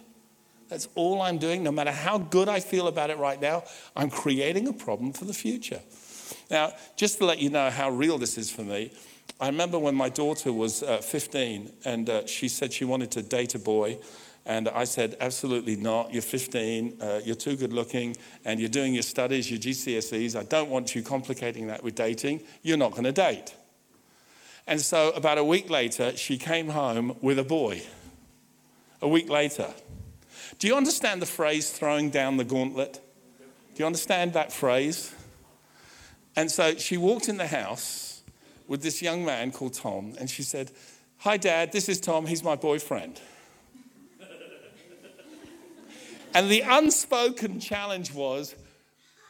That's 0.68 0.88
all 0.94 1.20
I'm 1.20 1.38
doing. 1.38 1.64
No 1.64 1.72
matter 1.72 1.90
how 1.90 2.18
good 2.18 2.48
I 2.48 2.60
feel 2.60 2.86
about 2.86 3.10
it 3.10 3.18
right 3.18 3.40
now, 3.40 3.64
I'm 3.96 4.08
creating 4.08 4.68
a 4.68 4.72
problem 4.72 5.12
for 5.12 5.24
the 5.24 5.34
future. 5.34 5.80
Now, 6.48 6.74
just 6.94 7.18
to 7.18 7.24
let 7.24 7.40
you 7.40 7.50
know 7.50 7.70
how 7.70 7.90
real 7.90 8.18
this 8.18 8.38
is 8.38 8.52
for 8.52 8.62
me, 8.62 8.92
I 9.40 9.48
remember 9.48 9.80
when 9.80 9.96
my 9.96 10.08
daughter 10.08 10.52
was 10.52 10.84
uh, 10.84 10.98
15 10.98 11.72
and 11.84 12.08
uh, 12.08 12.26
she 12.26 12.46
said 12.46 12.72
she 12.72 12.84
wanted 12.84 13.10
to 13.10 13.22
date 13.22 13.56
a 13.56 13.58
boy. 13.58 13.98
And 14.44 14.68
I 14.68 14.84
said, 14.84 15.16
absolutely 15.20 15.74
not. 15.74 16.12
You're 16.12 16.22
15, 16.22 16.98
uh, 17.00 17.20
you're 17.24 17.34
too 17.34 17.56
good 17.56 17.72
looking, 17.72 18.16
and 18.44 18.60
you're 18.60 18.68
doing 18.68 18.94
your 18.94 19.02
studies, 19.02 19.50
your 19.50 19.58
GCSEs. 19.58 20.38
I 20.38 20.44
don't 20.44 20.70
want 20.70 20.94
you 20.94 21.02
complicating 21.02 21.66
that 21.66 21.82
with 21.82 21.96
dating. 21.96 22.42
You're 22.62 22.76
not 22.76 22.92
going 22.92 23.02
to 23.02 23.12
date. 23.12 23.56
And 24.66 24.80
so, 24.80 25.10
about 25.10 25.38
a 25.38 25.44
week 25.44 25.70
later, 25.70 26.16
she 26.16 26.38
came 26.38 26.70
home 26.70 27.16
with 27.20 27.38
a 27.38 27.44
boy. 27.44 27.82
A 29.00 29.08
week 29.08 29.28
later. 29.28 29.72
Do 30.58 30.66
you 30.66 30.74
understand 30.74 31.22
the 31.22 31.26
phrase 31.26 31.70
throwing 31.70 32.10
down 32.10 32.36
the 32.36 32.44
gauntlet? 32.44 33.00
Do 33.74 33.82
you 33.82 33.86
understand 33.86 34.32
that 34.32 34.52
phrase? 34.52 35.14
And 36.34 36.50
so 36.50 36.76
she 36.76 36.96
walked 36.96 37.28
in 37.28 37.36
the 37.36 37.46
house 37.46 38.22
with 38.66 38.82
this 38.82 39.00
young 39.00 39.24
man 39.24 39.52
called 39.52 39.74
Tom, 39.74 40.14
and 40.18 40.28
she 40.28 40.42
said, 40.42 40.70
Hi, 41.18 41.36
Dad, 41.36 41.72
this 41.72 41.88
is 41.88 42.00
Tom, 42.00 42.26
he's 42.26 42.42
my 42.42 42.56
boyfriend. 42.56 43.20
And 46.34 46.50
the 46.50 46.60
unspoken 46.60 47.60
challenge 47.60 48.12
was, 48.12 48.54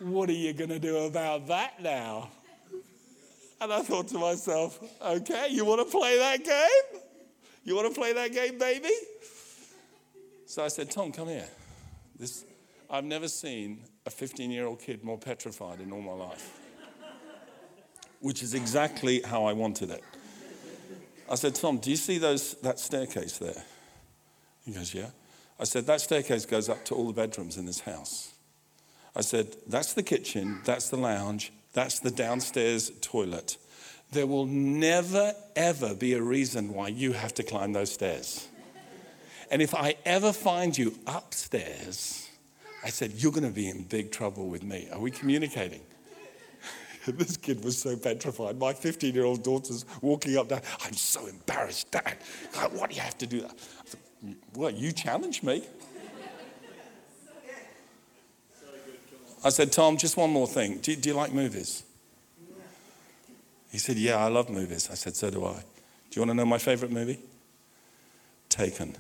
what 0.01 0.29
are 0.29 0.33
you 0.33 0.53
going 0.53 0.71
to 0.71 0.81
do 0.81 0.99
about 0.99 1.47
that 1.47 1.81
now? 1.81 2.31
And 3.61 3.73
I 3.73 3.81
thought 3.81 4.09
to 4.09 4.19
myself, 4.19 4.79
okay, 5.03 5.49
you 5.51 5.65
want 5.65 5.81
to 5.81 5.91
play 5.91 6.19
that 6.19 6.45
game? 6.45 7.01
You 7.65 7.75
want 7.75 7.93
to 7.93 7.99
play 7.99 8.13
that 8.13 8.33
game, 8.33 8.59
baby? 8.59 8.91
So 10.47 10.65
I 10.65 10.69
said, 10.69 10.91
Tom, 10.91 11.11
come 11.11 11.29
here. 11.29 11.49
This, 12.19 12.45
I've 12.89 13.05
never 13.05 13.29
seen 13.29 13.81
a 14.07 14.11
15 14.11 14.51
year 14.51 14.67
old 14.67 14.81
kid 14.81 15.03
more 15.03 15.19
petrified 15.19 15.81
in 15.81 15.93
all 15.93 16.01
my 16.01 16.13
life, 16.13 16.59
which 18.21 18.43
is 18.43 18.55
exactly 18.55 19.23
how 19.23 19.45
I 19.45 19.53
wanted 19.53 19.91
it. 19.91 20.05
I 21.29 21.35
said, 21.35 21.55
Tom, 21.57 21.79
do 21.79 21.91
you 21.91 21.97
see 21.97 22.19
those, 22.19 22.55
that 22.63 22.79
staircase 22.79 23.39
there? 23.39 23.65
He 24.65 24.73
goes, 24.73 24.95
Yeah. 24.95 25.11
I 25.59 25.65
said, 25.65 25.87
That 25.87 26.01
staircase 26.01 26.47
goes 26.47 26.69
up 26.69 26.85
to 26.87 26.95
all 26.95 27.07
the 27.07 27.13
bedrooms 27.13 27.57
in 27.57 27.67
this 27.67 27.81
house. 27.81 28.33
I 29.15 29.23
said, 29.23 29.57
That's 29.67 29.95
the 29.95 30.03
kitchen, 30.03 30.61
that's 30.65 30.89
the 30.89 30.97
lounge, 30.97 31.53
that's 31.77 31.99
the 31.99 32.11
downstairs 32.11 32.91
toilet. 33.03 33.59
There 34.11 34.27
will 34.27 34.47
never, 34.47 35.35
ever 35.55 35.95
be 35.95 36.15
a 36.15 36.23
reason 36.23 36.73
why 36.73 36.89
you 36.89 37.13
have 37.13 37.35
to 37.35 37.43
climb 37.43 37.75
those 37.75 37.93
stairs. 37.93 38.49
And 39.51 39.61
if 39.61 39.75
I 39.75 39.97
ever 40.07 40.33
find 40.33 40.77
you 40.77 40.99
upstairs, 41.07 42.31
I 42.83 42.89
said, 42.89 43.13
You're 43.13 43.31
going 43.31 43.45
to 43.45 43.51
be 43.51 43.69
in 43.69 43.83
big 43.83 44.11
trouble 44.11 44.49
with 44.49 44.63
me. 44.63 44.89
Are 44.91 44.99
we 44.99 45.11
communicating? 45.11 45.83
this 47.07 47.37
kid 47.37 47.63
was 47.63 47.77
so 47.77 47.95
petrified. 47.95 48.59
My 48.59 48.73
15 48.73 49.15
year 49.15 49.25
old 49.25 49.45
daughter's 49.45 49.85
walking 50.01 50.39
up 50.39 50.49
there. 50.49 50.63
I'm 50.83 50.95
so 50.95 51.27
embarrassed, 51.27 51.91
Dad. 51.91 52.17
Why 52.73 52.87
do 52.87 52.95
you 52.95 53.03
have 53.03 53.19
to 53.19 53.27
do 53.27 53.43
that? 53.43 53.55
Well, 54.55 54.71
you 54.71 54.93
challenged 54.93 55.45
me. 55.45 55.63
I 59.45 59.51
said, 59.51 59.73
Tom, 59.73 59.97
just 59.97 60.17
one 60.17 60.31
more 60.31 60.47
thing. 60.47 60.79
Do, 60.79 60.97
do 60.97 61.09
you 61.09 61.15
like 61.15 61.33
movies? 61.33 61.83
He 63.71 63.79
said, 63.79 63.97
Yeah, 63.97 64.17
I 64.17 64.29
love 64.29 64.49
movies. 64.49 64.89
I 64.91 64.95
said, 64.95 65.15
So 65.17 65.31
do 65.31 65.45
I. 65.45 65.53
Do 65.53 65.61
you 66.13 66.23
want 66.23 66.31
to 66.31 66.35
know 66.35 66.47
my 66.47 66.59
favorite 66.59 66.91
movie? 66.91 67.19
Taken. 68.49 68.97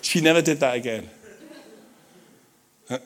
she 0.00 0.20
never 0.20 0.40
did 0.40 0.60
that 0.60 0.76
again. 0.76 1.10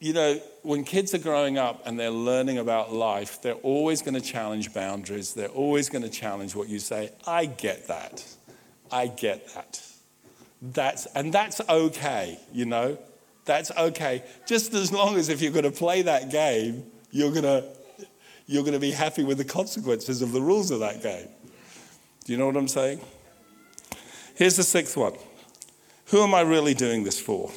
you 0.00 0.12
know, 0.12 0.40
when 0.62 0.84
kids 0.84 1.14
are 1.14 1.18
growing 1.18 1.58
up 1.58 1.86
and 1.86 1.98
they're 1.98 2.10
learning 2.10 2.58
about 2.58 2.92
life, 2.92 3.40
they're 3.42 3.54
always 3.54 4.02
going 4.02 4.14
to 4.14 4.20
challenge 4.20 4.72
boundaries. 4.74 5.34
They're 5.34 5.48
always 5.48 5.88
going 5.88 6.02
to 6.02 6.10
challenge 6.10 6.54
what 6.54 6.68
you 6.68 6.78
say. 6.78 7.12
I 7.26 7.46
get 7.46 7.88
that. 7.88 8.24
I 8.90 9.06
get 9.06 9.54
that. 9.54 9.82
That's, 10.62 11.06
and 11.14 11.32
that's 11.32 11.60
okay, 11.68 12.38
you 12.52 12.66
know? 12.66 12.98
That's 13.44 13.70
okay. 13.70 14.22
Just 14.46 14.74
as 14.74 14.92
long 14.92 15.16
as 15.16 15.28
if 15.28 15.40
you're 15.40 15.52
going 15.52 15.64
to 15.64 15.70
play 15.70 16.02
that 16.02 16.30
game, 16.30 16.84
you're 17.10 17.32
going 17.32 17.44
to 17.44 17.64
you're 18.46 18.64
going 18.64 18.74
to 18.74 18.80
be 18.80 18.90
happy 18.90 19.22
with 19.22 19.38
the 19.38 19.44
consequences 19.44 20.22
of 20.22 20.32
the 20.32 20.42
rules 20.42 20.72
of 20.72 20.80
that 20.80 21.00
game. 21.04 21.28
Do 22.24 22.32
you 22.32 22.38
know 22.38 22.46
what 22.46 22.56
I'm 22.56 22.66
saying? 22.66 23.00
Here's 24.34 24.56
the 24.56 24.64
sixth 24.64 24.96
one 24.96 25.14
Who 26.06 26.22
am 26.22 26.34
I 26.34 26.40
really 26.40 26.74
doing 26.74 27.04
this 27.04 27.20
for? 27.20 27.50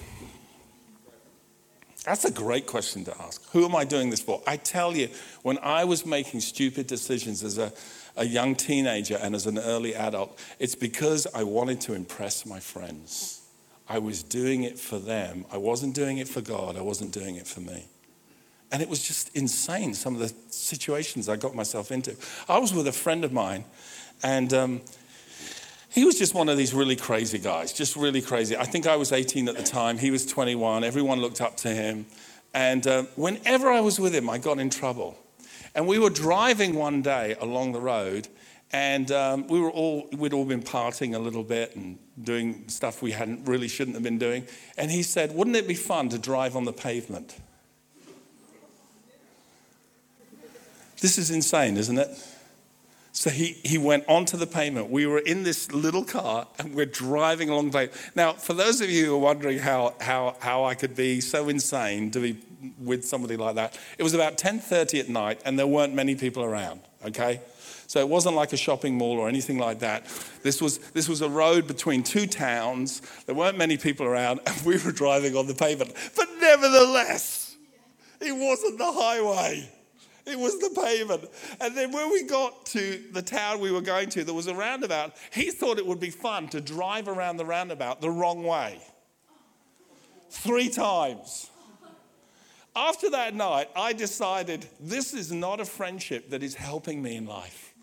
That's 2.03 2.25
a 2.25 2.31
great 2.31 2.67
question 2.67 3.05
to 3.05 3.21
ask. 3.21 3.41
Who 3.51 3.65
am 3.65 3.75
I 3.75 3.85
doing 3.85 4.09
this 4.09 4.21
for? 4.21 4.41
I 4.45 4.57
tell 4.57 4.95
you, 4.95 5.09
when 5.41 5.57
I 5.59 5.85
was 5.85 6.05
making 6.05 6.41
stupid 6.41 6.85
decisions 6.87 7.43
as 7.43 7.57
a, 7.57 7.71
a 8.17 8.25
young 8.25 8.55
teenager 8.55 9.17
and 9.21 9.33
as 9.33 9.45
an 9.45 9.57
early 9.57 9.95
adult, 9.95 10.37
it's 10.59 10.75
because 10.75 11.27
I 11.33 11.43
wanted 11.43 11.79
to 11.81 11.93
impress 11.93 12.45
my 12.45 12.59
friends. 12.59 13.41
I 13.87 13.99
was 13.99 14.21
doing 14.21 14.63
it 14.63 14.77
for 14.77 14.99
them. 14.99 15.45
I 15.51 15.57
wasn't 15.57 15.95
doing 15.95 16.17
it 16.17 16.27
for 16.27 16.41
God. 16.41 16.77
I 16.77 16.81
wasn't 16.81 17.11
doing 17.11 17.37
it 17.37 17.47
for 17.47 17.61
me. 17.61 17.85
And 18.71 18.81
it 18.81 18.89
was 18.89 19.03
just 19.03 19.33
insane, 19.35 19.93
some 19.93 20.15
of 20.15 20.19
the 20.19 20.33
situations 20.49 21.29
I 21.29 21.35
got 21.35 21.55
myself 21.55 21.91
into. 21.91 22.17
I 22.49 22.57
was 22.57 22.73
with 22.73 22.87
a 22.87 22.91
friend 22.91 23.23
of 23.23 23.31
mine, 23.31 23.65
and 24.23 24.51
um, 24.53 24.81
he 25.93 26.05
was 26.05 26.17
just 26.17 26.33
one 26.33 26.49
of 26.49 26.57
these 26.57 26.73
really 26.73 26.95
crazy 26.95 27.37
guys, 27.37 27.71
just 27.71 27.95
really 27.95 28.21
crazy. 28.21 28.57
I 28.57 28.63
think 28.63 28.87
I 28.87 28.95
was 28.95 29.11
18 29.11 29.47
at 29.47 29.55
the 29.55 29.61
time. 29.61 29.99
He 29.99 30.09
was 30.09 30.25
21. 30.25 30.83
Everyone 30.83 31.21
looked 31.21 31.39
up 31.39 31.55
to 31.57 31.69
him. 31.69 32.07
And 32.51 32.87
uh, 32.87 33.03
whenever 33.15 33.69
I 33.69 33.79
was 33.79 33.99
with 33.99 34.15
him, 34.15 34.27
I 34.27 34.39
got 34.39 34.57
in 34.57 34.71
trouble. 34.71 35.15
And 35.75 35.87
we 35.87 35.99
were 35.99 36.09
driving 36.09 36.73
one 36.73 37.03
day 37.03 37.35
along 37.39 37.73
the 37.73 37.79
road, 37.79 38.27
and 38.71 39.11
um, 39.11 39.47
we 39.47 39.59
were 39.59 39.69
all, 39.69 40.07
we'd 40.11 40.33
all 40.33 40.45
been 40.45 40.63
partying 40.63 41.13
a 41.13 41.19
little 41.19 41.43
bit 41.43 41.75
and 41.75 41.99
doing 42.21 42.67
stuff 42.69 43.03
we 43.03 43.11
hadn't 43.11 43.45
really 43.45 43.67
shouldn't 43.67 43.95
have 43.95 44.03
been 44.03 44.17
doing. 44.17 44.47
And 44.77 44.89
he 44.89 45.03
said, 45.03 45.35
Wouldn't 45.35 45.55
it 45.55 45.67
be 45.67 45.75
fun 45.75 46.09
to 46.09 46.17
drive 46.17 46.55
on 46.55 46.65
the 46.65 46.73
pavement? 46.73 47.35
This 51.01 51.19
is 51.19 51.29
insane, 51.29 51.77
isn't 51.77 51.99
it? 51.99 52.09
So 53.16 53.30
he, 53.30 53.59
he 53.64 53.78
went 53.78 54.05
onto 54.07 54.38
the 54.38 54.47
pavement. 54.47 54.89
We 54.89 55.05
were 55.05 55.20
in 55.20 55.43
this 55.43 55.72
little 55.72 56.03
car 56.03 56.47
and 56.57 56.74
we're 56.74 56.88
driving 56.88 57.49
along 57.49 57.70
the 57.70 57.78
pavement. 57.78 58.11
Now, 58.16 58.34
for 58.34 58.53
those 58.53 58.82
of 58.82 58.89
you 58.89 59.05
who 59.05 59.14
are 59.14 59.20
wondering 59.20 59.59
how, 59.59 59.93
how, 60.01 60.36
how 60.39 60.66
I 60.66 60.74
could 60.74 60.95
be 60.95 61.22
so 61.22 61.47
insane 61.47 62.09
to 62.11 62.20
be 62.20 62.38
with 62.80 63.05
somebody 63.05 63.38
like 63.38 63.53
that, 63.55 63.78
it 63.99 64.03
was 64.03 64.16
about 64.16 64.39
10.30 64.39 64.99
at 64.99 65.09
night 65.09 65.39
and 65.45 65.59
there 65.59 65.68
weren't 65.68 65.93
many 65.93 66.16
people 66.16 66.43
around, 66.43 66.82
okay? 67.05 67.39
So 67.86 67.99
it 67.99 68.09
wasn't 68.09 68.36
like 68.36 68.51
a 68.51 68.57
shopping 68.57 68.97
mall 68.97 69.20
or 69.20 69.30
anything 69.30 69.59
like 69.59 69.80
that. 69.80 70.05
This 70.41 70.59
was, 70.59 70.80
this 70.80 71.07
was 71.07 71.22
a 71.22 71.30
road 71.30 71.68
between 71.68 72.01
two 72.01 72.26
towns. 72.26 73.03
There 73.28 73.36
weren't 73.36 73.59
many 73.59 73.78
people 73.78 74.07
around 74.07 74.39
and 74.47 74.66
we 74.66 74.80
were 74.84 74.91
driving 74.91 75.38
on 75.38 75.45
the 75.45 75.53
pavement. 75.53 75.93
But 76.16 76.30
nevertheless, 76.39 77.55
it 78.20 78.32
wasn't 78.32 78.80
the 78.80 78.91
highway. 78.91 79.70
It 80.26 80.39
was 80.39 80.57
the 80.59 80.69
pavement. 80.69 81.30
And 81.59 81.76
then 81.76 81.91
when 81.91 82.09
we 82.09 82.24
got 82.24 82.65
to 82.67 83.03
the 83.11 83.21
town 83.21 83.59
we 83.59 83.71
were 83.71 83.82
going 83.82 84.09
to, 84.11 84.24
there 84.24 84.34
was 84.34 84.47
a 84.47 84.55
roundabout. 84.55 85.13
He 85.32 85.51
thought 85.51 85.78
it 85.78 85.86
would 85.86 85.99
be 85.99 86.09
fun 86.09 86.47
to 86.49 86.61
drive 86.61 87.07
around 87.07 87.38
the 87.38 87.45
roundabout 87.45 87.99
the 87.99 88.09
wrong 88.09 88.43
way. 88.43 88.80
Three 90.30 90.69
times. 90.69 91.49
After 92.76 93.09
that 93.11 93.36
night, 93.36 93.69
I 93.76 93.93
decided 93.93 94.65
this 94.80 95.13
is 95.13 95.32
not 95.32 95.59
a 95.59 95.65
friendship 95.65 96.30
that 96.30 96.41
is 96.41 96.55
helping 96.55 97.03
me 97.03 97.17
in 97.17 97.26
life. 97.26 97.74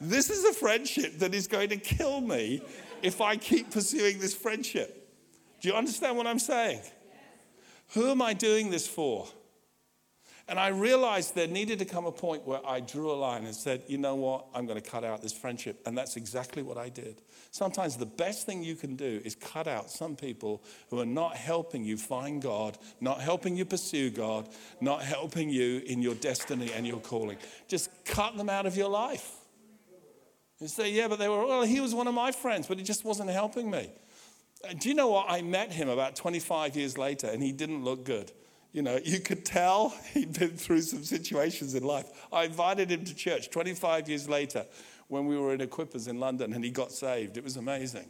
this 0.00 0.30
is 0.30 0.44
a 0.44 0.52
friendship 0.52 1.18
that 1.18 1.34
is 1.34 1.48
going 1.48 1.70
to 1.70 1.78
kill 1.78 2.20
me 2.20 2.62
if 3.02 3.20
I 3.20 3.36
keep 3.36 3.70
pursuing 3.70 4.18
this 4.20 4.34
friendship. 4.34 5.10
Do 5.60 5.68
you 5.68 5.74
understand 5.74 6.16
what 6.16 6.26
I'm 6.26 6.38
saying? 6.38 6.82
Who 7.94 8.10
am 8.10 8.22
I 8.22 8.34
doing 8.34 8.70
this 8.70 8.86
for? 8.86 9.26
And 10.48 10.60
I 10.60 10.68
realized 10.68 11.34
there 11.34 11.48
needed 11.48 11.80
to 11.80 11.84
come 11.84 12.06
a 12.06 12.12
point 12.12 12.46
where 12.46 12.60
I 12.64 12.78
drew 12.78 13.10
a 13.10 13.14
line 13.14 13.46
and 13.46 13.54
said, 13.54 13.82
you 13.88 13.98
know 13.98 14.14
what, 14.14 14.46
I'm 14.54 14.64
going 14.64 14.80
to 14.80 14.90
cut 14.90 15.02
out 15.02 15.20
this 15.20 15.32
friendship. 15.32 15.82
And 15.84 15.98
that's 15.98 16.16
exactly 16.16 16.62
what 16.62 16.78
I 16.78 16.88
did. 16.88 17.20
Sometimes 17.50 17.96
the 17.96 18.06
best 18.06 18.46
thing 18.46 18.62
you 18.62 18.76
can 18.76 18.94
do 18.94 19.20
is 19.24 19.34
cut 19.34 19.66
out 19.66 19.90
some 19.90 20.14
people 20.14 20.62
who 20.88 21.00
are 21.00 21.06
not 21.06 21.34
helping 21.34 21.84
you 21.84 21.96
find 21.96 22.40
God, 22.40 22.78
not 23.00 23.20
helping 23.20 23.56
you 23.56 23.64
pursue 23.64 24.08
God, 24.10 24.48
not 24.80 25.02
helping 25.02 25.50
you 25.50 25.82
in 25.84 26.00
your 26.00 26.14
destiny 26.14 26.70
and 26.72 26.86
your 26.86 27.00
calling. 27.00 27.38
Just 27.66 27.90
cut 28.04 28.36
them 28.36 28.48
out 28.48 28.66
of 28.66 28.76
your 28.76 28.88
life. 28.88 29.32
You 30.60 30.68
say, 30.68 30.92
yeah, 30.92 31.08
but 31.08 31.18
they 31.18 31.28
were, 31.28 31.44
well, 31.44 31.62
he 31.64 31.80
was 31.80 31.92
one 31.92 32.06
of 32.06 32.14
my 32.14 32.30
friends, 32.30 32.68
but 32.68 32.78
he 32.78 32.84
just 32.84 33.04
wasn't 33.04 33.30
helping 33.30 33.68
me. 33.68 33.90
Uh, 34.64 34.74
do 34.78 34.88
you 34.88 34.94
know 34.94 35.08
what? 35.08 35.26
I 35.28 35.42
met 35.42 35.72
him 35.72 35.88
about 35.88 36.14
25 36.14 36.76
years 36.76 36.96
later 36.96 37.26
and 37.26 37.42
he 37.42 37.50
didn't 37.50 37.82
look 37.84 38.04
good. 38.04 38.30
You 38.76 38.82
know, 38.82 39.00
you 39.02 39.20
could 39.20 39.46
tell 39.46 39.94
he'd 40.12 40.38
been 40.38 40.50
through 40.50 40.82
some 40.82 41.02
situations 41.02 41.74
in 41.74 41.82
life. 41.82 42.12
I 42.30 42.44
invited 42.44 42.90
him 42.90 43.06
to 43.06 43.14
church 43.14 43.48
25 43.48 44.06
years 44.06 44.28
later 44.28 44.66
when 45.08 45.24
we 45.24 45.38
were 45.38 45.54
in 45.54 45.60
Equippers 45.60 46.08
in 46.08 46.20
London 46.20 46.52
and 46.52 46.62
he 46.62 46.70
got 46.70 46.92
saved. 46.92 47.38
It 47.38 47.42
was 47.42 47.56
amazing. 47.56 48.04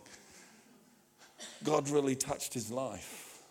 God 1.63 1.89
really 1.89 2.17
touched 2.17 2.53
his 2.53 2.73
life. 2.73 3.45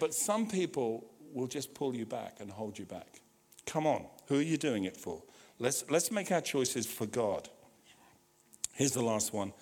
But 0.00 0.12
some 0.12 0.48
people 0.48 1.06
will 1.32 1.46
just 1.46 1.72
pull 1.72 1.94
you 1.94 2.04
back 2.04 2.38
and 2.40 2.50
hold 2.50 2.80
you 2.80 2.84
back. 2.84 3.20
Come 3.64 3.86
on, 3.86 4.04
who 4.26 4.38
are 4.38 4.42
you 4.42 4.56
doing 4.56 4.84
it 4.84 4.96
for? 4.96 5.22
Let's, 5.60 5.84
let's 5.88 6.10
make 6.10 6.32
our 6.32 6.40
choices 6.40 6.84
for 6.84 7.06
God. 7.06 7.48
Here's 8.74 8.92
the 8.92 9.04
last 9.04 9.32
one. 9.32 9.52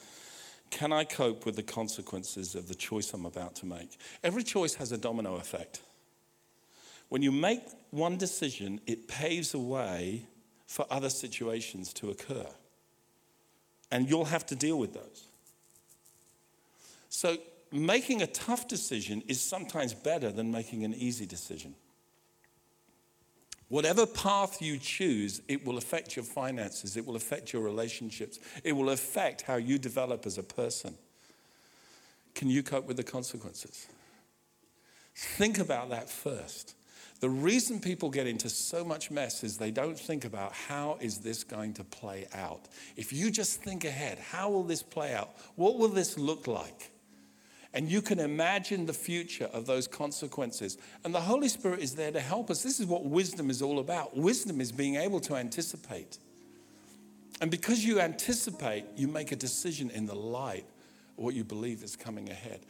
Can 0.70 0.90
I 0.90 1.04
cope 1.04 1.44
with 1.44 1.56
the 1.56 1.62
consequences 1.62 2.54
of 2.54 2.66
the 2.66 2.74
choice 2.74 3.12
I'm 3.12 3.26
about 3.26 3.56
to 3.56 3.66
make? 3.66 3.98
Every 4.24 4.42
choice 4.42 4.74
has 4.76 4.90
a 4.90 4.96
domino 4.96 5.36
effect. 5.36 5.82
When 7.08 7.22
you 7.22 7.32
make 7.32 7.62
one 7.90 8.16
decision, 8.16 8.80
it 8.86 9.08
paves 9.08 9.54
a 9.54 9.58
way 9.58 10.26
for 10.66 10.86
other 10.90 11.10
situations 11.10 11.92
to 11.94 12.10
occur. 12.10 12.46
And 13.90 14.08
you'll 14.08 14.24
have 14.24 14.44
to 14.46 14.56
deal 14.56 14.78
with 14.78 14.94
those. 14.94 15.28
So, 17.08 17.36
making 17.72 18.22
a 18.22 18.26
tough 18.26 18.68
decision 18.68 19.22
is 19.28 19.40
sometimes 19.40 19.94
better 19.94 20.30
than 20.30 20.50
making 20.50 20.84
an 20.84 20.94
easy 20.94 21.26
decision. 21.26 21.74
Whatever 23.68 24.06
path 24.06 24.62
you 24.62 24.78
choose, 24.78 25.40
it 25.48 25.64
will 25.64 25.76
affect 25.76 26.14
your 26.14 26.24
finances, 26.24 26.96
it 26.96 27.04
will 27.04 27.16
affect 27.16 27.52
your 27.52 27.62
relationships, 27.62 28.38
it 28.62 28.72
will 28.72 28.90
affect 28.90 29.42
how 29.42 29.56
you 29.56 29.78
develop 29.78 30.24
as 30.24 30.38
a 30.38 30.42
person. 30.42 30.94
Can 32.34 32.48
you 32.48 32.62
cope 32.62 32.86
with 32.86 32.96
the 32.96 33.02
consequences? 33.02 33.86
Think 35.14 35.58
about 35.58 35.90
that 35.90 36.10
first. 36.10 36.74
The 37.20 37.30
reason 37.30 37.80
people 37.80 38.10
get 38.10 38.26
into 38.26 38.50
so 38.50 38.84
much 38.84 39.10
mess 39.10 39.42
is 39.42 39.56
they 39.56 39.70
don't 39.70 39.98
think 39.98 40.24
about 40.24 40.52
how 40.52 40.98
is 41.00 41.18
this 41.18 41.44
going 41.44 41.72
to 41.74 41.84
play 41.84 42.26
out. 42.34 42.68
If 42.96 43.12
you 43.12 43.30
just 43.30 43.62
think 43.62 43.84
ahead, 43.84 44.18
how 44.18 44.50
will 44.50 44.64
this 44.64 44.82
play 44.82 45.14
out? 45.14 45.30
What 45.54 45.78
will 45.78 45.88
this 45.88 46.18
look 46.18 46.46
like? 46.46 46.92
And 47.72 47.90
you 47.90 48.02
can 48.02 48.18
imagine 48.18 48.86
the 48.86 48.92
future 48.92 49.46
of 49.52 49.66
those 49.66 49.88
consequences. 49.88 50.78
And 51.04 51.14
the 51.14 51.20
Holy 51.20 51.48
Spirit 51.48 51.80
is 51.80 51.94
there 51.94 52.12
to 52.12 52.20
help 52.20 52.50
us. 52.50 52.62
This 52.62 52.80
is 52.80 52.86
what 52.86 53.04
wisdom 53.04 53.50
is 53.50 53.62
all 53.62 53.78
about. 53.78 54.16
Wisdom 54.16 54.60
is 54.60 54.72
being 54.72 54.96
able 54.96 55.20
to 55.20 55.36
anticipate. 55.36 56.18
And 57.40 57.50
because 57.50 57.84
you 57.84 58.00
anticipate, 58.00 58.84
you 58.96 59.08
make 59.08 59.32
a 59.32 59.36
decision 59.36 59.90
in 59.90 60.06
the 60.06 60.14
light 60.14 60.66
what 61.16 61.34
you 61.34 61.44
believe 61.44 61.82
is 61.82 61.96
coming 61.96 62.28
ahead. 62.30 62.60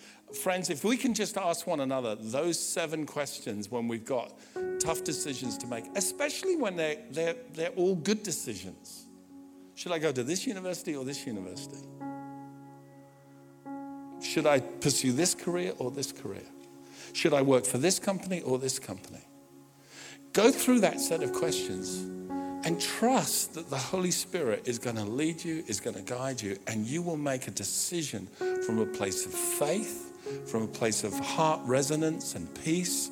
Friends, 0.42 0.70
if 0.70 0.84
we 0.84 0.96
can 0.96 1.14
just 1.14 1.36
ask 1.36 1.66
one 1.66 1.80
another 1.80 2.14
those 2.14 2.58
seven 2.58 3.04
questions 3.06 3.70
when 3.70 3.88
we've 3.88 4.04
got 4.04 4.32
tough 4.80 5.04
decisions 5.04 5.58
to 5.58 5.66
make, 5.66 5.84
especially 5.96 6.56
when 6.56 6.76
they're, 6.76 6.96
they're, 7.10 7.36
they're 7.52 7.70
all 7.70 7.96
good 7.96 8.22
decisions. 8.22 9.06
Should 9.74 9.92
I 9.92 9.98
go 9.98 10.12
to 10.12 10.22
this 10.22 10.46
university 10.46 10.94
or 10.94 11.04
this 11.04 11.26
university? 11.26 11.86
Should 14.22 14.46
I 14.46 14.60
pursue 14.60 15.12
this 15.12 15.34
career 15.34 15.72
or 15.78 15.90
this 15.90 16.12
career? 16.12 16.46
Should 17.12 17.34
I 17.34 17.42
work 17.42 17.64
for 17.64 17.78
this 17.78 17.98
company 17.98 18.40
or 18.40 18.58
this 18.58 18.78
company? 18.78 19.20
Go 20.32 20.50
through 20.50 20.80
that 20.80 21.00
set 21.00 21.22
of 21.22 21.32
questions 21.32 22.15
and 22.66 22.78
trust 22.80 23.54
that 23.54 23.70
the 23.70 23.78
Holy 23.78 24.10
Spirit 24.10 24.68
is 24.68 24.78
going 24.78 24.96
to 24.96 25.04
lead 25.04 25.42
you, 25.42 25.64
is 25.66 25.80
going 25.80 25.96
to 25.96 26.02
guide 26.02 26.42
you, 26.42 26.58
and 26.66 26.86
you 26.86 27.00
will 27.00 27.16
make 27.16 27.48
a 27.48 27.50
decision 27.50 28.26
from 28.66 28.80
a 28.80 28.86
place 28.86 29.24
of 29.24 29.32
faith 29.32 30.06
from 30.46 30.62
a 30.62 30.68
place 30.68 31.04
of 31.04 31.18
heart 31.18 31.60
resonance 31.64 32.34
and 32.34 32.52
peace, 32.62 33.10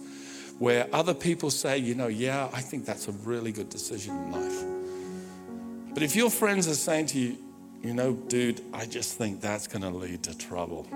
where 0.59 0.89
other 0.93 1.15
people 1.15 1.51
say, 1.51 1.79
you 1.79 1.95
know, 1.95 2.07
yeah, 2.07 2.49
I 2.53 2.61
think 2.61 2.85
that's 2.85 3.09
a 3.09 3.13
really 3.13 3.53
good 3.53 3.69
decision 3.69 4.17
in 4.17 4.33
life. 4.33 5.95
But 5.95 6.03
if 6.03 6.17
your 6.17 6.31
friends 6.31 6.69
are 6.69 6.75
saying 6.75 7.07
to 7.07 7.19
you, 7.19 7.39
you 7.83 7.95
know, 7.95 8.15
dude, 8.15 8.63
I 8.73 8.87
just 8.87 9.19
think 9.19 9.41
that's 9.41 9.67
going 9.67 9.83
to 9.83 9.91
lead 9.91 10.23
to 10.25 10.37
trouble. 10.37 10.87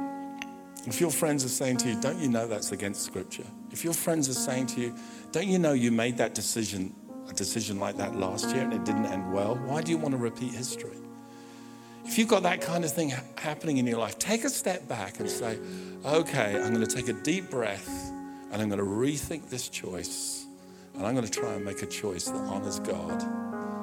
If 0.86 1.00
your 1.00 1.10
friends 1.10 1.44
are 1.44 1.50
saying 1.50 1.76
to 1.78 1.88
you, 1.88 2.00
don't 2.00 2.18
you 2.18 2.28
know 2.28 2.46
that's 2.46 2.72
against 2.72 3.02
scripture? 3.02 3.44
If 3.70 3.84
your 3.84 3.92
friends 3.92 4.28
are 4.28 4.34
saying 4.34 4.68
to 4.68 4.80
you, 4.80 4.94
don't 5.32 5.48
you 5.48 5.58
know 5.58 5.72
you 5.72 5.92
made 5.92 6.16
that 6.16 6.34
decision, 6.34 6.94
a 7.28 7.32
decision 7.32 7.78
like 7.78 7.96
that 7.96 8.16
last 8.16 8.54
year 8.54 8.64
and 8.64 8.72
it 8.72 8.84
didn't 8.84 9.06
end 9.06 9.32
well, 9.32 9.56
why 9.56 9.82
do 9.82 9.90
you 9.90 9.98
want 9.98 10.12
to 10.12 10.18
repeat 10.18 10.52
history? 10.52 10.96
If 12.04 12.18
you've 12.18 12.28
got 12.28 12.42
that 12.44 12.60
kind 12.60 12.84
of 12.84 12.92
thing 12.92 13.12
happening 13.36 13.76
in 13.76 13.86
your 13.86 13.98
life, 13.98 14.18
take 14.18 14.44
a 14.44 14.48
step 14.48 14.88
back 14.88 15.20
and 15.20 15.28
say, 15.28 15.58
okay, 16.04 16.60
I'm 16.60 16.72
going 16.72 16.86
to 16.86 16.94
take 16.94 17.08
a 17.08 17.12
deep 17.12 17.50
breath 17.50 17.88
and 18.50 18.62
I'm 18.62 18.68
going 18.68 18.78
to 18.80 18.84
rethink 18.84 19.50
this 19.50 19.68
choice 19.68 20.46
and 20.94 21.06
I'm 21.06 21.14
going 21.14 21.26
to 21.26 21.30
try 21.30 21.52
and 21.52 21.64
make 21.64 21.82
a 21.82 21.86
choice 21.86 22.24
that 22.24 22.34
honors 22.34 22.80
God 22.80 23.20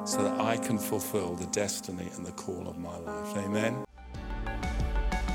so 0.08 0.24
that 0.24 0.40
I 0.40 0.58
can 0.58 0.78
fulfill 0.78 1.36
the 1.36 1.46
destiny 1.48 2.10
and 2.16 2.26
the 2.26 2.32
call 2.32 2.68
of 2.68 2.78
my 2.78 2.98
life. 2.98 3.38
Amen. 3.38 3.86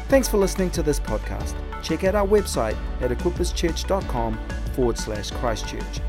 Thanks 0.08 0.26
for 0.26 0.38
listening 0.38 0.70
to 0.72 0.82
this 0.82 0.98
podcast. 0.98 1.54
Check 1.82 2.02
out 2.04 2.16
our 2.16 2.26
website 2.26 2.76
at 3.00 3.10
equipperschurch.com 3.10 4.38
forward 4.74 4.98
slash 4.98 5.30
Christchurch. 5.30 6.00